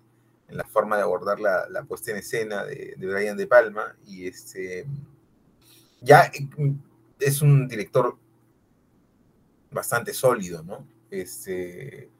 en 0.52 0.59
la 0.59 0.64
forma 0.64 0.96
de 0.96 1.02
abordar 1.02 1.40
la, 1.40 1.66
la 1.70 1.83
puesta 1.83 2.11
en 2.11 2.18
escena 2.18 2.64
de, 2.64 2.94
de, 2.96 3.07
Brian 3.07 3.37
De 3.37 3.46
Palma. 3.46 3.96
Y 4.07 4.26
este, 4.28 4.87
ya 6.02 6.31
es 7.18 7.40
un 7.42 7.66
director 7.66 8.18
bastante 9.72 10.12
sólido, 10.14 10.62
¿no? 10.62 10.87
Este, 11.11 12.11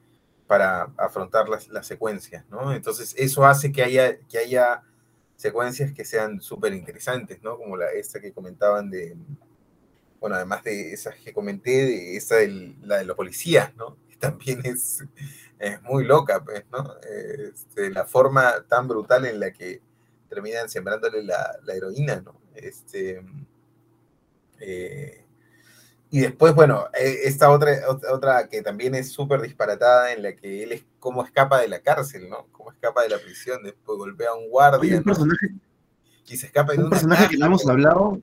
para 0.47 0.91
afrontar 0.97 1.47
las, 1.49 1.87
secuencias, 1.87 2.45
¿no? 2.49 2.73
Entonces, 2.73 3.15
eso 3.17 3.45
hace 3.45 3.71
que 3.71 3.83
haya, 3.83 4.19
que 4.29 4.37
haya 4.37 4.83
secuencias 5.35 5.93
que 5.93 6.05
sean 6.05 6.41
súper 6.41 6.73
interesantes, 6.73 7.41
¿no? 7.41 7.57
Como 7.57 7.77
la, 7.77 7.91
esta 7.91 8.19
que 8.19 8.33
comentaban 8.33 8.89
de, 8.89 9.15
bueno, 10.19 10.35
además 10.35 10.63
de 10.63 10.93
esas 10.93 11.15
que 11.15 11.33
comenté, 11.33 11.71
de 11.71 12.17
esa 12.17 12.35
de 12.35 12.75
la 12.81 12.97
de 12.97 13.05
los 13.05 13.15
policías, 13.15 13.75
¿no? 13.75 13.97
También 14.19 14.61
es, 14.63 15.03
es 15.59 15.81
muy 15.81 16.05
loca, 16.05 16.43
pues, 16.43 16.65
¿no? 16.71 16.95
Este, 17.01 17.89
la 17.89 18.05
forma 18.05 18.63
tan 18.67 18.87
brutal 18.87 19.25
en 19.25 19.39
la 19.39 19.51
que 19.51 19.81
terminan 20.29 20.69
sembrándole 20.69 21.23
la, 21.23 21.57
heroína, 21.67 22.21
¿no? 22.21 22.39
Este, 22.55 23.23
eh, 24.59 25.22
y 26.13 26.19
después, 26.19 26.53
bueno, 26.53 26.89
e, 26.93 27.21
esta 27.23 27.49
otra, 27.49 27.71
otra 27.89 28.47
que 28.47 28.61
también 28.61 28.93
es 28.93 29.11
súper 29.11 29.41
disparatada, 29.41 30.13
en 30.13 30.21
la 30.21 30.35
que 30.35 30.61
él 30.61 30.73
es 30.73 30.85
cómo 30.99 31.23
escapa 31.25 31.59
de 31.59 31.67
la 31.67 31.79
cárcel, 31.79 32.29
¿no? 32.29 32.45
Cómo 32.51 32.71
escapa 32.71 33.01
de 33.01 33.09
la 33.09 33.17
prisión, 33.17 33.63
después 33.63 33.97
golpea 33.97 34.29
a 34.29 34.35
un 34.35 34.47
guardia. 34.47 34.97
un 34.97 35.03
personaje, 35.03 35.47
y 36.27 36.37
se 36.37 36.45
escapa 36.45 36.73
de 36.73 36.83
un 36.83 36.91
personaje 36.91 37.29
que 37.29 37.37
no 37.37 37.47
hemos 37.47 37.67
hablado. 37.67 38.21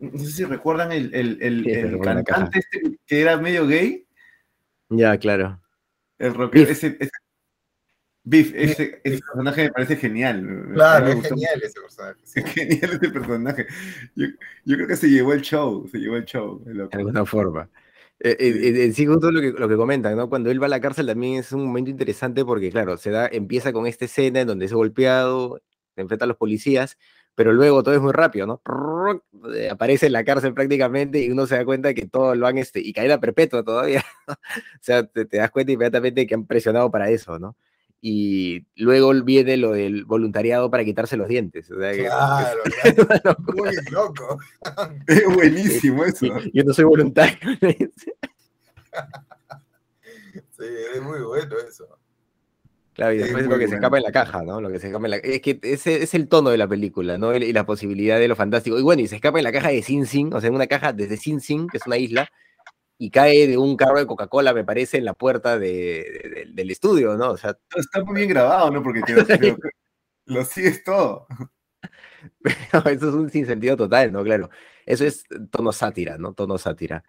No 0.00 0.18
sé 0.18 0.32
si 0.32 0.44
recuerdan 0.44 0.90
el, 0.90 1.14
el, 1.14 1.40
el 1.40 2.00
cantante 2.00 2.58
este 2.58 2.98
que 3.06 3.20
era 3.20 3.36
medio 3.36 3.68
gay. 3.68 4.04
Ya, 4.88 5.16
claro. 5.16 5.62
El 6.18 6.34
rockero, 6.34 6.72
ese, 6.72 6.98
Biff, 8.30 8.52
ese, 8.54 9.00
ese 9.02 9.20
personaje 9.20 9.64
me 9.64 9.70
parece 9.72 9.96
genial. 9.96 10.68
Claro, 10.72 11.06
Me 11.06 11.12
es 11.12 11.28
genial 11.28 11.60
ese 11.64 11.80
personaje. 11.80 12.20
sí. 12.22 12.40
Es 12.44 12.52
genial 12.52 12.90
ese 12.92 13.08
personaje. 13.10 13.66
Yo, 14.14 14.26
yo 14.64 14.76
creo 14.76 14.86
que 14.86 14.96
se 14.96 15.08
llevó 15.10 15.32
el 15.32 15.40
show, 15.42 15.88
se 15.90 15.98
llevó 15.98 16.16
el 16.16 16.24
show. 16.24 16.62
el 16.66 16.76
de 16.76 16.88
alguna 16.92 17.26
forma. 17.26 17.68
Eh, 18.20 18.36
eh, 18.38 18.52
Sí. 18.52 18.66
eh, 18.68 18.84
en 18.84 18.94
sí, 18.94 19.06
justo 19.06 19.32
lo 19.32 19.40
que, 19.40 19.50
lo 19.50 19.68
que 19.68 19.76
comentan, 19.76 20.16
¿no? 20.16 20.28
Cuando 20.28 20.48
él 20.50 20.62
va 20.62 20.66
a 20.66 20.68
la 20.68 20.80
cárcel 20.80 21.06
también 21.06 21.40
es 21.40 21.50
un 21.52 21.64
momento 21.64 21.90
interesante 21.90 22.44
porque, 22.44 22.70
claro, 22.70 22.96
se 22.98 23.10
da, 23.10 23.26
empieza 23.26 23.72
con 23.72 23.86
esta 23.88 24.04
escena 24.04 24.42
en 24.42 24.46
donde 24.46 24.66
es 24.66 24.72
golpeado, 24.72 25.60
se 25.96 26.00
enfrenta 26.02 26.24
a 26.26 26.28
los 26.28 26.36
policías, 26.36 26.98
pero 27.34 27.52
luego 27.52 27.82
todo 27.82 27.94
es 27.96 28.00
muy 28.00 28.12
rápido, 28.12 28.46
¿no? 28.46 28.62
Aparece 29.70 30.06
en 30.06 30.12
la 30.12 30.22
cárcel 30.24 30.54
prácticamente 30.54 31.18
y 31.20 31.30
uno 31.30 31.46
se 31.46 31.56
da 31.56 31.64
cuenta 31.64 31.94
que 31.94 32.06
todo 32.06 32.34
lo 32.36 32.46
han, 32.46 32.58
este, 32.58 32.78
y 32.80 32.92
cadena 32.92 33.18
perpetua 33.18 33.64
todavía. 33.64 34.04
o 34.28 34.34
sea, 34.80 35.04
te, 35.04 35.24
te 35.24 35.38
das 35.38 35.50
cuenta 35.50 35.72
inmediatamente 35.72 36.26
que 36.28 36.34
han 36.34 36.46
presionado 36.46 36.90
para 36.90 37.10
eso, 37.10 37.38
¿no? 37.38 37.56
Y 38.02 38.66
luego 38.76 39.12
viene 39.22 39.56
lo 39.58 39.72
del 39.72 40.04
voluntariado 40.06 40.70
para 40.70 40.84
quitarse 40.84 41.16
los 41.18 41.28
dientes. 41.28 41.70
O 41.70 41.78
sea, 41.78 41.92
que- 41.92 42.04
Claro, 42.04 42.60
es 42.84 42.98
una 42.98 43.20
locura. 43.24 43.72
muy 43.72 43.90
loco. 43.90 44.38
Es 45.06 45.24
buenísimo 45.34 46.04
eso. 46.04 46.26
Yo 46.54 46.64
no 46.64 46.72
soy 46.72 46.84
voluntario. 46.84 47.36
Sí, 50.56 50.64
es 50.94 51.02
muy 51.02 51.20
bueno 51.20 51.56
eso. 51.68 51.86
Claro, 52.92 53.14
y 53.14 53.16
Es 53.18 53.22
después 53.24 53.44
muy 53.46 53.54
lo 53.54 53.58
que 53.58 53.68
se 53.68 53.74
escapa 53.76 53.96
en 53.96 54.02
la 54.02 54.12
caja, 54.12 54.42
¿no? 54.42 54.60
Lo 54.60 54.70
que 54.70 54.78
se 54.78 54.88
escapa 54.88 55.06
en 55.06 55.10
la 55.12 55.16
Es 55.16 55.40
que 55.40 55.58
ese 55.62 56.02
es 56.02 56.12
el 56.14 56.28
tono 56.28 56.50
de 56.50 56.58
la 56.58 56.68
película, 56.68 57.16
¿no? 57.18 57.34
Y 57.34 57.52
la 57.52 57.64
posibilidad 57.64 58.18
de 58.18 58.28
lo 58.28 58.36
fantástico. 58.36 58.78
Y 58.78 58.82
bueno, 58.82 59.00
y 59.02 59.06
se 59.08 59.16
escapa 59.16 59.38
en 59.38 59.44
la 59.44 59.52
caja 59.52 59.68
de 59.70 59.82
Sin 59.82 60.06
Sin, 60.06 60.32
o 60.34 60.40
sea, 60.40 60.48
en 60.48 60.54
una 60.54 60.66
caja 60.66 60.92
desde 60.92 61.16
Sin 61.16 61.40
Sin, 61.40 61.66
que 61.68 61.78
es 61.78 61.86
una 61.86 61.96
isla, 61.96 62.28
y 63.02 63.10
cae 63.10 63.46
de 63.46 63.56
un 63.56 63.76
carro 63.78 63.98
de 63.98 64.06
Coca-Cola, 64.06 64.52
me 64.52 64.62
parece, 64.62 64.98
en 64.98 65.06
la 65.06 65.14
puerta 65.14 65.58
de- 65.58 66.20
de- 66.22 66.30
de- 66.44 66.52
del 66.52 66.70
estudio, 66.70 67.16
¿no? 67.16 67.30
O 67.30 67.36
sea, 67.38 67.56
Está 67.74 68.04
muy 68.04 68.14
bien 68.16 68.28
grabado, 68.28 68.70
¿no? 68.70 68.82
Porque 68.82 69.00
te- 69.00 69.24
te- 69.24 69.56
lo 70.26 70.44
sigues 70.44 70.84
todo. 70.84 71.26
eso 72.94 73.08
es 73.08 73.14
un 73.14 73.30
sinsentido 73.30 73.74
total, 73.76 74.12
¿no? 74.12 74.22
Claro. 74.22 74.50
Eso 74.84 75.04
es 75.06 75.24
tono 75.50 75.72
sátira, 75.72 76.18
¿no? 76.18 76.34
Tono 76.34 76.58
sátira. 76.58 77.02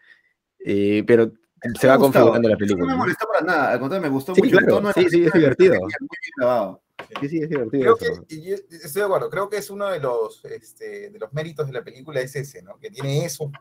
Eh, 0.59 1.03
pero 1.05 1.31
se 1.79 1.87
va 1.87 1.97
gustado. 1.97 2.31
configurando 2.31 2.47
la 2.49 2.55
Eso 2.55 2.59
No 2.63 2.67
película. 2.67 2.91
me 2.93 2.97
molestó 2.97 3.27
para 3.27 3.41
nada, 3.45 3.71
al 3.73 3.79
contrario, 3.79 4.07
me 4.07 4.13
gustó 4.13 4.33
Sí, 4.33 4.41
mucho 4.43 4.59
el 4.59 4.63
claro, 4.65 4.75
tono. 4.77 4.87
de 4.89 4.93
sí, 4.93 4.99
sí, 5.01 5.05
es 5.05 5.31
película, 5.31 5.39
divertido. 5.39 5.73
Muy 5.73 5.89
bien 5.89 6.31
grabado. 6.37 6.83
Sí, 7.19 7.27
sí, 7.29 7.37
es 7.39 7.49
divertido. 7.49 7.97
Creo 7.97 8.11
eso. 8.13 8.25
que, 8.27 8.35
y 8.35 8.43
yo 8.49 8.55
estoy 8.55 8.99
de 9.01 9.03
acuerdo, 9.03 9.29
creo 9.29 9.49
que 9.49 9.57
es 9.57 9.69
uno 9.69 9.89
de 9.89 9.99
los, 9.99 10.45
este, 10.45 11.09
de 11.09 11.19
los 11.19 11.33
méritos 11.33 11.67
de 11.67 11.73
la 11.73 11.83
película 11.83 12.21
es 12.21 12.35
ese, 12.35 12.61
¿no? 12.61 12.77
Que 12.79 12.89
tiene 12.91 13.25
eso, 13.25 13.51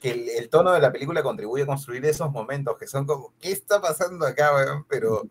que 0.00 0.10
el, 0.10 0.28
el 0.28 0.48
tono 0.48 0.72
de 0.72 0.80
la 0.80 0.92
película 0.92 1.22
contribuye 1.22 1.64
a 1.64 1.66
construir 1.66 2.04
esos 2.04 2.30
momentos 2.30 2.76
que 2.78 2.86
son 2.86 3.06
como, 3.06 3.34
¿qué 3.40 3.52
está 3.52 3.80
pasando 3.80 4.26
acá, 4.26 4.54
weón? 4.54 4.84
Pero, 4.88 5.28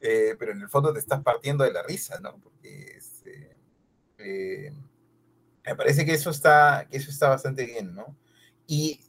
eh, 0.00 0.34
pero 0.38 0.52
en 0.52 0.62
el 0.62 0.68
fondo 0.68 0.92
te 0.92 0.98
estás 0.98 1.22
partiendo 1.22 1.64
de 1.64 1.72
la 1.72 1.82
risa, 1.82 2.18
¿no? 2.20 2.36
Porque 2.38 2.96
este, 2.96 3.56
eh, 4.18 4.72
me 5.64 5.76
parece 5.76 6.04
que 6.04 6.14
eso, 6.14 6.30
está, 6.30 6.86
que 6.90 6.96
eso 6.96 7.10
está 7.10 7.28
bastante 7.28 7.64
bien, 7.64 7.94
¿no? 7.94 8.16
Y 8.66 9.00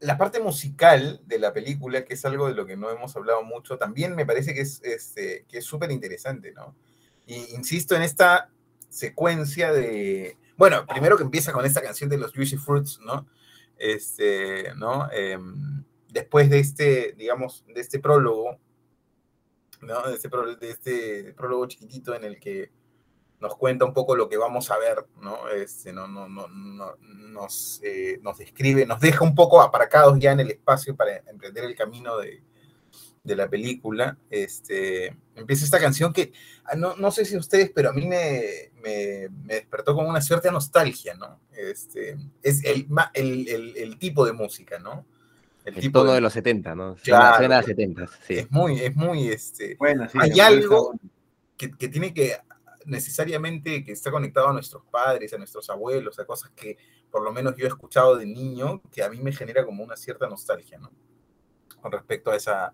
la 0.00 0.18
parte 0.18 0.40
musical 0.40 1.20
de 1.26 1.38
la 1.38 1.52
película, 1.52 2.04
que 2.04 2.14
es 2.14 2.24
algo 2.24 2.46
de 2.48 2.54
lo 2.54 2.66
que 2.66 2.76
no 2.76 2.90
hemos 2.90 3.16
hablado 3.16 3.42
mucho, 3.42 3.78
también 3.78 4.14
me 4.14 4.26
parece 4.26 4.54
que 4.54 4.60
es 4.60 4.80
este, 4.84 5.46
que 5.48 5.58
es 5.58 5.64
súper 5.64 5.90
interesante, 5.90 6.52
¿no? 6.52 6.76
Y 7.26 7.54
insisto 7.54 7.96
en 7.96 8.02
esta 8.02 8.50
secuencia 8.88 9.72
de. 9.72 10.36
Bueno, 10.56 10.86
primero 10.86 11.16
que 11.16 11.22
empieza 11.22 11.52
con 11.52 11.64
esta 11.64 11.82
canción 11.82 12.10
de 12.10 12.18
los 12.18 12.32
Juicy 12.32 12.56
Fruits, 12.56 13.00
¿no? 13.00 13.26
Este, 13.78 14.74
¿no? 14.76 15.10
Em, 15.12 15.84
después 16.08 16.50
de 16.50 16.58
este, 16.58 17.12
digamos, 17.16 17.64
de 17.66 17.80
este 17.80 17.98
prólogo, 18.00 18.58
¿no? 19.82 20.02
De 20.08 20.14
este, 20.14 20.28
pró- 20.30 20.56
de 20.58 20.70
este 20.70 21.32
prólogo 21.34 21.66
chiquitito 21.66 22.14
en 22.14 22.24
el 22.24 22.38
que 22.40 22.70
nos 23.40 23.56
cuenta 23.56 23.84
un 23.84 23.94
poco 23.94 24.16
lo 24.16 24.28
que 24.28 24.36
vamos 24.36 24.70
a 24.72 24.78
ver, 24.78 25.06
¿no? 25.22 25.48
Este, 25.48 25.92
no, 25.92 26.08
no, 26.08 26.28
no, 26.28 26.48
no- 26.48 26.96
nos, 26.98 27.80
eh, 27.84 28.18
nos 28.22 28.38
describe, 28.38 28.84
nos 28.84 29.00
deja 29.00 29.24
un 29.24 29.34
poco 29.34 29.60
aparcados 29.60 30.18
ya 30.18 30.32
en 30.32 30.40
el 30.40 30.50
espacio 30.50 30.96
para 30.96 31.18
emprender 31.18 31.64
el 31.64 31.76
camino 31.76 32.16
de, 32.18 32.42
de 33.28 33.36
la 33.36 33.48
película. 33.48 34.18
Este, 34.30 35.16
empieza 35.36 35.64
esta 35.64 35.78
canción 35.78 36.12
que, 36.12 36.32
ah, 36.64 36.74
no, 36.74 36.96
no 36.96 37.12
sé 37.12 37.24
si 37.24 37.36
ustedes, 37.36 37.70
pero 37.72 37.90
a 37.90 37.92
mí 37.92 38.06
me, 38.06 38.72
me, 38.82 39.28
me 39.44 39.54
despertó 39.54 39.94
como 39.94 40.08
una 40.08 40.20
cierta 40.20 40.50
nostalgia, 40.50 41.14
¿no? 41.14 41.40
Este, 41.52 42.16
es 42.42 42.64
el, 42.64 42.88
el, 43.14 43.48
el, 43.48 43.76
el 43.76 43.98
tipo 43.98 44.26
de 44.26 44.32
música, 44.32 44.78
¿no? 44.80 45.06
El 45.64 45.74
tipo 45.74 46.00
tono 46.00 46.10
de- 46.12 46.16
de 46.16 46.20
los 46.22 46.32
70, 46.32 46.74
¿no? 46.74 46.96
Claro, 47.02 47.36
suena 47.36 47.58
a 47.58 47.60
pues. 47.62 47.76
70, 47.76 48.06
sí. 48.26 48.34
Es 48.38 48.50
muy, 48.50 48.80
es 48.80 48.96
muy, 48.96 49.28
este, 49.28 49.76
Bueno, 49.76 50.08
sí, 50.08 50.18
Hay 50.20 50.40
algo- 50.40 50.94
que, 51.56 51.70
que 51.72 51.88
tiene 51.88 52.14
que 52.14 52.36
necesariamente 52.86 53.84
que 53.84 53.92
está 53.92 54.10
conectado 54.10 54.48
a 54.48 54.52
nuestros 54.52 54.82
padres, 54.90 55.32
a 55.34 55.38
nuestros 55.38 55.68
abuelos, 55.70 56.18
a 56.18 56.24
cosas 56.24 56.50
que 56.56 56.78
por 57.10 57.22
lo 57.22 57.32
menos 57.32 57.54
yo 57.56 57.64
he 57.66 57.68
escuchado 57.68 58.16
de 58.16 58.26
niño, 58.26 58.80
que 58.92 59.02
a 59.02 59.10
mí 59.10 59.18
me 59.20 59.32
genera 59.32 59.64
como 59.64 59.84
una 59.84 59.96
cierta 59.96 60.26
nostalgia, 60.28 60.78
¿no? 60.78 60.90
Con 61.82 61.92
respecto 61.92 62.30
a 62.30 62.36
esa, 62.36 62.72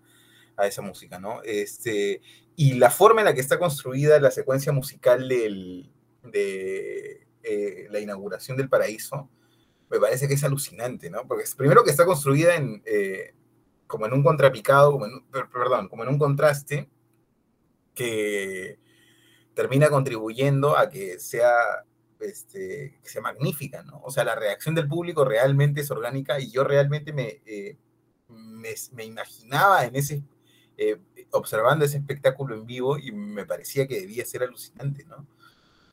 a 0.57 0.67
esa 0.67 0.81
música, 0.81 1.19
¿no? 1.19 1.41
Este, 1.43 2.21
y 2.55 2.75
la 2.75 2.89
forma 2.89 3.21
en 3.21 3.25
la 3.25 3.33
que 3.33 3.41
está 3.41 3.59
construida 3.59 4.19
la 4.19 4.31
secuencia 4.31 4.71
musical 4.71 5.27
de 5.27 5.89
eh, 7.47 7.87
la 7.91 7.99
inauguración 7.99 8.57
del 8.57 8.69
paraíso, 8.69 9.29
me 9.91 9.99
parece 9.99 10.27
que 10.27 10.33
es 10.33 10.43
alucinante, 10.43 11.11
¿no? 11.11 11.27
Porque 11.27 11.43
es, 11.43 11.53
primero 11.53 11.83
que 11.83 11.91
está 11.91 12.03
construida 12.03 12.55
en, 12.55 12.81
eh, 12.85 13.35
como 13.85 14.07
en 14.07 14.13
un 14.13 14.23
contrapicado, 14.23 14.99
perdón, 15.31 15.87
como 15.87 16.01
en 16.01 16.09
un 16.09 16.17
contraste 16.17 16.89
que 17.93 18.79
termina 19.53 19.89
contribuyendo 19.89 20.75
a 20.75 20.89
que 20.89 21.19
sea, 21.19 21.53
este, 22.19 22.97
sea 23.03 23.21
magnífica, 23.21 23.83
¿no? 23.83 24.01
O 24.03 24.09
sea, 24.09 24.23
la 24.23 24.33
reacción 24.33 24.73
del 24.73 24.87
público 24.87 25.23
realmente 25.23 25.81
es 25.81 25.91
orgánica 25.91 26.39
y 26.39 26.49
yo 26.49 26.63
realmente 26.63 27.13
me, 27.13 27.43
eh, 27.45 27.77
me 28.27 29.05
imaginaba 29.05 29.85
en 29.85 29.95
ese, 29.95 30.23
eh, 30.77 30.99
observando 31.31 31.85
ese 31.85 31.97
espectáculo 31.97 32.55
en 32.55 32.65
vivo 32.65 32.97
y 32.97 33.11
me 33.11 33.45
parecía 33.45 33.87
que 33.87 34.01
debía 34.01 34.25
ser 34.25 34.43
alucinante, 34.43 35.05
¿no? 35.05 35.25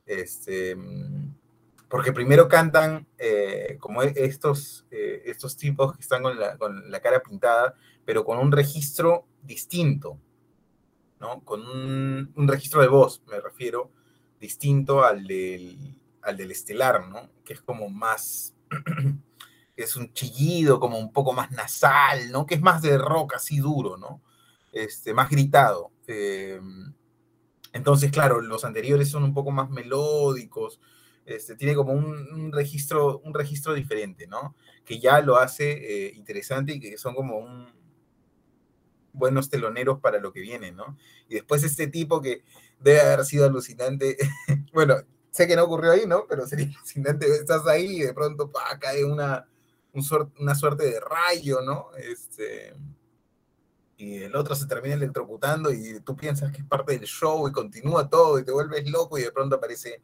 Este, 0.07 0.77
porque 1.89 2.13
primero 2.13 2.49
cantan 2.49 3.07
eh, 3.19 3.77
como 3.79 4.03
e- 4.03 4.15
estos, 4.17 4.87
eh, 4.91 5.23
estos 5.27 5.57
tipos 5.57 5.95
que 5.95 6.01
están 6.01 6.23
con 6.23 6.39
la, 6.39 6.57
con 6.57 6.91
la 6.91 7.01
cara 7.01 7.23
pintada, 7.23 7.75
pero 8.05 8.25
con 8.25 8.39
un 8.39 8.51
registro 8.51 9.27
distinto, 9.43 10.19
¿no? 11.21 11.41
Con 11.45 11.61
un, 11.69 12.33
un 12.35 12.49
registro 12.49 12.81
de 12.81 12.89
voz, 12.89 13.23
me 13.29 13.41
refiero, 13.41 13.91
distinto 14.41 15.05
al 15.05 15.27
del, 15.27 16.01
al 16.23 16.37
del 16.37 16.51
estelar, 16.51 17.07
¿no? 17.09 17.29
Que 17.45 17.53
es 17.53 17.61
como 17.61 17.89
más, 17.91 18.55
es 19.77 19.95
un 19.97 20.13
chillido 20.15 20.81
como 20.81 20.99
un 20.99 21.13
poco 21.13 21.33
más 21.33 21.51
nasal, 21.53 22.31
¿no? 22.33 22.47
Que 22.47 22.55
es 22.55 22.63
más 22.63 22.83
de 22.83 22.97
rock 22.97 23.35
así 23.35 23.59
duro, 23.59 23.97
¿no? 23.97 24.21
Este, 24.73 25.15
más 25.15 25.31
gritado. 25.31 25.91
Eh, 26.07 26.61
entonces, 27.73 28.11
claro, 28.11 28.41
los 28.41 28.65
anteriores 28.65 29.09
son 29.11 29.25
un 29.25 29.33
poco 29.35 29.51
más 29.51 29.71
melódicos, 29.71 30.81
este, 31.25 31.57
tiene 31.57 31.75
como 31.75 31.93
un, 31.93 32.53
registro, 32.53 33.19
un 33.21 33.33
registro 33.35 33.73
diferente, 33.75 34.27
¿no? 34.27 34.55
Que 34.85 34.99
ya 34.99 35.21
lo 35.21 35.37
hace 35.37 36.09
eh, 36.09 36.13
interesante 36.15 36.75
y 36.75 36.81
que 36.81 36.99
son 36.99 37.15
como 37.15 37.39
un, 37.39 37.69
buenos 39.13 39.51
teloneros 39.51 40.01
para 40.01 40.19
lo 40.19 40.33
que 40.33 40.41
viene, 40.41 40.73
¿no? 40.73 40.97
Y 41.29 41.35
después 41.35 41.63
este 41.65 41.87
tipo 41.87 42.21
que 42.21 42.43
debe 42.81 43.01
haber 43.01 43.25
sido 43.25 43.45
alucinante, 43.47 44.17
bueno, 44.73 44.97
sé 45.31 45.47
que 45.47 45.57
no 45.57 45.65
ocurrió 45.65 45.93
ahí, 45.93 46.07
¿no? 46.07 46.27
Pero 46.29 46.47
sería 46.47 46.67
alucinante, 46.67 47.27
estás 47.27 47.67
ahí 47.67 47.99
y 47.99 48.01
de 48.01 48.15
pronto 48.15 48.51
cae 48.81 49.05
una, 49.05 49.47
un 49.93 50.03
suer- 50.03 50.31
una 50.41 50.55
suerte 50.55 50.85
de 50.85 51.01
rayo, 51.01 51.61
¿no? 51.63 51.89
Este, 51.97 52.75
y 53.97 54.23
el 54.23 54.35
otro 54.35 54.55
se 54.55 54.67
termina 54.67 54.95
electrocutando 54.95 55.71
y 55.71 56.01
tú 56.01 56.17
piensas 56.17 56.51
que 56.53 56.63
es 56.63 56.67
parte 56.67 56.99
del 56.99 57.07
show 57.07 57.47
y 57.49 57.53
continúa 57.53 58.09
todo 58.09 58.39
y 58.39 58.45
te 58.45 58.53
vuelves 58.53 58.91
loco 58.91 59.19
y 59.19 59.23
de 59.23 59.33
pronto 59.33 59.57
aparece 59.57 60.03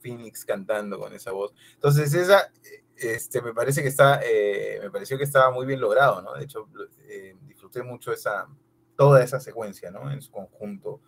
Phoenix 0.00 0.44
cantando 0.44 0.98
con 0.98 1.12
esa 1.12 1.32
voz. 1.32 1.54
Entonces 1.74 2.12
esa, 2.14 2.52
este, 2.96 3.40
me 3.42 3.54
parece 3.54 3.82
que 3.82 3.88
está, 3.88 4.20
eh, 4.24 4.78
me 4.82 4.90
pareció 4.90 5.16
que 5.16 5.24
estaba 5.24 5.50
muy 5.50 5.66
bien 5.66 5.80
logrado, 5.80 6.20
¿no? 6.22 6.34
De 6.34 6.44
hecho, 6.44 6.68
eh, 7.08 7.36
disfruté 7.46 7.82
mucho 7.82 8.12
esa, 8.12 8.48
toda 8.96 9.22
esa 9.22 9.40
secuencia, 9.40 9.90
¿no? 9.90 10.10
En 10.10 10.20
su 10.20 10.30
conjunto, 10.30 11.00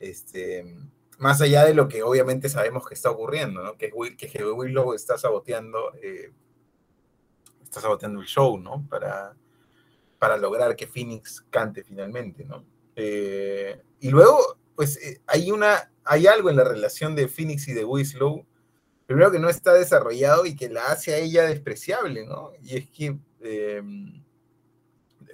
este, 0.00 0.76
más 1.18 1.40
allá 1.40 1.64
de 1.64 1.74
lo 1.74 1.88
que 1.88 2.02
obviamente 2.02 2.48
sabemos 2.48 2.86
que 2.86 2.94
está 2.94 3.10
ocurriendo, 3.10 3.62
¿no? 3.62 3.76
Que, 3.76 3.90
Will, 3.94 4.16
que 4.16 4.44
Willow 4.44 4.94
está 4.94 5.18
saboteando, 5.18 5.94
eh, 6.02 6.32
está 7.62 7.80
saboteando 7.80 8.20
el 8.20 8.26
show, 8.26 8.58
¿no? 8.58 8.86
Para, 8.88 9.36
para 10.20 10.36
lograr 10.36 10.76
que 10.76 10.86
Phoenix 10.86 11.44
cante 11.50 11.82
finalmente, 11.82 12.44
¿no? 12.44 12.64
Eh, 12.94 13.82
y 13.98 14.10
luego, 14.10 14.38
pues 14.76 14.96
eh, 14.98 15.20
hay 15.26 15.50
una, 15.50 15.90
hay 16.04 16.28
algo 16.28 16.48
en 16.48 16.56
la 16.56 16.64
relación 16.64 17.16
de 17.16 17.26
Phoenix 17.26 17.66
y 17.66 17.72
de 17.72 17.84
Winslow, 17.84 18.46
primero 19.06 19.32
que 19.32 19.40
no 19.40 19.48
está 19.48 19.74
desarrollado 19.74 20.46
y 20.46 20.54
que 20.54 20.68
la 20.68 20.86
hace 20.86 21.12
a 21.12 21.18
ella 21.18 21.44
despreciable, 21.46 22.24
¿no? 22.24 22.52
Y 22.62 22.76
es 22.76 22.88
que, 22.88 23.18
eh, 23.40 23.82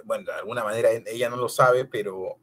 bueno, 0.03 0.23
de 0.25 0.33
alguna 0.33 0.63
manera 0.63 0.89
ella 1.05 1.29
no 1.29 1.35
lo 1.35 1.49
sabe, 1.49 1.85
pero 1.85 2.39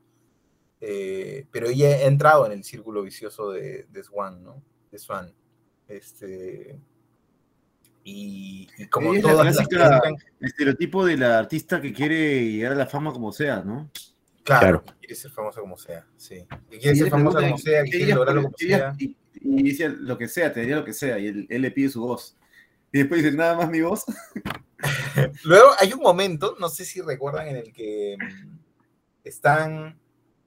eh, 0.87 1.47
pero 1.51 1.69
ella 1.69 1.89
ha 1.89 2.03
entrado 2.03 2.45
en 2.45 2.53
el 2.53 2.63
círculo 2.63 3.03
vicioso 3.03 3.51
de, 3.51 3.87
Swan, 4.03 4.43
¿no? 4.45 4.63
Swan. 4.97 5.33
Este, 5.89 6.79
y, 8.05 8.69
y 8.79 8.87
como 8.89 9.15
es 9.15 9.23
la 9.25 9.31
todas 9.31 9.57
las 9.57 9.67
clásica- 9.69 10.09
El 10.41 10.47
estereotipo 10.47 11.05
del 11.07 11.23
artista 11.23 11.81
que 11.81 11.93
quiere 11.93 12.45
llegar 12.53 12.73
a 12.73 12.77
la 12.77 12.87
fama 12.87 13.13
como 13.13 13.33
sea, 13.33 13.63
¿no? 13.65 13.91
claro, 14.45 14.83
Claro. 14.83 14.99
quiere 15.01 15.15
ser 15.15 15.31
famosa 15.31 15.61
como 15.63 15.77
sea, 15.79 16.07
sí. 16.17 16.45
Que 16.71 16.79
quiere 16.79 16.97
Y 16.97 17.01
ser 17.01 17.11
famosa 17.11 17.41
como 17.41 17.57
sea, 17.59 17.83
que 17.83 17.91
¿qué 17.91 17.97
quiere 17.99 18.15
lograrlo 18.15 18.43
como 18.43 18.57
sea. 18.59 18.95
Y, 18.99 19.17
y 19.41 19.63
dice 19.63 19.89
lo 19.89 20.19
que 20.19 20.29
sea, 20.29 20.53
te 20.53 20.61
diría 20.61 20.77
lo 20.77 20.85
que 20.85 20.93
sea, 20.93 21.19
y 21.19 21.27
él, 21.29 21.47
él 21.49 21.63
le 21.63 21.71
pide 21.71 21.89
su 21.89 22.03
voz. 22.03 22.37
Y 22.93 22.99
después 22.99 23.23
dice, 23.25 23.35
nada 23.37 23.57
más 23.57 23.71
mi 23.71 23.81
voz. 23.81 24.05
Luego 25.45 25.69
hay 25.81 25.93
un 25.95 26.01
momento, 26.01 26.57
no 26.61 26.69
sé 26.69 26.85
si 26.85 27.01
recuerdan, 27.01 27.49
en 27.49 27.57
el 27.57 27.73
que 27.73 28.17
mm, 28.19 28.59
están, 29.25 29.99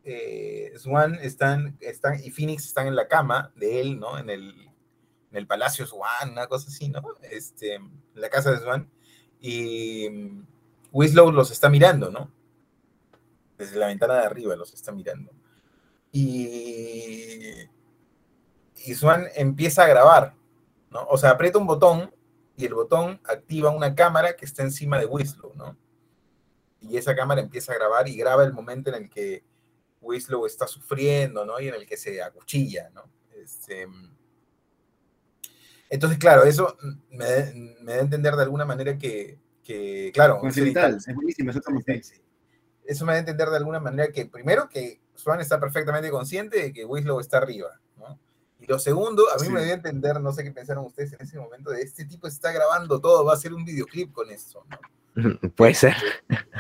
eh, 0.04 0.72
Swan 0.78 1.16
están, 1.16 1.76
están, 1.80 2.20
y 2.24 2.30
Phoenix 2.32 2.66
están 2.66 2.88
en 2.88 2.96
la 2.96 3.08
cama 3.08 3.52
de 3.56 3.82
él, 3.82 4.00
¿no? 4.00 4.18
En 4.20 4.30
el, 4.30 4.67
en 5.32 5.38
el 5.38 5.48
Palacio 5.48 5.86
Swan, 5.86 6.32
una 6.32 6.48
cosa 6.48 6.70
así, 6.70 6.90
¿no? 6.90 7.02
Este, 7.22 7.76
en 7.76 7.92
la 8.16 8.30
casa 8.30 8.52
de 8.52 8.60
Swan. 8.60 8.90
Y 9.40 10.10
mm, 10.10 10.46
Winslow 10.92 11.32
los 11.32 11.52
está 11.52 11.70
mirando, 11.70 12.10
¿no? 12.10 12.32
Desde 13.58 13.78
la 13.78 13.88
ventana 13.88 14.16
de 14.16 14.26
arriba 14.26 14.56
los 14.56 14.74
está 14.74 14.92
mirando. 14.92 15.32
Y, 16.12 17.52
y 18.86 18.96
Swan 18.96 19.28
empieza 19.36 19.84
a 19.84 19.88
grabar, 19.88 20.36
¿no? 20.90 21.06
O 21.10 21.18
sea, 21.18 21.32
aprieta 21.32 21.58
un 21.58 21.68
botón 21.68 22.14
y 22.56 22.66
el 22.66 22.74
botón 22.74 23.20
activa 23.26 23.70
una 23.70 23.94
cámara 23.94 24.36
que 24.36 24.46
está 24.46 24.64
encima 24.64 24.98
de 24.98 25.06
Winslow, 25.06 25.54
¿no? 25.56 25.78
Y 26.82 26.98
esa 26.98 27.16
cámara 27.16 27.42
empieza 27.42 27.74
a 27.74 27.76
grabar 27.76 28.08
y 28.08 28.16
graba 28.16 28.44
el 28.44 28.54
momento 28.54 28.90
en 28.90 29.04
el 29.04 29.10
que 29.10 29.44
Winslow 30.02 30.46
está 30.46 30.68
sufriendo, 30.68 31.46
¿no? 31.46 31.60
Y 31.60 31.68
en 31.68 31.76
el 31.76 31.86
que 31.86 31.98
se 31.98 32.22
acuchilla, 32.22 32.90
¿no? 32.92 33.04
Este, 33.36 33.88
entonces, 35.90 36.18
claro, 36.20 36.44
eso 36.44 36.78
me, 37.12 37.26
da- 37.26 37.52
me 37.82 37.94
da 37.94 38.00
a 38.00 38.02
entender 38.02 38.36
de 38.36 38.44
alguna 38.44 38.66
manera 38.66 38.98
que, 38.98 39.38
que 39.64 40.12
claro, 40.14 40.40
Con 40.40 40.50
es 40.50 40.56
buenísimo, 41.14 41.52
sí. 42.02 42.22
Eso 42.86 43.06
me 43.06 43.12
da 43.14 43.18
a 43.18 43.20
entender 43.20 43.50
de 43.50 43.58
alguna 43.58 43.80
manera 43.80 44.12
que, 44.12 44.26
primero, 44.26 44.70
que 44.70 45.00
Swan 45.16 45.42
está 45.42 45.60
perfectamente 45.60 46.10
consciente 46.10 46.62
de 46.62 46.74
que 46.74 46.86
Winslow 46.86 47.20
está 47.20 47.38
arriba, 47.38 47.80
¿no? 47.98 48.18
Y 48.60 48.66
lo 48.66 48.80
segundo, 48.80 49.24
a 49.32 49.36
mí 49.40 49.48
Sí. 49.48 49.52
me 49.52 49.62
dio 49.64 49.72
a 49.72 49.76
entender, 49.76 50.20
no 50.22 50.32
sé 50.32 50.44
qué 50.44 50.52
pensaron 50.52 50.86
ustedes 50.86 51.14
en 51.14 51.22
ese 51.22 51.38
momento, 51.38 51.70
de 51.72 51.82
este 51.82 52.06
tipo 52.06 52.28
está 52.28 52.52
grabando 52.52 53.00
todo, 53.00 53.26
va 53.26 53.34
a 53.34 53.36
hacer 53.36 53.54
un 53.54 53.66
videoclip 53.66 54.12
con 54.14 54.30
eso, 54.32 54.66
¿no? 54.70 54.80
Puede 55.56 55.74
ser. 55.74 55.96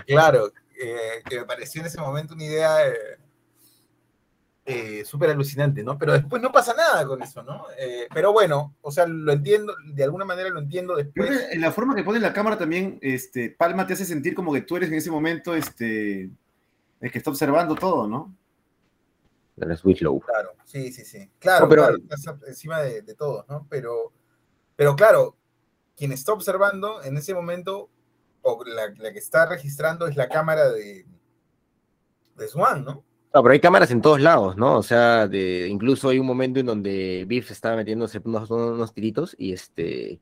Claro, 0.05 0.51
eh, 0.79 1.21
que 1.29 1.39
me 1.39 1.45
pareció 1.45 1.81
en 1.81 1.87
ese 1.87 1.99
momento 2.01 2.33
una 2.33 2.43
idea 2.43 2.87
eh, 2.87 3.17
eh, 4.69 5.05
súper 5.05 5.29
alucinante, 5.29 5.81
¿no? 5.81 5.97
Pero 5.97 6.11
después 6.11 6.41
no 6.41 6.51
pasa 6.51 6.73
nada 6.73 7.07
con 7.07 7.21
eso, 7.23 7.41
¿no? 7.41 7.67
Eh, 7.79 8.05
pero 8.13 8.33
bueno, 8.33 8.75
o 8.81 8.91
sea, 8.91 9.07
lo 9.07 9.31
entiendo, 9.31 9.73
de 9.93 10.03
alguna 10.03 10.25
manera 10.25 10.49
lo 10.49 10.59
entiendo 10.59 10.97
después. 10.97 11.47
en 11.51 11.61
la 11.61 11.71
forma 11.71 11.95
que 11.95 12.03
pone 12.03 12.19
la 12.19 12.33
cámara 12.33 12.57
también, 12.57 12.99
este, 13.01 13.49
Palma 13.49 13.87
te 13.87 13.93
hace 13.93 14.03
sentir 14.03 14.35
como 14.35 14.51
que 14.51 14.59
tú 14.61 14.75
eres 14.75 14.89
en 14.89 14.95
ese 14.95 15.09
momento 15.09 15.55
este, 15.55 16.29
el 16.99 17.11
que 17.11 17.17
está 17.17 17.29
observando 17.29 17.75
todo, 17.75 18.07
¿no? 18.09 18.35
Es 19.55 19.85
Winslow. 19.85 20.19
Claro, 20.19 20.51
sí, 20.65 20.91
sí, 20.91 21.05
sí. 21.05 21.31
Claro, 21.39 21.65
No, 21.65 21.69
pero- 21.69 21.83
claro, 21.83 21.97
estás 21.97 22.35
encima 22.47 22.81
de, 22.81 23.01
de 23.03 23.15
todos, 23.15 23.47
¿no? 23.47 23.65
Pero, 23.69 24.11
pero 24.75 24.97
claro, 24.97 25.37
quien 25.95 26.11
está 26.11 26.33
observando 26.33 27.01
en 27.03 27.15
ese 27.15 27.33
momento, 27.33 27.89
o 28.41 28.63
la, 28.65 28.89
la 28.97 29.13
que 29.13 29.19
está 29.19 29.45
registrando 29.45 30.07
es 30.07 30.17
la 30.17 30.27
cámara 30.27 30.69
de, 30.69 31.05
de 32.35 32.47
Swan, 32.49 32.83
¿no? 32.83 33.03
No, 33.33 33.43
pero 33.43 33.53
hay 33.53 33.59
cámaras 33.59 33.91
en 33.91 34.01
todos 34.01 34.19
lados, 34.21 34.55
¿no? 34.57 34.77
O 34.77 34.83
sea, 34.83 35.27
de, 35.27 35.67
incluso 35.67 36.09
hay 36.09 36.19
un 36.19 36.25
momento 36.25 36.59
en 36.59 36.65
donde 36.65 37.25
Biff 37.27 37.51
estaba 37.51 37.75
metiéndose 37.75 38.21
unos, 38.23 38.49
unos 38.49 38.93
tiritos 38.93 39.35
y 39.37 39.53
este 39.53 40.19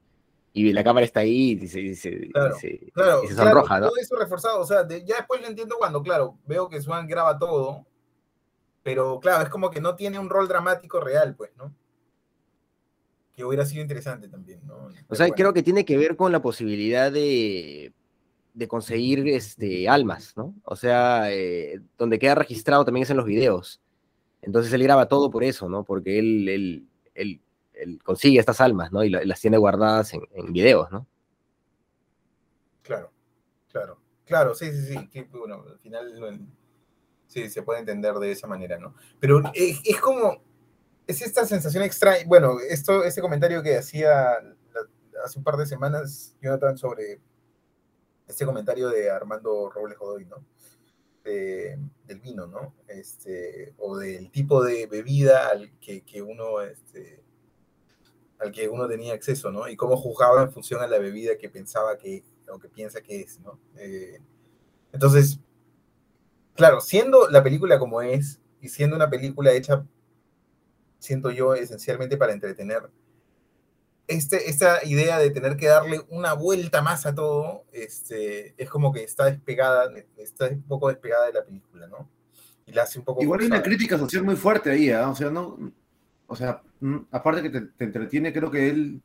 y 0.57 0.71
la 0.71 0.85
cámara 0.85 1.05
está 1.05 1.19
ahí 1.19 1.59
y 1.61 1.67
se, 1.67 1.81
y 1.81 1.95
se- 1.95 2.09
y 2.27 2.31
Claro, 2.31 2.55
se- 2.57 2.79
Claro, 2.93 3.23
y 3.23 3.27
se 3.27 3.35
claro, 3.35 3.49
sonroja, 3.51 3.79
¿no? 3.81 3.87
todo 3.87 3.97
eso 3.97 4.15
reforzado, 4.15 4.61
o 4.61 4.65
sea, 4.65 4.83
de- 4.83 5.03
ya 5.05 5.17
después 5.17 5.41
lo 5.41 5.47
entiendo 5.47 5.75
cuando, 5.77 6.01
claro, 6.01 6.37
veo 6.45 6.69
que 6.69 6.81
Swan 6.81 7.07
graba 7.07 7.37
todo, 7.37 7.85
pero 8.81 9.19
claro, 9.19 9.43
es 9.43 9.49
como 9.49 9.69
que 9.69 9.81
no 9.81 9.95
tiene 9.95 10.17
un 10.17 10.29
rol 10.29 10.47
dramático 10.47 11.01
real, 11.01 11.35
pues, 11.35 11.51
¿no? 11.57 11.73
Que 13.35 13.43
hubiera 13.43 13.65
sido 13.65 13.81
interesante 13.81 14.29
también, 14.29 14.61
¿no? 14.65 14.87
O 15.09 15.15
sea, 15.15 15.25
bueno. 15.25 15.35
creo 15.35 15.53
que 15.53 15.61
tiene 15.63 15.83
que 15.83 15.97
ver 15.97 16.15
con 16.15 16.31
la 16.31 16.41
posibilidad 16.41 17.11
de, 17.11 17.91
de 18.55 18.67
conseguir 18.69 19.27
este, 19.27 19.87
almas, 19.89 20.33
¿no? 20.37 20.55
O 20.63 20.75
sea, 20.77 21.31
eh, 21.31 21.81
donde 21.97 22.17
queda 22.17 22.35
registrado 22.35 22.85
también 22.85 23.03
es 23.03 23.09
en 23.09 23.17
los 23.17 23.25
videos. 23.25 23.81
Entonces 24.41 24.71
él 24.71 24.83
graba 24.83 25.07
todo 25.07 25.29
por 25.29 25.43
eso, 25.43 25.67
¿no? 25.67 25.83
Porque 25.83 26.17
él, 26.19 26.47
él, 26.47 26.87
él, 27.13 27.41
él 27.73 27.99
consigue 28.01 28.39
estas 28.39 28.61
almas, 28.61 28.93
¿no? 28.93 29.03
Y 29.03 29.09
la- 29.09 29.25
las 29.25 29.41
tiene 29.41 29.57
guardadas 29.57 30.13
en, 30.13 30.53
videos, 30.53 30.89
¿no? 30.89 31.05
Claro, 32.81 33.11
claro, 33.71 33.99
claro, 34.25 34.55
sí, 34.55 34.71
sí, 34.71 34.95
sí, 35.11 35.27
bueno, 35.31 35.65
al 35.67 35.79
final 35.79 36.47
sí, 37.27 37.49
se 37.49 37.61
puede 37.63 37.79
entender 37.79 38.13
de 38.15 38.31
esa 38.31 38.47
manera, 38.47 38.77
¿no? 38.77 38.95
Pero 39.19 39.41
es, 39.53 39.99
como, 39.99 40.41
es 41.07 41.21
esta 41.21 41.45
sensación 41.45 41.83
extraña, 41.83 42.23
bueno, 42.25 42.57
esto, 42.69 43.03
este 43.03 43.21
comentario 43.21 43.61
que 43.61 43.77
hacía 43.77 44.37
hace 45.25 45.39
un 45.39 45.43
par 45.43 45.57
de 45.57 45.65
semanas 45.65 46.37
Jonathan 46.41 46.77
sobre 46.77 47.19
este 48.27 48.45
comentario 48.45 48.89
de 48.89 49.09
Armando 49.11 49.69
Robles 49.69 49.97
Godoy, 49.97 50.25
¿no? 50.25 50.45
De- 51.23 51.77
del 52.05 52.19
vino, 52.19 52.47
¿no? 52.47 52.75
Este, 52.87 53.73
o 53.77 53.97
del 53.97 54.31
tipo 54.31 54.63
de 54.63 54.87
bebida 54.87 55.49
al 55.49 55.71
que, 55.79 56.01
que 56.03 56.21
uno, 56.21 56.61
este, 56.61 57.23
al 58.39 58.51
que 58.51 58.67
uno 58.67 58.87
tenía 58.87 59.13
acceso, 59.13 59.51
¿no? 59.51 59.67
Y 59.67 59.75
cómo 59.75 59.97
juzgaba 59.97 60.43
en 60.43 60.51
función 60.51 60.81
a 60.81 60.87
la 60.87 60.99
bebida 60.99 61.37
que 61.37 61.49
pensaba 61.49 61.97
que, 61.97 62.23
o 62.51 62.59
que 62.59 62.69
piensa 62.69 63.01
que 63.01 63.21
es, 63.21 63.39
¿no? 63.39 63.59
Eh, 63.77 64.19
entonces, 64.93 65.39
claro, 66.55 66.81
siendo 66.81 67.29
la 67.29 67.43
película 67.43 67.79
como 67.79 68.01
es, 68.01 68.39
y 68.61 68.69
siendo 68.69 68.95
una 68.95 69.09
película 69.09 69.51
hecha, 69.53 69.85
siento 70.99 71.31
yo, 71.31 71.53
esencialmente 71.53 72.17
para 72.17 72.33
entretener, 72.33 72.89
este, 74.07 74.49
esta 74.49 74.85
idea 74.85 75.17
de 75.17 75.31
tener 75.31 75.57
que 75.57 75.67
darle 75.67 76.01
una 76.09 76.33
vuelta 76.33 76.81
más 76.81 77.05
a 77.05 77.15
todo, 77.15 77.65
este, 77.71 78.53
es 78.61 78.69
como 78.69 78.91
que 78.93 79.03
está 79.03 79.25
despegada, 79.25 79.91
está 80.17 80.47
un 80.47 80.63
poco 80.63 80.89
despegada 80.89 81.27
de 81.27 81.33
la 81.33 81.45
película, 81.45 81.87
¿no? 81.87 82.09
Y 82.65 82.71
la 82.71 82.83
hace 82.83 82.99
un 82.99 83.05
poco... 83.05 83.21
Igual 83.21 83.41
hay 83.41 83.47
una 83.47 83.63
crítica 83.63 83.97
social 83.97 84.23
muy 84.23 84.35
fuerte 84.35 84.71
ahí, 84.71 84.89
¿ah? 84.89 85.09
O 85.09 85.15
sea, 85.15 85.29
no. 85.29 85.73
O 86.27 86.35
sea, 86.35 86.61
mm, 86.79 86.97
aparte 87.11 87.43
que 87.43 87.49
te, 87.49 87.61
te 87.61 87.83
entretiene, 87.83 88.33
creo 88.33 88.49
que 88.49 88.69
él 88.69 89.01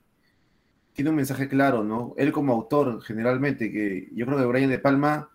tiene 0.92 1.10
un 1.10 1.16
mensaje 1.16 1.48
claro, 1.48 1.84
¿no? 1.84 2.14
Él 2.16 2.32
como 2.32 2.52
autor, 2.52 3.02
generalmente, 3.02 3.70
que 3.70 4.08
yo 4.12 4.26
creo 4.26 4.38
que 4.38 4.44
Brian 4.44 4.70
De 4.70 4.78
Palma 4.78 5.30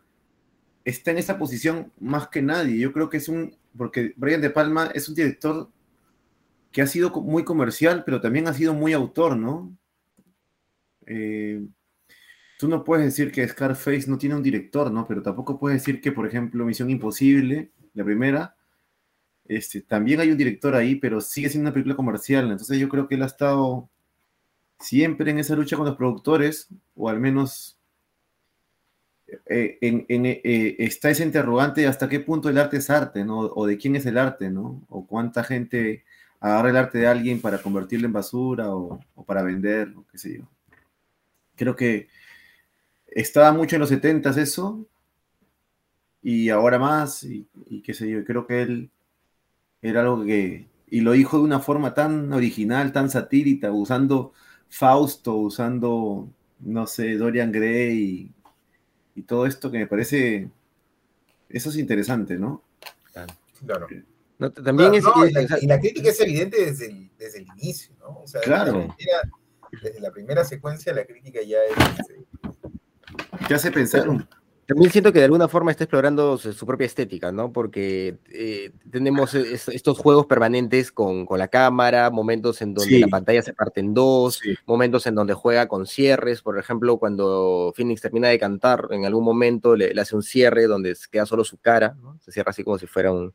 está 0.83 1.11
en 1.11 1.17
esa 1.17 1.37
posición 1.37 1.91
más 1.99 2.27
que 2.27 2.41
nadie. 2.41 2.79
Yo 2.79 2.93
creo 2.93 3.09
que 3.09 3.17
es 3.17 3.27
un. 3.27 3.55
Porque 3.77 4.13
Brian 4.15 4.41
De 4.41 4.49
Palma 4.49 4.91
es 4.93 5.09
un 5.09 5.15
director 5.15 5.69
que 6.75 6.81
ha 6.81 6.87
sido 6.87 7.09
muy 7.21 7.45
comercial, 7.45 8.03
pero 8.05 8.19
también 8.19 8.49
ha 8.49 8.53
sido 8.53 8.73
muy 8.73 8.91
autor, 8.91 9.37
¿no? 9.37 9.73
Eh, 11.05 11.65
tú 12.59 12.67
no 12.67 12.83
puedes 12.83 13.05
decir 13.05 13.31
que 13.31 13.47
Scarface 13.47 14.09
no 14.09 14.17
tiene 14.17 14.35
un 14.35 14.43
director, 14.43 14.91
¿no? 14.91 15.07
Pero 15.07 15.21
tampoco 15.21 15.57
puedes 15.57 15.79
decir 15.79 16.01
que, 16.01 16.11
por 16.11 16.27
ejemplo, 16.27 16.65
Misión 16.65 16.89
Imposible, 16.89 17.71
la 17.93 18.03
primera, 18.03 18.57
este, 19.45 19.83
también 19.83 20.19
hay 20.19 20.31
un 20.31 20.37
director 20.37 20.75
ahí, 20.75 20.95
pero 20.95 21.21
sigue 21.21 21.47
siendo 21.47 21.69
una 21.69 21.73
película 21.73 21.95
comercial. 21.95 22.51
Entonces 22.51 22.77
yo 22.77 22.89
creo 22.89 23.07
que 23.07 23.15
él 23.15 23.23
ha 23.23 23.27
estado 23.27 23.89
siempre 24.77 25.31
en 25.31 25.39
esa 25.39 25.55
lucha 25.55 25.77
con 25.77 25.85
los 25.85 25.95
productores, 25.95 26.67
o 26.93 27.07
al 27.07 27.21
menos 27.21 27.79
eh, 29.45 29.77
en, 29.79 30.05
eh, 30.09 30.75
está 30.79 31.09
ese 31.09 31.23
interrogante 31.23 31.79
de 31.79 31.87
hasta 31.87 32.09
qué 32.09 32.19
punto 32.19 32.49
el 32.49 32.57
arte 32.57 32.75
es 32.75 32.89
arte, 32.89 33.23
¿no? 33.23 33.39
O 33.39 33.65
de 33.65 33.77
quién 33.77 33.95
es 33.95 34.05
el 34.05 34.17
arte, 34.17 34.49
¿no? 34.49 34.85
O 34.89 35.07
cuánta 35.07 35.41
gente 35.41 36.03
agarra 36.39 36.69
el 36.69 36.77
arte 36.77 36.99
de 36.99 37.07
alguien 37.07 37.41
para 37.41 37.61
convertirlo 37.61 38.07
en 38.07 38.13
basura 38.13 38.75
o, 38.75 38.99
para 39.25 39.43
vender, 39.43 39.93
o 39.95 40.05
qué 40.11 40.17
sé 40.17 40.37
yo. 40.37 40.43
Creo 41.55 41.75
que 41.75 42.07
estaba 43.07 43.51
mucho 43.51 43.75
en 43.75 43.81
los 43.81 43.91
70s 43.91 44.37
eso, 44.37 44.87
y 46.21 46.49
ahora 46.49 46.79
más, 46.79 47.23
y, 47.23 47.47
qué 47.83 47.93
sé 47.93 48.09
yo, 48.09 48.23
creo 48.25 48.47
que 48.47 48.61
él 48.61 48.89
era 49.81 50.01
algo 50.01 50.25
que, 50.25 50.67
y 50.89 51.01
lo 51.01 51.11
dijo 51.11 51.37
de 51.37 51.43
una 51.43 51.59
forma 51.59 51.93
tan 51.93 52.33
original, 52.33 52.91
tan 52.91 53.09
satírica, 53.09 53.71
usando 53.71 54.33
Fausto, 54.69 55.35
usando, 55.35 56.29
no 56.59 56.87
sé, 56.87 57.15
Dorian 57.15 57.51
Gray 57.51 58.33
y, 59.15 59.19
y 59.19 59.21
todo 59.23 59.45
esto 59.45 59.71
que 59.71 59.79
me 59.79 59.87
parece, 59.87 60.49
eso 61.49 61.69
es 61.69 61.77
interesante, 61.77 62.37
¿no? 62.37 62.61
Claro. 63.13 63.87
No, 64.37 64.51
también 64.51 64.91
Claro, 64.91 64.95
es, 64.95 65.03
no, 65.03 65.23
es- 65.55 65.63
y, 65.63 65.67
la, 65.67 65.75
y 65.75 65.79
crítica 65.79 66.09
es 66.09 66.19
evidente 66.19 66.65
desde 66.65 66.87
el, 66.87 67.09
desde 67.17 67.39
el 67.39 67.47
inicio, 67.57 67.95
¿no? 67.99 68.19
O 68.23 68.27
sea, 68.27 68.41
desde 68.41 68.51
Claro. 68.53 68.71
la 68.79 68.95
primera- 68.95 69.31
desde 69.81 69.99
la 69.99 70.11
primera 70.11 70.43
secuencia 70.45 70.93
la 70.93 71.05
crítica 71.05 71.39
ya 71.41 71.57
es... 71.63 71.99
este, 71.99 72.25
Te 73.47 73.53
hace 73.53 73.71
pensar 73.71 74.07
un, 74.09 74.27
También 74.67 74.89
siento 74.91 75.13
que 75.13 75.19
de 75.19 75.25
alguna 75.25 75.47
forma 75.47 75.69
está 75.71 75.83
explorando 75.83 76.37
su, 76.37 76.65
propia 76.65 76.85
estética, 76.87 77.31
¿no? 77.31 77.53
Porque 77.53 78.17
eh, 78.31 78.71
tenemos 78.91 79.35
es- 79.35 79.67
estos 79.69 79.97
juegos 79.99 80.25
permanentes 80.25 80.91
con, 80.91 81.25
con 81.25 81.37
la 81.39 81.47
cámara, 81.47 82.09
momentos 82.09 82.61
en 82.63 82.73
donde 82.73 82.89
Sí. 82.95 82.99
la 82.99 83.07
pantalla 83.07 83.41
se 83.43 83.53
parte 83.53 83.79
en 83.79 83.93
dos, 83.93 84.39
Sí. 84.41 84.55
momentos 84.65 85.05
en 85.07 85.13
donde 85.15 85.33
juega 85.35 85.67
con 85.67 85.85
cierres, 85.85 86.41
por 86.41 86.57
ejemplo, 86.57 86.97
cuando 86.97 87.73
Phoenix 87.75 88.01
termina 88.01 88.27
de 88.29 88.39
cantar, 88.39 88.87
en 88.91 89.05
algún 89.05 89.23
momento 89.23 89.75
le, 89.75 89.93
le 89.93 90.01
hace 90.01 90.15
un 90.15 90.23
cierre 90.23 90.65
donde 90.67 90.95
se 90.95 91.09
queda 91.11 91.25
solo 91.27 91.43
su 91.43 91.57
cara, 91.57 91.95
¿no? 92.01 92.17
Se 92.21 92.31
cierra 92.31 92.49
así 92.49 92.63
como 92.63 92.77
si 92.79 92.87
fuera 92.87 93.11
un, 93.11 93.33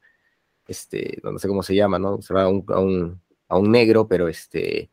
este, 0.71 1.19
no 1.23 1.39
sé 1.39 1.49
cómo 1.49 1.63
se 1.63 1.75
llama, 1.75 1.99
¿no? 1.99 2.23
Se 2.23 2.33
va 2.33 2.45
a 2.45 2.49
un, 2.49 2.65
a 2.69 2.79
un, 2.79 3.21
a 3.49 3.59
un 3.59 3.71
negro, 3.71 4.07
pero 4.07 4.29
este, 4.29 4.91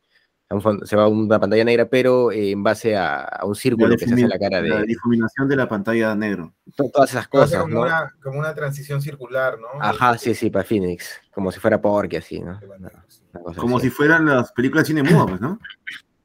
a 0.50 0.56
un 0.56 0.62
fon- 0.62 0.84
se 0.86 0.96
va 0.96 1.04
a 1.04 1.08
una 1.08 1.40
pantalla 1.40 1.64
negra, 1.64 1.88
pero 1.88 2.32
eh, 2.32 2.52
en 2.52 2.64
base 2.64 2.96
a, 2.96 3.22
a 3.24 3.46
un 3.46 3.54
círculo 3.56 3.96
que 3.96 4.08
se 4.08 4.14
hace 4.14 4.24
en 4.24 4.30
la 4.30 4.40
cara 4.40 4.62
La 4.62 4.80
de 4.80 4.86
difuminación 4.86 5.48
de 5.48 5.56
la 5.56 5.68
pantalla 5.70 6.16
negro. 6.16 6.54
to- 6.76 6.90
todas 6.92 7.12
esas 7.12 7.28
cosas, 7.28 7.62
como, 7.62 7.76
¿no? 7.76 7.82
una, 7.82 8.16
como 8.24 8.40
una 8.40 8.54
transición 8.56 9.02
circular, 9.02 9.58
¿no? 9.60 9.68
Ajá, 9.82 10.18
sí, 10.18 10.34
sí, 10.34 10.50
para 10.50 10.66
Phoenix, 10.66 11.22
como 11.32 11.52
si 11.52 11.60
fuera 11.60 11.80
Porky, 11.82 12.16
así, 12.18 12.40
¿no? 12.40 12.60
Una- 12.62 13.06
una 13.44 13.56
Como 13.56 13.78
así. 13.78 13.88
si 13.90 13.92
fueran 13.96 14.26
las 14.26 14.52
películas 14.52 14.84
de 14.86 14.88
cine 14.96 15.04
mudo, 15.04 15.28
pues, 15.28 15.42
¿no? 15.42 15.60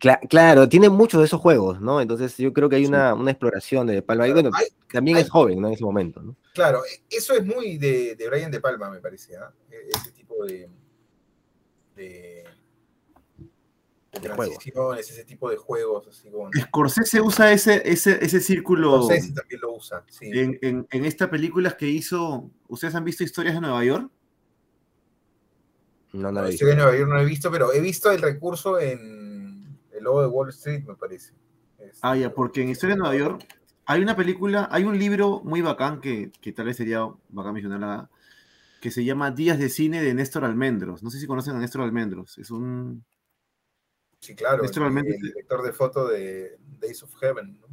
Cla- 0.02 0.18
claro, 0.28 0.68
tiene 0.68 0.88
muchos 0.88 1.20
de 1.20 1.26
esos 1.26 1.40
juegos, 1.40 1.80
¿no? 1.80 2.00
Entonces 2.00 2.36
yo 2.36 2.52
creo 2.52 2.68
que 2.68 2.74
hay 2.74 2.86
una, 2.86 3.14
una 3.14 3.30
exploración 3.30 3.86
de 3.86 4.02
Palma. 4.02 4.26
Y 4.26 4.32
bueno, 4.32 4.50
Hay- 4.52 4.66
también 4.92 5.16
hay- 5.16 5.22
es 5.22 5.30
joven, 5.30 5.60
¿no? 5.60 5.68
En 5.68 5.74
ese 5.74 5.84
momento, 5.84 6.20
¿no? 6.20 6.34
Claro, 6.54 6.80
e- 6.84 7.16
eso 7.16 7.34
es 7.34 7.46
muy 7.46 7.78
de, 7.78 8.16
de 8.16 8.28
Brian 8.28 8.50
De 8.50 8.60
Palma, 8.60 8.90
me 8.90 8.98
parece, 9.00 9.36
¿ah? 9.36 9.52
E- 9.70 9.88
Ese 9.96 10.10
tipo 10.10 10.44
de, 10.44 10.68
de, 11.94 12.02
de 12.02 12.44
De 14.20 14.28
juegos. 14.28 14.46
transiciones, 14.58 15.08
ese 15.08 15.24
tipo 15.24 15.48
de 15.48 15.56
juegos, 15.56 16.08
así 16.08 16.28
como... 16.30 16.50
Scorsese 16.52 17.20
usa 17.20 17.52
ese, 17.52 17.80
ese, 17.88 18.18
ese 18.24 18.40
círculo 18.40 19.04
Scorsese 19.04 19.34
también 19.34 19.60
lo 19.60 19.72
usa, 19.76 20.04
sí. 20.10 20.28
en, 20.32 20.58
en, 20.62 20.84
en 20.90 21.04
estas 21.04 21.28
películas 21.28 21.76
que 21.76 21.86
hizo. 21.88 22.50
¿Ustedes 22.66 22.96
han 22.96 23.04
visto 23.04 23.22
historias 23.22 23.54
de 23.54 23.60
Nueva 23.60 23.84
York? 23.84 24.10
No, 26.12 26.32
no 26.32 26.42
No, 26.42 26.48
visto. 26.48 26.66
en 26.68 26.76
Nueva 26.76 26.96
York 26.96 27.08
no 27.08 27.20
he 27.20 27.24
visto, 27.24 27.52
pero 27.52 27.72
he 27.72 27.80
visto 27.80 28.10
el 28.10 28.20
recurso 28.20 28.80
en 28.80 29.21
El 30.02 30.06
Lobo 30.06 30.20
de 30.22 30.26
Wall 30.26 30.48
Street, 30.48 30.84
me 30.84 30.96
parece. 30.96 31.32
Este, 31.78 31.98
Ah, 32.02 32.16
ya, 32.16 32.34
porque 32.34 32.60
en 32.62 32.70
Historia 32.70 32.96
de 32.96 33.00
Nueva 33.00 33.16
York 33.16 33.46
hay 33.86 34.02
una 34.02 34.16
película, 34.16 34.68
hay 34.72 34.82
un 34.84 34.98
libro 34.98 35.40
muy 35.44 35.60
bacán 35.62 36.00
que, 36.00 36.32
que 36.40 36.52
tal 36.52 36.66
vez 36.66 36.76
sería 36.76 37.06
bacán 37.28 37.54
mencionarla, 37.54 38.10
que 38.80 38.90
se 38.90 39.04
llama 39.04 39.30
Días 39.30 39.58
de 39.60 39.68
Cine 39.68 40.02
de 40.02 40.12
Néstor 40.12 40.44
Almendros. 40.44 41.02
No 41.04 41.10
sé 41.10 41.20
si 41.20 41.26
conocen 41.28 41.54
a 41.54 41.60
Néstor 41.60 41.82
Almendros. 41.82 42.36
Es 42.38 42.50
un. 42.50 43.04
Sí, 44.20 44.34
claro, 44.34 44.64
Esto 44.64 44.80
el, 44.80 44.82
realmente- 44.92 45.14
el 45.16 45.22
director 45.22 45.62
de 45.62 45.72
foto 45.72 46.08
de 46.08 46.58
Days 46.80 47.02
of 47.04 47.14
Heaven, 47.20 47.58
¿no? 47.60 47.66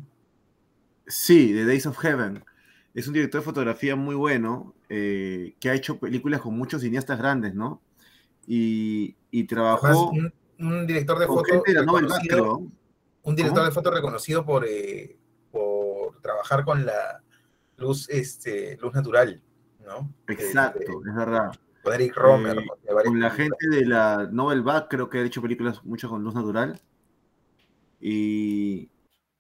Sí, 1.08 1.52
de 1.54 1.66
Days 1.66 1.86
of 1.88 1.98
Heaven. 1.98 2.44
Es 2.94 3.08
un 3.08 3.14
director 3.14 3.42
de 3.42 3.46
fotografía 3.46 3.96
muy 3.96 4.16
bueno, 4.16 4.76
eh, 4.90 5.56
que 5.60 5.70
ha 5.70 5.74
hecho 5.76 6.00
películas 6.00 6.42
con 6.42 6.56
muchos 6.58 6.82
cineastas 6.82 7.18
grandes, 7.20 7.54
¿no? 7.56 7.82
Y, 8.48 9.16
y 9.30 9.44
trabajó 9.46 10.12
un 10.60 10.86
director 10.88 11.18
de 11.20 11.26
foto 11.28 11.64
reconocido, 11.66 12.62
un 13.24 13.36
director 13.36 13.66
de 13.66 13.72
foto 13.72 13.92
reconocido 13.92 14.46
por, 14.46 14.66
eh, 14.68 15.18
por 15.52 16.20
trabajar 16.22 16.64
con 16.66 16.86
la 16.86 17.22
luz, 17.78 18.10
este, 18.10 18.78
luz 18.78 18.94
natural, 18.94 19.42
¿no? 19.86 20.14
Exacto, 20.28 20.80
Este, 20.80 20.92
es 21.10 21.16
verdad. 21.16 21.52
con 21.84 21.94
Eric 21.94 22.16
Romer, 22.16 22.58
Eh, 22.60 22.66
Con 23.06 23.20
la 23.20 23.30
películas. 23.30 23.36
gente 23.36 23.68
de 23.70 23.86
la 23.86 24.28
Nobel 24.32 24.62
Bach, 24.62 24.88
creo 24.90 25.10
que 25.10 25.20
ha 25.20 25.24
hecho 25.24 25.42
películas 25.42 25.84
mucho 25.86 26.10
con 26.10 26.24
luz 26.24 26.36
natural. 26.36 26.80
Y 28.00 28.90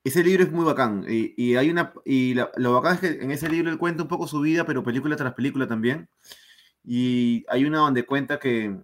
ese 0.03 0.23
libro 0.23 0.43
es 0.43 0.51
muy 0.51 0.65
bacán. 0.65 1.05
Y, 1.07 1.33
y 1.37 1.55
hay 1.55 1.69
una. 1.69 1.93
Y 2.05 2.33
la- 2.33 2.51
lo 2.57 2.73
bacán 2.73 2.95
es 2.95 2.99
que 3.01 3.07
en 3.23 3.31
ese 3.31 3.49
libro 3.49 3.69
él 3.69 3.77
cuenta 3.77 4.03
un 4.03 4.09
poco 4.09 4.27
su 4.27 4.39
vida, 4.41 4.65
pero 4.65 4.83
película 4.83 5.15
tras 5.15 5.33
película 5.33 5.67
también. 5.67 6.09
Y 6.83 7.45
hay 7.49 7.65
una 7.65 7.79
donde 7.79 8.05
cuenta 8.05 8.39
que, 8.39 8.77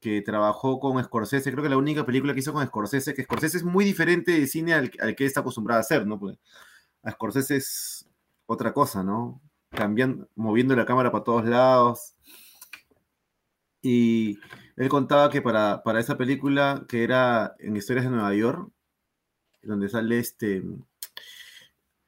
que 0.00 0.22
trabajó 0.22 0.78
con 0.80 1.02
Scorsese, 1.02 1.50
creo 1.52 1.62
que 1.64 1.70
la 1.70 1.76
única 1.76 2.06
película 2.06 2.32
que 2.34 2.40
hizo 2.40 2.52
con 2.52 2.66
Scorsese, 2.66 3.14
que 3.14 3.24
Scorsese 3.24 3.58
es 3.58 3.64
muy 3.64 3.84
diferente 3.84 4.32
de 4.32 4.46
cine 4.46 4.74
al, 4.74 4.90
al 5.00 5.16
que 5.16 5.24
está 5.26 5.40
acostumbrado 5.40 5.78
a 5.78 5.82
hacer, 5.82 6.06
¿no? 6.06 6.18
Porque 6.18 6.38
a 7.02 7.10
Scorsese 7.12 7.56
es 7.56 8.08
otra 8.46 8.72
cosa, 8.72 9.02
¿no? 9.02 9.40
Cambiando, 9.70 10.28
moviendo 10.36 10.74
la 10.76 10.86
cámara 10.86 11.10
para 11.12 11.24
todos 11.24 11.44
lados. 11.46 12.14
Y 13.82 14.38
él 14.76 14.88
contaba 14.88 15.30
que 15.30 15.42
para, 15.42 15.82
para 15.82 16.00
esa 16.00 16.16
película, 16.16 16.84
que 16.88 17.04
era 17.04 17.54
en 17.58 17.76
Historias 17.76 18.04
de 18.04 18.10
Nueva 18.10 18.34
York, 18.34 18.70
donde 19.62 19.88
sale 19.88 20.18
este, 20.18 20.62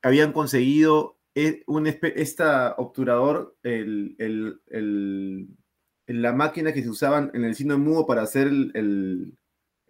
habían 0.03 0.33
conseguido 0.33 1.19
eh, 1.35 1.63
un 1.67 1.87
esta 1.87 2.75
obturador, 2.77 3.57
el- 3.63 4.17
el- 4.19 4.61
la 6.23 6.33
máquina 6.33 6.73
que 6.73 6.83
se 6.83 6.89
usaban 6.91 7.31
en 7.35 7.45
el 7.45 7.55
cine 7.55 7.77
mudo 7.77 8.07
para 8.07 8.23
hacer 8.23 8.47
el, 8.49 8.71
el- 8.75 9.39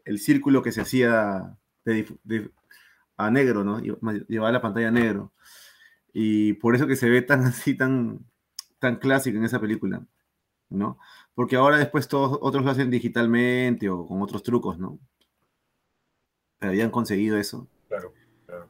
el 0.04 0.18
círculo 0.18 0.62
que 0.62 0.72
se 0.72 0.80
hacía 0.80 1.56
de 1.84 2.06
de- 2.24 2.50
a 3.16 3.30
negro, 3.30 3.64
¿no? 3.64 3.80
Lle- 3.80 4.26
Llevaba 4.28 4.50
la 4.52 4.62
pantalla 4.62 4.88
a 4.88 4.92
negro. 4.92 5.32
Y 6.12 6.54
por 6.54 6.74
eso 6.74 6.86
que 6.86 6.96
se 6.96 7.08
ve 7.10 7.22
tan 7.22 7.42
así, 7.44 7.76
tan, 7.76 8.20
tan 8.78 8.96
clásico 8.96 9.36
en 9.38 9.44
esa 9.44 9.60
película, 9.60 10.04
¿no? 10.70 10.98
Porque 11.34 11.56
ahora 11.56 11.76
después 11.78 12.08
todos 12.08 12.38
otros 12.40 12.64
lo 12.64 12.70
hacen 12.70 12.90
digitalmente 12.90 13.88
o 13.90 14.06
con 14.06 14.22
otros 14.22 14.42
trucos, 14.42 14.78
¿no? 14.78 14.98
Pero 16.58 16.70
habían 16.72 16.90
conseguido 16.90 17.36
eso. 17.38 17.68
Claro, 17.88 18.12
claro. 18.46 18.68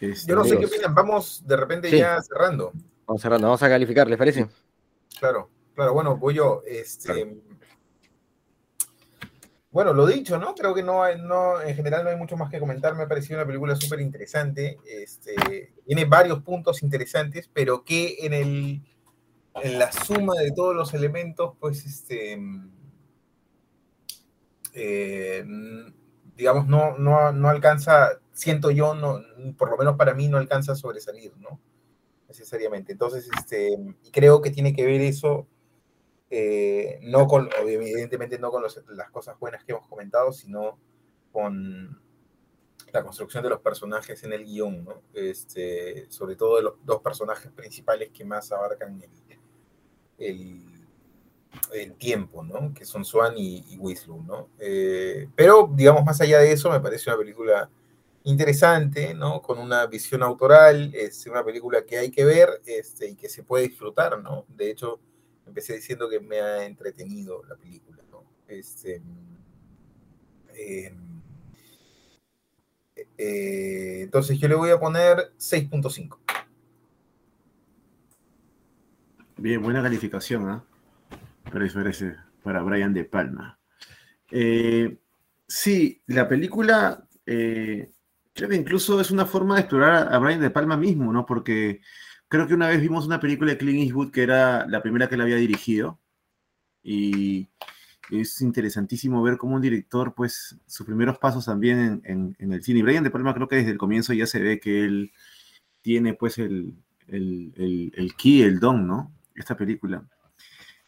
Este, 0.00 0.30
Yo 0.30 0.36
no 0.36 0.44
sé 0.44 0.50
qué 0.50 0.56
amigos. 0.56 0.72
opinan, 0.72 0.94
vamos 0.94 1.44
de 1.46 1.56
repente 1.56 1.90
Sí. 1.90 1.98
ya 1.98 2.20
cerrando. 2.22 2.72
Vamos 3.06 3.22
cerrando, 3.22 3.46
vamos 3.48 3.62
a 3.62 3.68
calificar, 3.68 4.08
¿les 4.08 4.18
parece? 4.18 4.48
Claro, 5.18 5.48
claro, 5.76 5.94
bueno, 5.94 6.16
voy 6.16 6.34
yo. 6.34 6.62
Este, 6.66 7.12
Claro. 7.12 7.56
Bueno, 9.76 9.92
lo 9.92 10.06
dicho, 10.06 10.38
¿no? 10.38 10.54
Creo 10.54 10.74
que 10.74 10.82
no, 10.82 11.02
no, 11.18 11.60
en 11.60 11.76
general 11.76 12.02
no 12.02 12.08
hay 12.08 12.16
mucho 12.16 12.34
más 12.34 12.50
que 12.50 12.58
comentar. 12.58 12.94
Me 12.94 13.02
ha 13.02 13.08
parecido 13.08 13.36
una 13.36 13.46
película 13.46 13.76
súper 13.76 14.00
interesante. 14.00 14.78
Este, 14.86 15.74
tiene 15.84 16.06
varios 16.06 16.42
puntos 16.42 16.82
interesantes, 16.82 17.50
pero 17.52 17.84
que 17.84 18.16
en, 18.20 18.32
el, 18.32 18.82
en 19.62 19.78
la 19.78 19.92
suma 19.92 20.32
de 20.40 20.52
todos 20.52 20.74
los 20.74 20.94
elementos, 20.94 21.56
pues, 21.60 21.84
este, 21.84 22.38
eh, 24.72 25.44
digamos, 26.38 26.66
no, 26.68 26.96
no, 26.96 27.32
no 27.32 27.48
alcanza, 27.50 28.18
siento 28.32 28.70
yo, 28.70 28.94
no, 28.94 29.20
por 29.58 29.70
lo 29.70 29.76
menos 29.76 29.96
para 29.96 30.14
mí 30.14 30.26
no 30.26 30.38
alcanza 30.38 30.72
a 30.72 30.76
sobresalir, 30.76 31.36
¿no? 31.36 31.60
Necesariamente. 32.28 32.92
Entonces, 32.92 33.28
este, 33.36 33.76
y 34.02 34.10
creo 34.10 34.40
que 34.40 34.50
tiene 34.50 34.74
que 34.74 34.86
ver 34.86 35.02
eso 35.02 35.46
eh, 36.30 36.98
no 37.02 37.26
con, 37.26 37.48
evidentemente 37.66 38.38
no 38.38 38.50
con 38.50 38.62
las 38.62 39.10
cosas 39.10 39.38
buenas 39.38 39.64
que 39.64 39.72
hemos 39.72 39.86
comentado, 39.86 40.32
sino 40.32 40.78
con 41.32 42.00
la 42.92 43.02
construcción 43.02 43.42
de 43.42 43.50
los 43.50 43.60
personajes 43.60 44.22
en 44.24 44.32
el 44.32 44.44
guion, 44.44 44.84
¿no? 44.84 45.02
Este, 45.12 46.06
sobre 46.10 46.36
todo 46.36 46.56
de 46.56 46.62
los 46.62 46.74
dos 46.84 47.00
personajes 47.00 47.50
principales 47.52 48.10
que 48.10 48.24
más 48.24 48.50
abarcan 48.52 49.02
el, 50.18 50.86
el, 51.72 51.94
tiempo, 51.94 52.42
¿no? 52.42 52.72
Que 52.74 52.84
son 52.84 53.04
Swan 53.04 53.34
y, 53.36 53.64
y 53.68 53.78
¿no? 54.26 54.48
Eh, 54.58 55.28
pero, 55.34 55.70
digamos, 55.72 56.04
más 56.04 56.20
allá 56.20 56.38
de 56.38 56.52
eso, 56.52 56.70
me 56.70 56.80
parece 56.80 57.10
una 57.10 57.18
película 57.18 57.70
interesante, 58.24 59.14
¿no? 59.14 59.40
Con 59.42 59.58
una 59.58 59.86
visión 59.86 60.22
autoral, 60.22 60.92
es 60.94 61.26
una 61.26 61.44
película 61.44 61.84
que 61.84 61.98
hay 61.98 62.10
que 62.10 62.24
ver 62.24 62.60
este, 62.66 63.10
y 63.10 63.14
que 63.14 63.28
se 63.28 63.44
puede 63.44 63.68
disfrutar, 63.68 64.20
¿no? 64.20 64.44
De 64.48 64.70
hecho, 64.70 65.00
empecé 65.46 65.74
diciendo 65.74 66.08
que 66.08 66.20
me 66.20 66.40
ha 66.40 66.64
entretenido 66.64 67.42
la 67.44 67.56
película, 67.56 68.02
¿no? 68.10 68.24
Este, 68.46 69.02
eh, 70.54 70.94
eh, 73.18 74.00
entonces 74.02 74.38
yo 74.38 74.48
le 74.48 74.54
voy 74.54 74.70
a 74.70 74.78
poner 74.78 75.32
6.5. 75.38 76.18
Bien, 79.38 79.62
buena 79.62 79.82
calificación, 79.82 80.48
¿ah? 80.48 80.64
Pero 81.52 81.64
eso 81.64 81.78
parece 81.78 82.16
para 82.42 82.62
Brian 82.62 82.94
De 82.94 83.04
Palma. 83.04 83.58
Eh, 84.30 84.98
sí, 85.46 86.02
la 86.06 86.26
película 86.26 87.06
eh, 87.26 87.92
creo 88.32 88.48
que 88.48 88.56
incluso 88.56 89.00
es 89.00 89.10
una 89.10 89.26
forma 89.26 89.54
de 89.54 89.62
explorar 89.62 90.12
a 90.12 90.18
Brian 90.18 90.40
De 90.40 90.50
Palma 90.50 90.76
mismo, 90.76 91.12
¿no? 91.12 91.26
Porque 91.26 91.80
creo 92.28 92.46
que 92.46 92.54
una 92.54 92.68
vez 92.68 92.80
vimos 92.80 93.06
una 93.06 93.20
película 93.20 93.52
de 93.52 93.58
Clint 93.58 93.84
Eastwood 93.84 94.10
que 94.10 94.22
era 94.22 94.66
la 94.66 94.82
primera 94.82 95.08
que 95.08 95.14
él 95.14 95.20
había 95.20 95.36
dirigido 95.36 96.00
y 96.82 97.48
es 98.10 98.40
interesantísimo 98.40 99.22
ver 99.22 99.36
cómo 99.36 99.56
un 99.56 99.62
director, 99.62 100.14
pues, 100.14 100.56
sus 100.66 100.86
primeros 100.86 101.18
pasos 101.18 101.46
también 101.46 102.00
en, 102.04 102.36
el 102.38 102.62
cine. 102.62 102.78
Y 102.80 102.82
Brian 102.82 103.04
De 103.04 103.10
Palma 103.10 103.34
creo 103.34 103.48
que 103.48 103.56
desde 103.56 103.72
el 103.72 103.78
comienzo 103.78 104.12
ya 104.12 104.26
se 104.26 104.40
ve 104.40 104.60
que 104.60 104.84
él 104.84 105.12
tiene, 105.82 106.14
pues, 106.14 106.38
el, 106.38 106.74
el, 107.08 107.52
el, 107.56 107.92
el 107.96 108.14
ki, 108.14 108.42
el 108.42 108.60
don, 108.60 108.86
¿no? 108.86 109.12
Esta 109.34 109.56
película. 109.56 110.08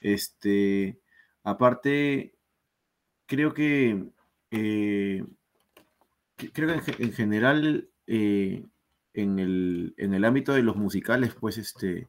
Este, 0.01 1.01
aparte, 1.43 2.35
creo 3.27 3.53
que, 3.53 4.11
eh, 4.53 5.25
creo 6.53 6.81
que 6.83 7.03
en 7.03 7.13
general 7.13 7.91
eh, 8.07 8.65
en 9.23 9.39
el, 9.39 9.95
en 9.97 10.15
el 10.15 10.25
ámbito 10.25 10.53
de 10.53 10.63
los 10.63 10.77
musicales, 10.77 11.35
pues 11.35 11.59
este, 11.59 12.09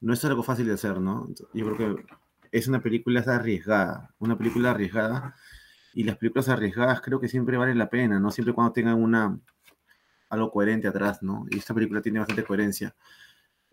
no 0.00 0.12
es 0.12 0.24
algo 0.24 0.42
fácil 0.42 0.66
de 0.66 0.74
hacer, 0.74 1.00
¿no? 1.00 1.28
Yo 1.54 1.74
creo 1.74 1.96
que 1.96 2.04
es 2.52 2.68
una 2.68 2.80
película 2.80 3.20
arriesgada, 3.20 4.14
una 4.18 4.36
película 4.36 4.72
arriesgada, 4.72 5.34
y 5.94 6.04
las 6.04 6.16
películas 6.16 6.48
arriesgadas 6.48 7.00
creo 7.00 7.20
que 7.20 7.28
siempre 7.28 7.56
valen 7.56 7.78
la 7.78 7.90
pena, 7.90 8.18
¿no? 8.18 8.30
Siempre 8.30 8.54
cuando 8.54 8.72
tengan 8.72 9.02
una, 9.02 9.38
algo 10.28 10.50
coherente 10.50 10.88
atrás, 10.88 11.22
¿no? 11.22 11.46
Y 11.50 11.58
esta 11.58 11.74
película 11.74 12.00
tiene 12.00 12.18
bastante 12.18 12.44
coherencia. 12.44 12.94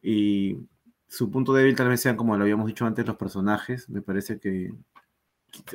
Y 0.02 0.58
su 1.08 1.32
punto 1.32 1.54
débil 1.54 1.76
tal 1.76 1.90
vez 1.90 2.02
sean, 2.02 2.16
como 2.18 2.36
lo 2.38 2.44
habíamos 2.44 2.68
dicho 2.68 2.86
antes, 2.86 3.06
los 3.06 3.18
personajes. 3.18 3.90
Me 3.90 4.02
parece 4.02 4.40
que 4.40 4.72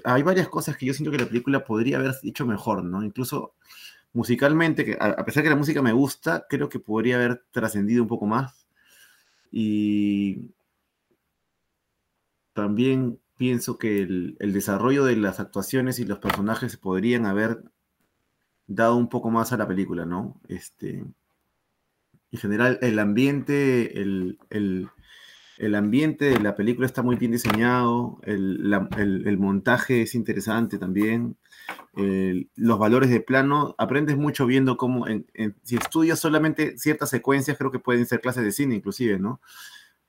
hay 0.04 0.22
varias 0.22 0.48
cosas 0.48 0.76
que 0.76 0.86
yo 0.86 0.94
siento 0.94 1.10
que 1.10 1.18
la 1.18 1.26
película 1.26 1.64
podría 1.64 1.98
haber 1.98 2.14
hecho 2.22 2.46
mejor, 2.46 2.84
¿no? 2.84 3.02
Incluso 3.02 3.54
musicalmente, 4.14 4.84
que 4.84 4.96
a 4.98 5.24
pesar 5.24 5.42
que 5.42 5.50
la 5.50 5.56
música 5.56 5.82
me 5.82 5.92
gusta, 5.92 6.46
creo 6.48 6.68
que 6.70 6.78
podría 6.78 7.16
haber 7.16 7.44
trascendido 7.50 8.02
un 8.02 8.08
poco 8.08 8.26
más. 8.26 8.66
Y 9.50 10.50
también 12.54 13.20
pienso 13.36 13.76
que 13.78 14.00
el, 14.02 14.36
el, 14.40 14.52
desarrollo 14.52 15.04
de 15.04 15.16
las 15.16 15.40
actuaciones 15.40 15.98
y 15.98 16.06
los 16.06 16.20
personajes 16.20 16.76
podrían 16.76 17.26
haber 17.26 17.62
dado 18.66 18.96
un 18.96 19.08
poco 19.08 19.30
más 19.30 19.52
a 19.52 19.56
la 19.56 19.68
película, 19.68 20.06
¿no? 20.06 20.40
Este, 20.48 21.04
en 22.34 22.40
general, 22.40 22.78
el 22.82 22.98
ambiente, 22.98 24.00
el, 24.00 24.38
el, 24.50 24.88
el 25.58 25.74
ambiente 25.74 26.26
de 26.26 26.40
la 26.40 26.56
película 26.56 26.86
está 26.86 27.02
muy 27.02 27.16
bien 27.16 27.32
diseñado, 27.32 28.18
el, 28.22 28.72
el 28.98 29.38
montaje 29.38 30.02
es 30.02 30.14
interesante 30.14 30.78
también, 30.78 31.36
los 32.56 32.78
valores 32.78 33.10
de 33.10 33.20
plano, 33.20 33.74
aprendes 33.78 34.16
mucho 34.16 34.46
viendo 34.46 34.76
cómo, 34.76 35.06
si 35.62 35.76
estudias 35.76 36.18
solamente 36.18 36.76
ciertas 36.78 37.10
secuencias, 37.10 37.56
creo 37.56 37.70
que 37.70 37.78
pueden 37.78 38.06
ser 38.06 38.20
clases 38.20 38.44
de 38.44 38.52
cine 38.52 38.74
inclusive, 38.74 39.18
¿no? 39.18 39.40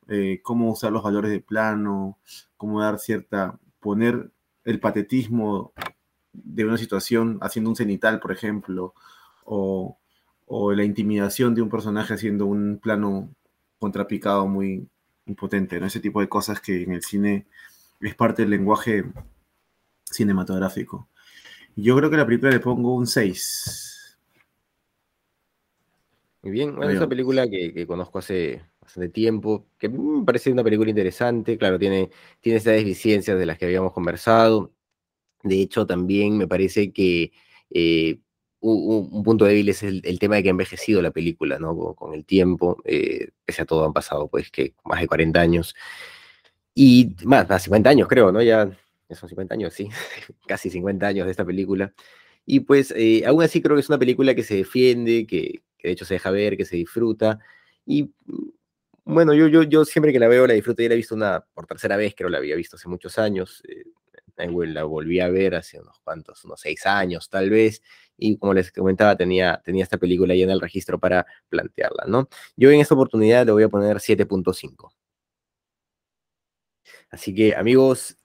Eh, 0.07 0.39
cómo 0.43 0.71
usar 0.71 0.91
los 0.91 1.03
valores 1.03 1.31
de 1.31 1.41
plano, 1.41 2.19
cómo 2.57 2.81
dar 2.81 2.99
cierta, 2.99 3.59
poner 3.79 4.31
el 4.63 4.79
patetismo 4.79 5.73
de 6.33 6.65
una 6.65 6.77
situación 6.77 7.37
haciendo 7.41 7.69
un 7.71 7.75
cenital, 7.75 8.19
por 8.19 8.31
ejemplo, 8.31 8.93
o, 9.45 9.97
o 10.45 10.73
la 10.73 10.83
intimidación 10.83 11.55
de 11.55 11.61
un 11.61 11.69
personaje 11.69 12.13
haciendo 12.13 12.45
un 12.45 12.79
plano 12.81 13.29
contrapicado 13.79 14.47
muy 14.47 14.87
impotente, 15.25 15.79
¿no? 15.79 15.87
Ese 15.87 15.99
tipo 15.99 16.21
de 16.21 16.29
cosas 16.29 16.61
que 16.61 16.83
en 16.83 16.91
el 16.91 17.01
cine 17.03 17.45
es 17.99 18.15
parte 18.15 18.43
del 18.43 18.51
lenguaje 18.51 19.03
cinematográfico. 20.05 21.09
Yo 21.75 21.95
creo 21.97 22.09
que 22.09 22.15
a 22.15 22.19
la 22.19 22.25
película 22.25 22.51
le 22.51 22.59
pongo 22.59 22.95
un 22.95 23.07
6. 23.07 24.17
Muy 26.43 26.51
bien, 26.51 26.75
bueno, 26.75 26.91
es 26.91 26.97
una 26.97 27.09
película 27.09 27.49
que, 27.49 27.73
que, 27.73 27.87
conozco 27.87 28.19
hace 28.19 28.61
bastante 28.79 29.09
tiempo, 29.09 29.65
que 29.79 29.89
me 29.89 30.23
parece 30.23 30.51
una 30.51 30.63
película 30.63 30.91
interesante, 30.91 31.57
claro, 31.57 31.79
tiene, 31.79 32.11
tiene 32.39 32.57
esas 32.57 32.75
deficiencias 32.75 33.37
de 33.37 33.45
las 33.47 33.57
que 33.57 33.65
habíamos 33.65 33.91
conversado. 33.93 34.71
De 35.41 35.59
hecho, 35.59 35.87
también 35.87 36.37
me 36.37 36.47
parece 36.47 36.91
que 36.91 37.31
eh, 37.71 38.19
un, 38.61 39.09
un, 39.11 39.23
punto 39.23 39.45
débil 39.45 39.69
es 39.69 39.83
el, 39.83 40.01
el, 40.05 40.19
tema 40.19 40.35
de 40.35 40.43
que 40.43 40.49
ha 40.49 40.51
envejecido 40.51 41.01
la 41.01 41.11
película, 41.11 41.59
¿no? 41.59 41.75
Con, 41.77 41.93
con 41.93 42.13
el 42.13 42.25
tiempo, 42.25 42.81
eh, 42.85 43.29
pese 43.45 43.61
a 43.61 43.65
todo 43.65 43.85
han 43.85 43.93
pasado, 43.93 44.27
pues, 44.27 44.49
que 44.51 44.73
más 44.83 45.01
de 45.01 45.07
40 45.07 45.39
años. 45.39 45.75
Y 46.73 47.15
más, 47.23 47.47
más 47.47 47.63
50 47.63 47.89
años, 47.89 48.07
creo, 48.07 48.31
¿no? 48.31 48.41
Ya, 48.41 48.69
ya 49.09 49.15
son 49.15 49.29
50 49.29 49.53
años, 49.53 49.73
sí, 49.73 49.89
casi 50.47 50.69
50 50.69 51.07
años 51.07 51.25
de 51.25 51.31
esta 51.31 51.45
película. 51.45 51.93
Y 52.45 52.61
pues, 52.61 52.93
eh, 52.95 53.23
aún 53.25 53.43
así 53.43 53.61
creo 53.61 53.75
que 53.75 53.81
es 53.81 53.89
una 53.89 53.99
película 53.99 54.35
que 54.35 54.43
se 54.43 54.55
defiende, 54.55 55.25
que, 55.27 55.63
que 55.77 55.87
de 55.87 55.93
hecho 55.93 56.05
se 56.05 56.15
deja 56.15 56.31
ver, 56.31 56.57
que 56.57 56.65
se 56.65 56.75
disfruta. 56.75 57.39
Y 57.85 58.11
bueno, 59.05 59.33
yo, 59.35 59.47
yo, 59.47 59.63
yo 59.63 59.85
siempre 59.85 60.11
que 60.11 60.19
la 60.19 60.27
veo 60.27 60.47
la 60.47 60.53
disfruto. 60.55 60.81
Ya 60.81 60.89
la 60.89 60.95
he 60.95 60.97
visto 60.97 61.15
una 61.15 61.45
por 61.53 61.67
tercera 61.67 61.95
vez, 61.95 62.13
creo 62.15 62.29
la 62.29 62.39
había 62.39 62.55
visto 62.55 62.75
hace 62.75 62.89
muchos 62.89 63.17
años. 63.19 63.63
Eh, 63.67 63.85
la 64.37 64.83
volví 64.83 65.19
a 65.19 65.29
ver 65.29 65.55
hace 65.55 65.79
unos 65.79 65.99
cuantos, 65.99 66.43
unos 66.45 66.59
seis 66.59 66.85
años 66.85 67.29
tal 67.29 67.49
vez, 67.49 67.81
y 68.17 68.37
como 68.37 68.53
les 68.53 68.71
comentaba, 68.71 69.15
tenía, 69.15 69.61
tenía 69.63 69.83
esta 69.83 69.97
película 69.97 70.33
ahí 70.33 70.43
en 70.43 70.49
el 70.49 70.61
registro 70.61 70.99
para 70.99 71.25
plantearla, 71.49 72.05
¿no? 72.07 72.29
Yo 72.55 72.71
en 72.71 72.79
esta 72.79 72.93
oportunidad 72.93 73.45
le 73.45 73.51
voy 73.51 73.63
a 73.63 73.69
poner 73.69 73.97
7.5. 73.97 74.91
Así 77.09 77.33
que, 77.33 77.55
amigos, 77.55 78.17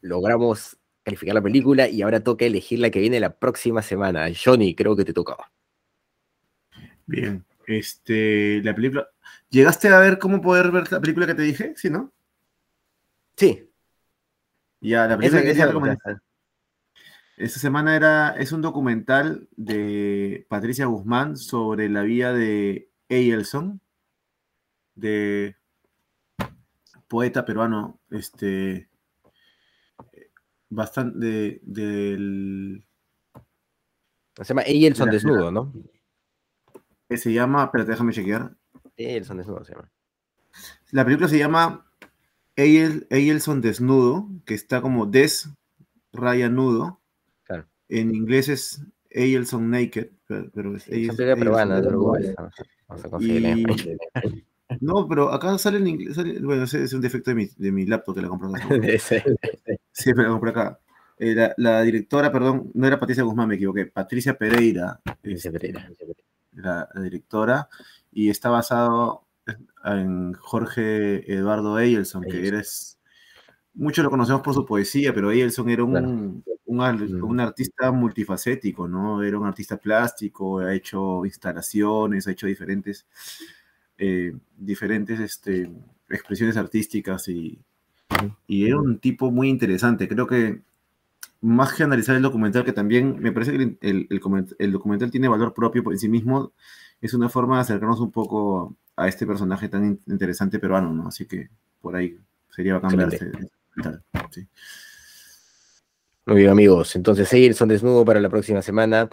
logramos 0.00 0.78
calificar 1.02 1.34
la 1.34 1.42
película 1.42 1.88
y 1.88 2.02
ahora 2.02 2.22
toca 2.22 2.44
elegir 2.44 2.80
la 2.80 2.90
que 2.90 3.00
viene 3.00 3.20
la 3.20 3.38
próxima 3.38 3.82
semana. 3.82 4.26
Johnny, 4.34 4.74
creo 4.74 4.96
que 4.96 5.04
te 5.04 5.12
tocaba. 5.12 5.52
Bien, 7.06 7.44
este, 7.66 8.60
la 8.62 8.74
película. 8.74 9.08
¿Llegaste 9.50 9.88
a 9.88 10.00
ver 10.00 10.18
cómo 10.18 10.40
poder 10.40 10.70
ver 10.72 10.90
la 10.90 11.00
película 11.00 11.26
que 11.26 11.34
te 11.34 11.42
dije? 11.42 11.74
¿Sí, 11.76 11.90
no? 11.90 12.12
Sí. 13.36 13.70
Ya, 14.80 15.06
la 15.06 15.16
película 15.16 15.40
esa, 15.40 15.68
que 15.74 16.18
esta 17.36 17.60
semana 17.60 17.94
era, 17.94 18.30
es 18.30 18.52
un 18.52 18.62
documental 18.62 19.48
de 19.56 20.46
Patricia 20.48 20.86
Guzmán 20.86 21.36
sobre 21.36 21.90
la 21.90 22.00
vida 22.02 22.32
de 22.32 22.90
Eyelson, 23.10 23.82
de 24.94 25.54
poeta 27.08 27.44
peruano, 27.44 28.00
este, 28.10 28.88
bastante 30.70 31.18
de, 31.18 31.60
del... 31.62 32.86
Se 34.36 34.44
llama 34.44 34.62
Eyelson 34.62 35.10
Desnudo, 35.10 35.50
¿no? 35.50 35.72
Se 37.10 37.32
llama, 37.32 37.64
espérate, 37.64 37.90
déjame 37.90 38.12
chequear. 38.14 38.56
Eyelson 38.96 39.36
Desnudo 39.36 39.62
se 39.62 39.72
llama. 39.74 39.92
La 40.92 41.04
película 41.04 41.28
se 41.28 41.38
llama 41.38 41.85
Eyelson 42.56 43.60
Desnudo, 43.60 44.28
que 44.44 44.54
está 44.54 44.80
como 44.80 45.06
des 45.06 45.50
raya 46.12 46.48
nudo. 46.48 47.00
Claro. 47.44 47.66
En 47.88 48.14
inglés 48.14 48.48
es 48.48 48.82
Eyelson 49.10 49.70
Naked, 49.70 50.08
pero 50.26 50.76
es 50.76 50.88
Eyelson, 50.88 51.16
peruana, 51.16 51.80
de 51.80 51.88
Uruguay. 51.88 52.34
Vamos 52.88 53.04
a 53.04 53.10
conseguirla 53.10 53.50
y... 53.50 53.66
No, 54.80 55.06
pero 55.06 55.32
acá 55.32 55.56
sale 55.58 55.78
en 55.78 55.86
inglés. 55.86 56.16
Sale, 56.16 56.40
bueno, 56.40 56.64
ese 56.64 56.82
es 56.82 56.92
un 56.92 57.00
defecto 57.00 57.30
de 57.30 57.36
mi, 57.36 57.46
de 57.56 57.70
mi 57.70 57.86
laptop 57.86 58.16
que 58.16 58.22
la 58.22 58.28
compré 58.28 58.48
acá. 58.48 58.68
sí, 59.92 60.12
pero 60.12 60.22
la 60.22 60.28
compré 60.30 60.50
acá. 60.50 60.80
Eh, 61.18 61.34
la, 61.34 61.54
la, 61.56 61.82
directora, 61.82 62.32
perdón, 62.32 62.70
no 62.74 62.86
era 62.86 62.98
Patricia 62.98 63.22
Guzmán, 63.22 63.48
me 63.48 63.54
equivoqué. 63.54 63.86
Patricia 63.86 64.36
Pereira. 64.36 65.00
Patricia 65.04 65.52
Pereira. 65.52 65.88
La, 66.52 66.88
la 66.92 67.00
directora. 67.00 67.68
Y 68.10 68.28
está 68.28 68.50
basado 68.50 69.25
en 69.84 70.32
Jorge 70.34 71.32
Eduardo 71.32 71.78
Eyelson, 71.78 72.22
que 72.24 72.46
eres. 72.46 72.98
Muchos 73.74 74.02
lo 74.04 74.10
conocemos 74.10 74.40
por 74.40 74.54
su 74.54 74.64
poesía, 74.64 75.12
pero 75.12 75.30
Eyelson 75.30 75.68
era 75.68 75.84
un, 75.84 75.90
claro. 75.90 76.08
un, 76.64 77.22
un, 77.22 77.40
artista 77.40 77.92
multifacético, 77.92 78.88
¿no? 78.88 79.22
Era 79.22 79.38
un 79.38 79.46
artista 79.46 79.76
plástico, 79.76 80.60
ha 80.60 80.74
hecho 80.74 81.26
instalaciones, 81.26 82.26
ha 82.26 82.30
hecho 82.30 82.46
diferentes, 82.46 83.06
eh, 83.98 84.34
diferentes 84.56 85.20
este, 85.20 85.70
expresiones 86.08 86.56
artísticas 86.56 87.28
y, 87.28 87.58
y 88.46 88.66
era 88.66 88.80
un 88.80 88.98
tipo 88.98 89.30
muy 89.30 89.50
interesante. 89.50 90.08
Creo 90.08 90.26
que 90.26 90.62
más 91.42 91.74
que 91.74 91.82
analizar 91.82 92.16
el 92.16 92.22
documental, 92.22 92.64
que 92.64 92.72
también 92.72 93.20
me 93.20 93.30
parece 93.30 93.52
que 93.52 93.62
el, 93.62 93.78
el, 93.80 94.08
el, 94.58 94.72
documental 94.72 95.10
tiene 95.10 95.28
valor 95.28 95.52
propio 95.52 95.82
en 95.92 95.98
sí 95.98 96.08
mismo, 96.08 96.52
es 97.00 97.12
una 97.12 97.28
forma 97.28 97.56
de 97.56 97.62
acercarnos 97.62 98.00
un 98.00 98.10
poco 98.10 98.74
a 98.96 99.08
este 99.08 99.26
personaje 99.26 99.68
tan 99.68 100.00
interesante 100.06 100.58
peruano, 100.58 100.92
¿no? 100.92 101.08
Así 101.08 101.26
que 101.26 101.50
por 101.80 101.94
ahí 101.94 102.18
sería 102.50 102.74
bacán 102.74 102.96
ver 102.96 103.12
este, 103.12 103.30
sí. 104.30 104.48
Muy 106.24 106.38
bien, 106.38 106.50
amigos. 106.50 106.96
Entonces, 106.96 107.56
son 107.56 107.68
desnudo 107.68 108.04
para 108.04 108.20
la 108.20 108.28
próxima 108.28 108.62
semana. 108.62 109.08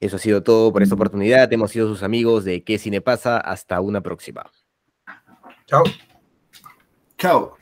Eso 0.00 0.16
ha 0.16 0.18
sido 0.18 0.42
todo 0.42 0.72
por 0.72 0.82
esta 0.82 0.96
oportunidad. 0.96 1.52
Hemos 1.52 1.70
sido 1.70 1.86
sus 1.86 2.02
amigos 2.02 2.44
de 2.44 2.64
¿Qué 2.64 2.78
Cine 2.78 3.00
Pasa? 3.00 3.38
Hasta 3.38 3.80
una 3.80 4.00
próxima. 4.00 4.50
Chao. 5.66 5.84
Chao. 7.16 7.56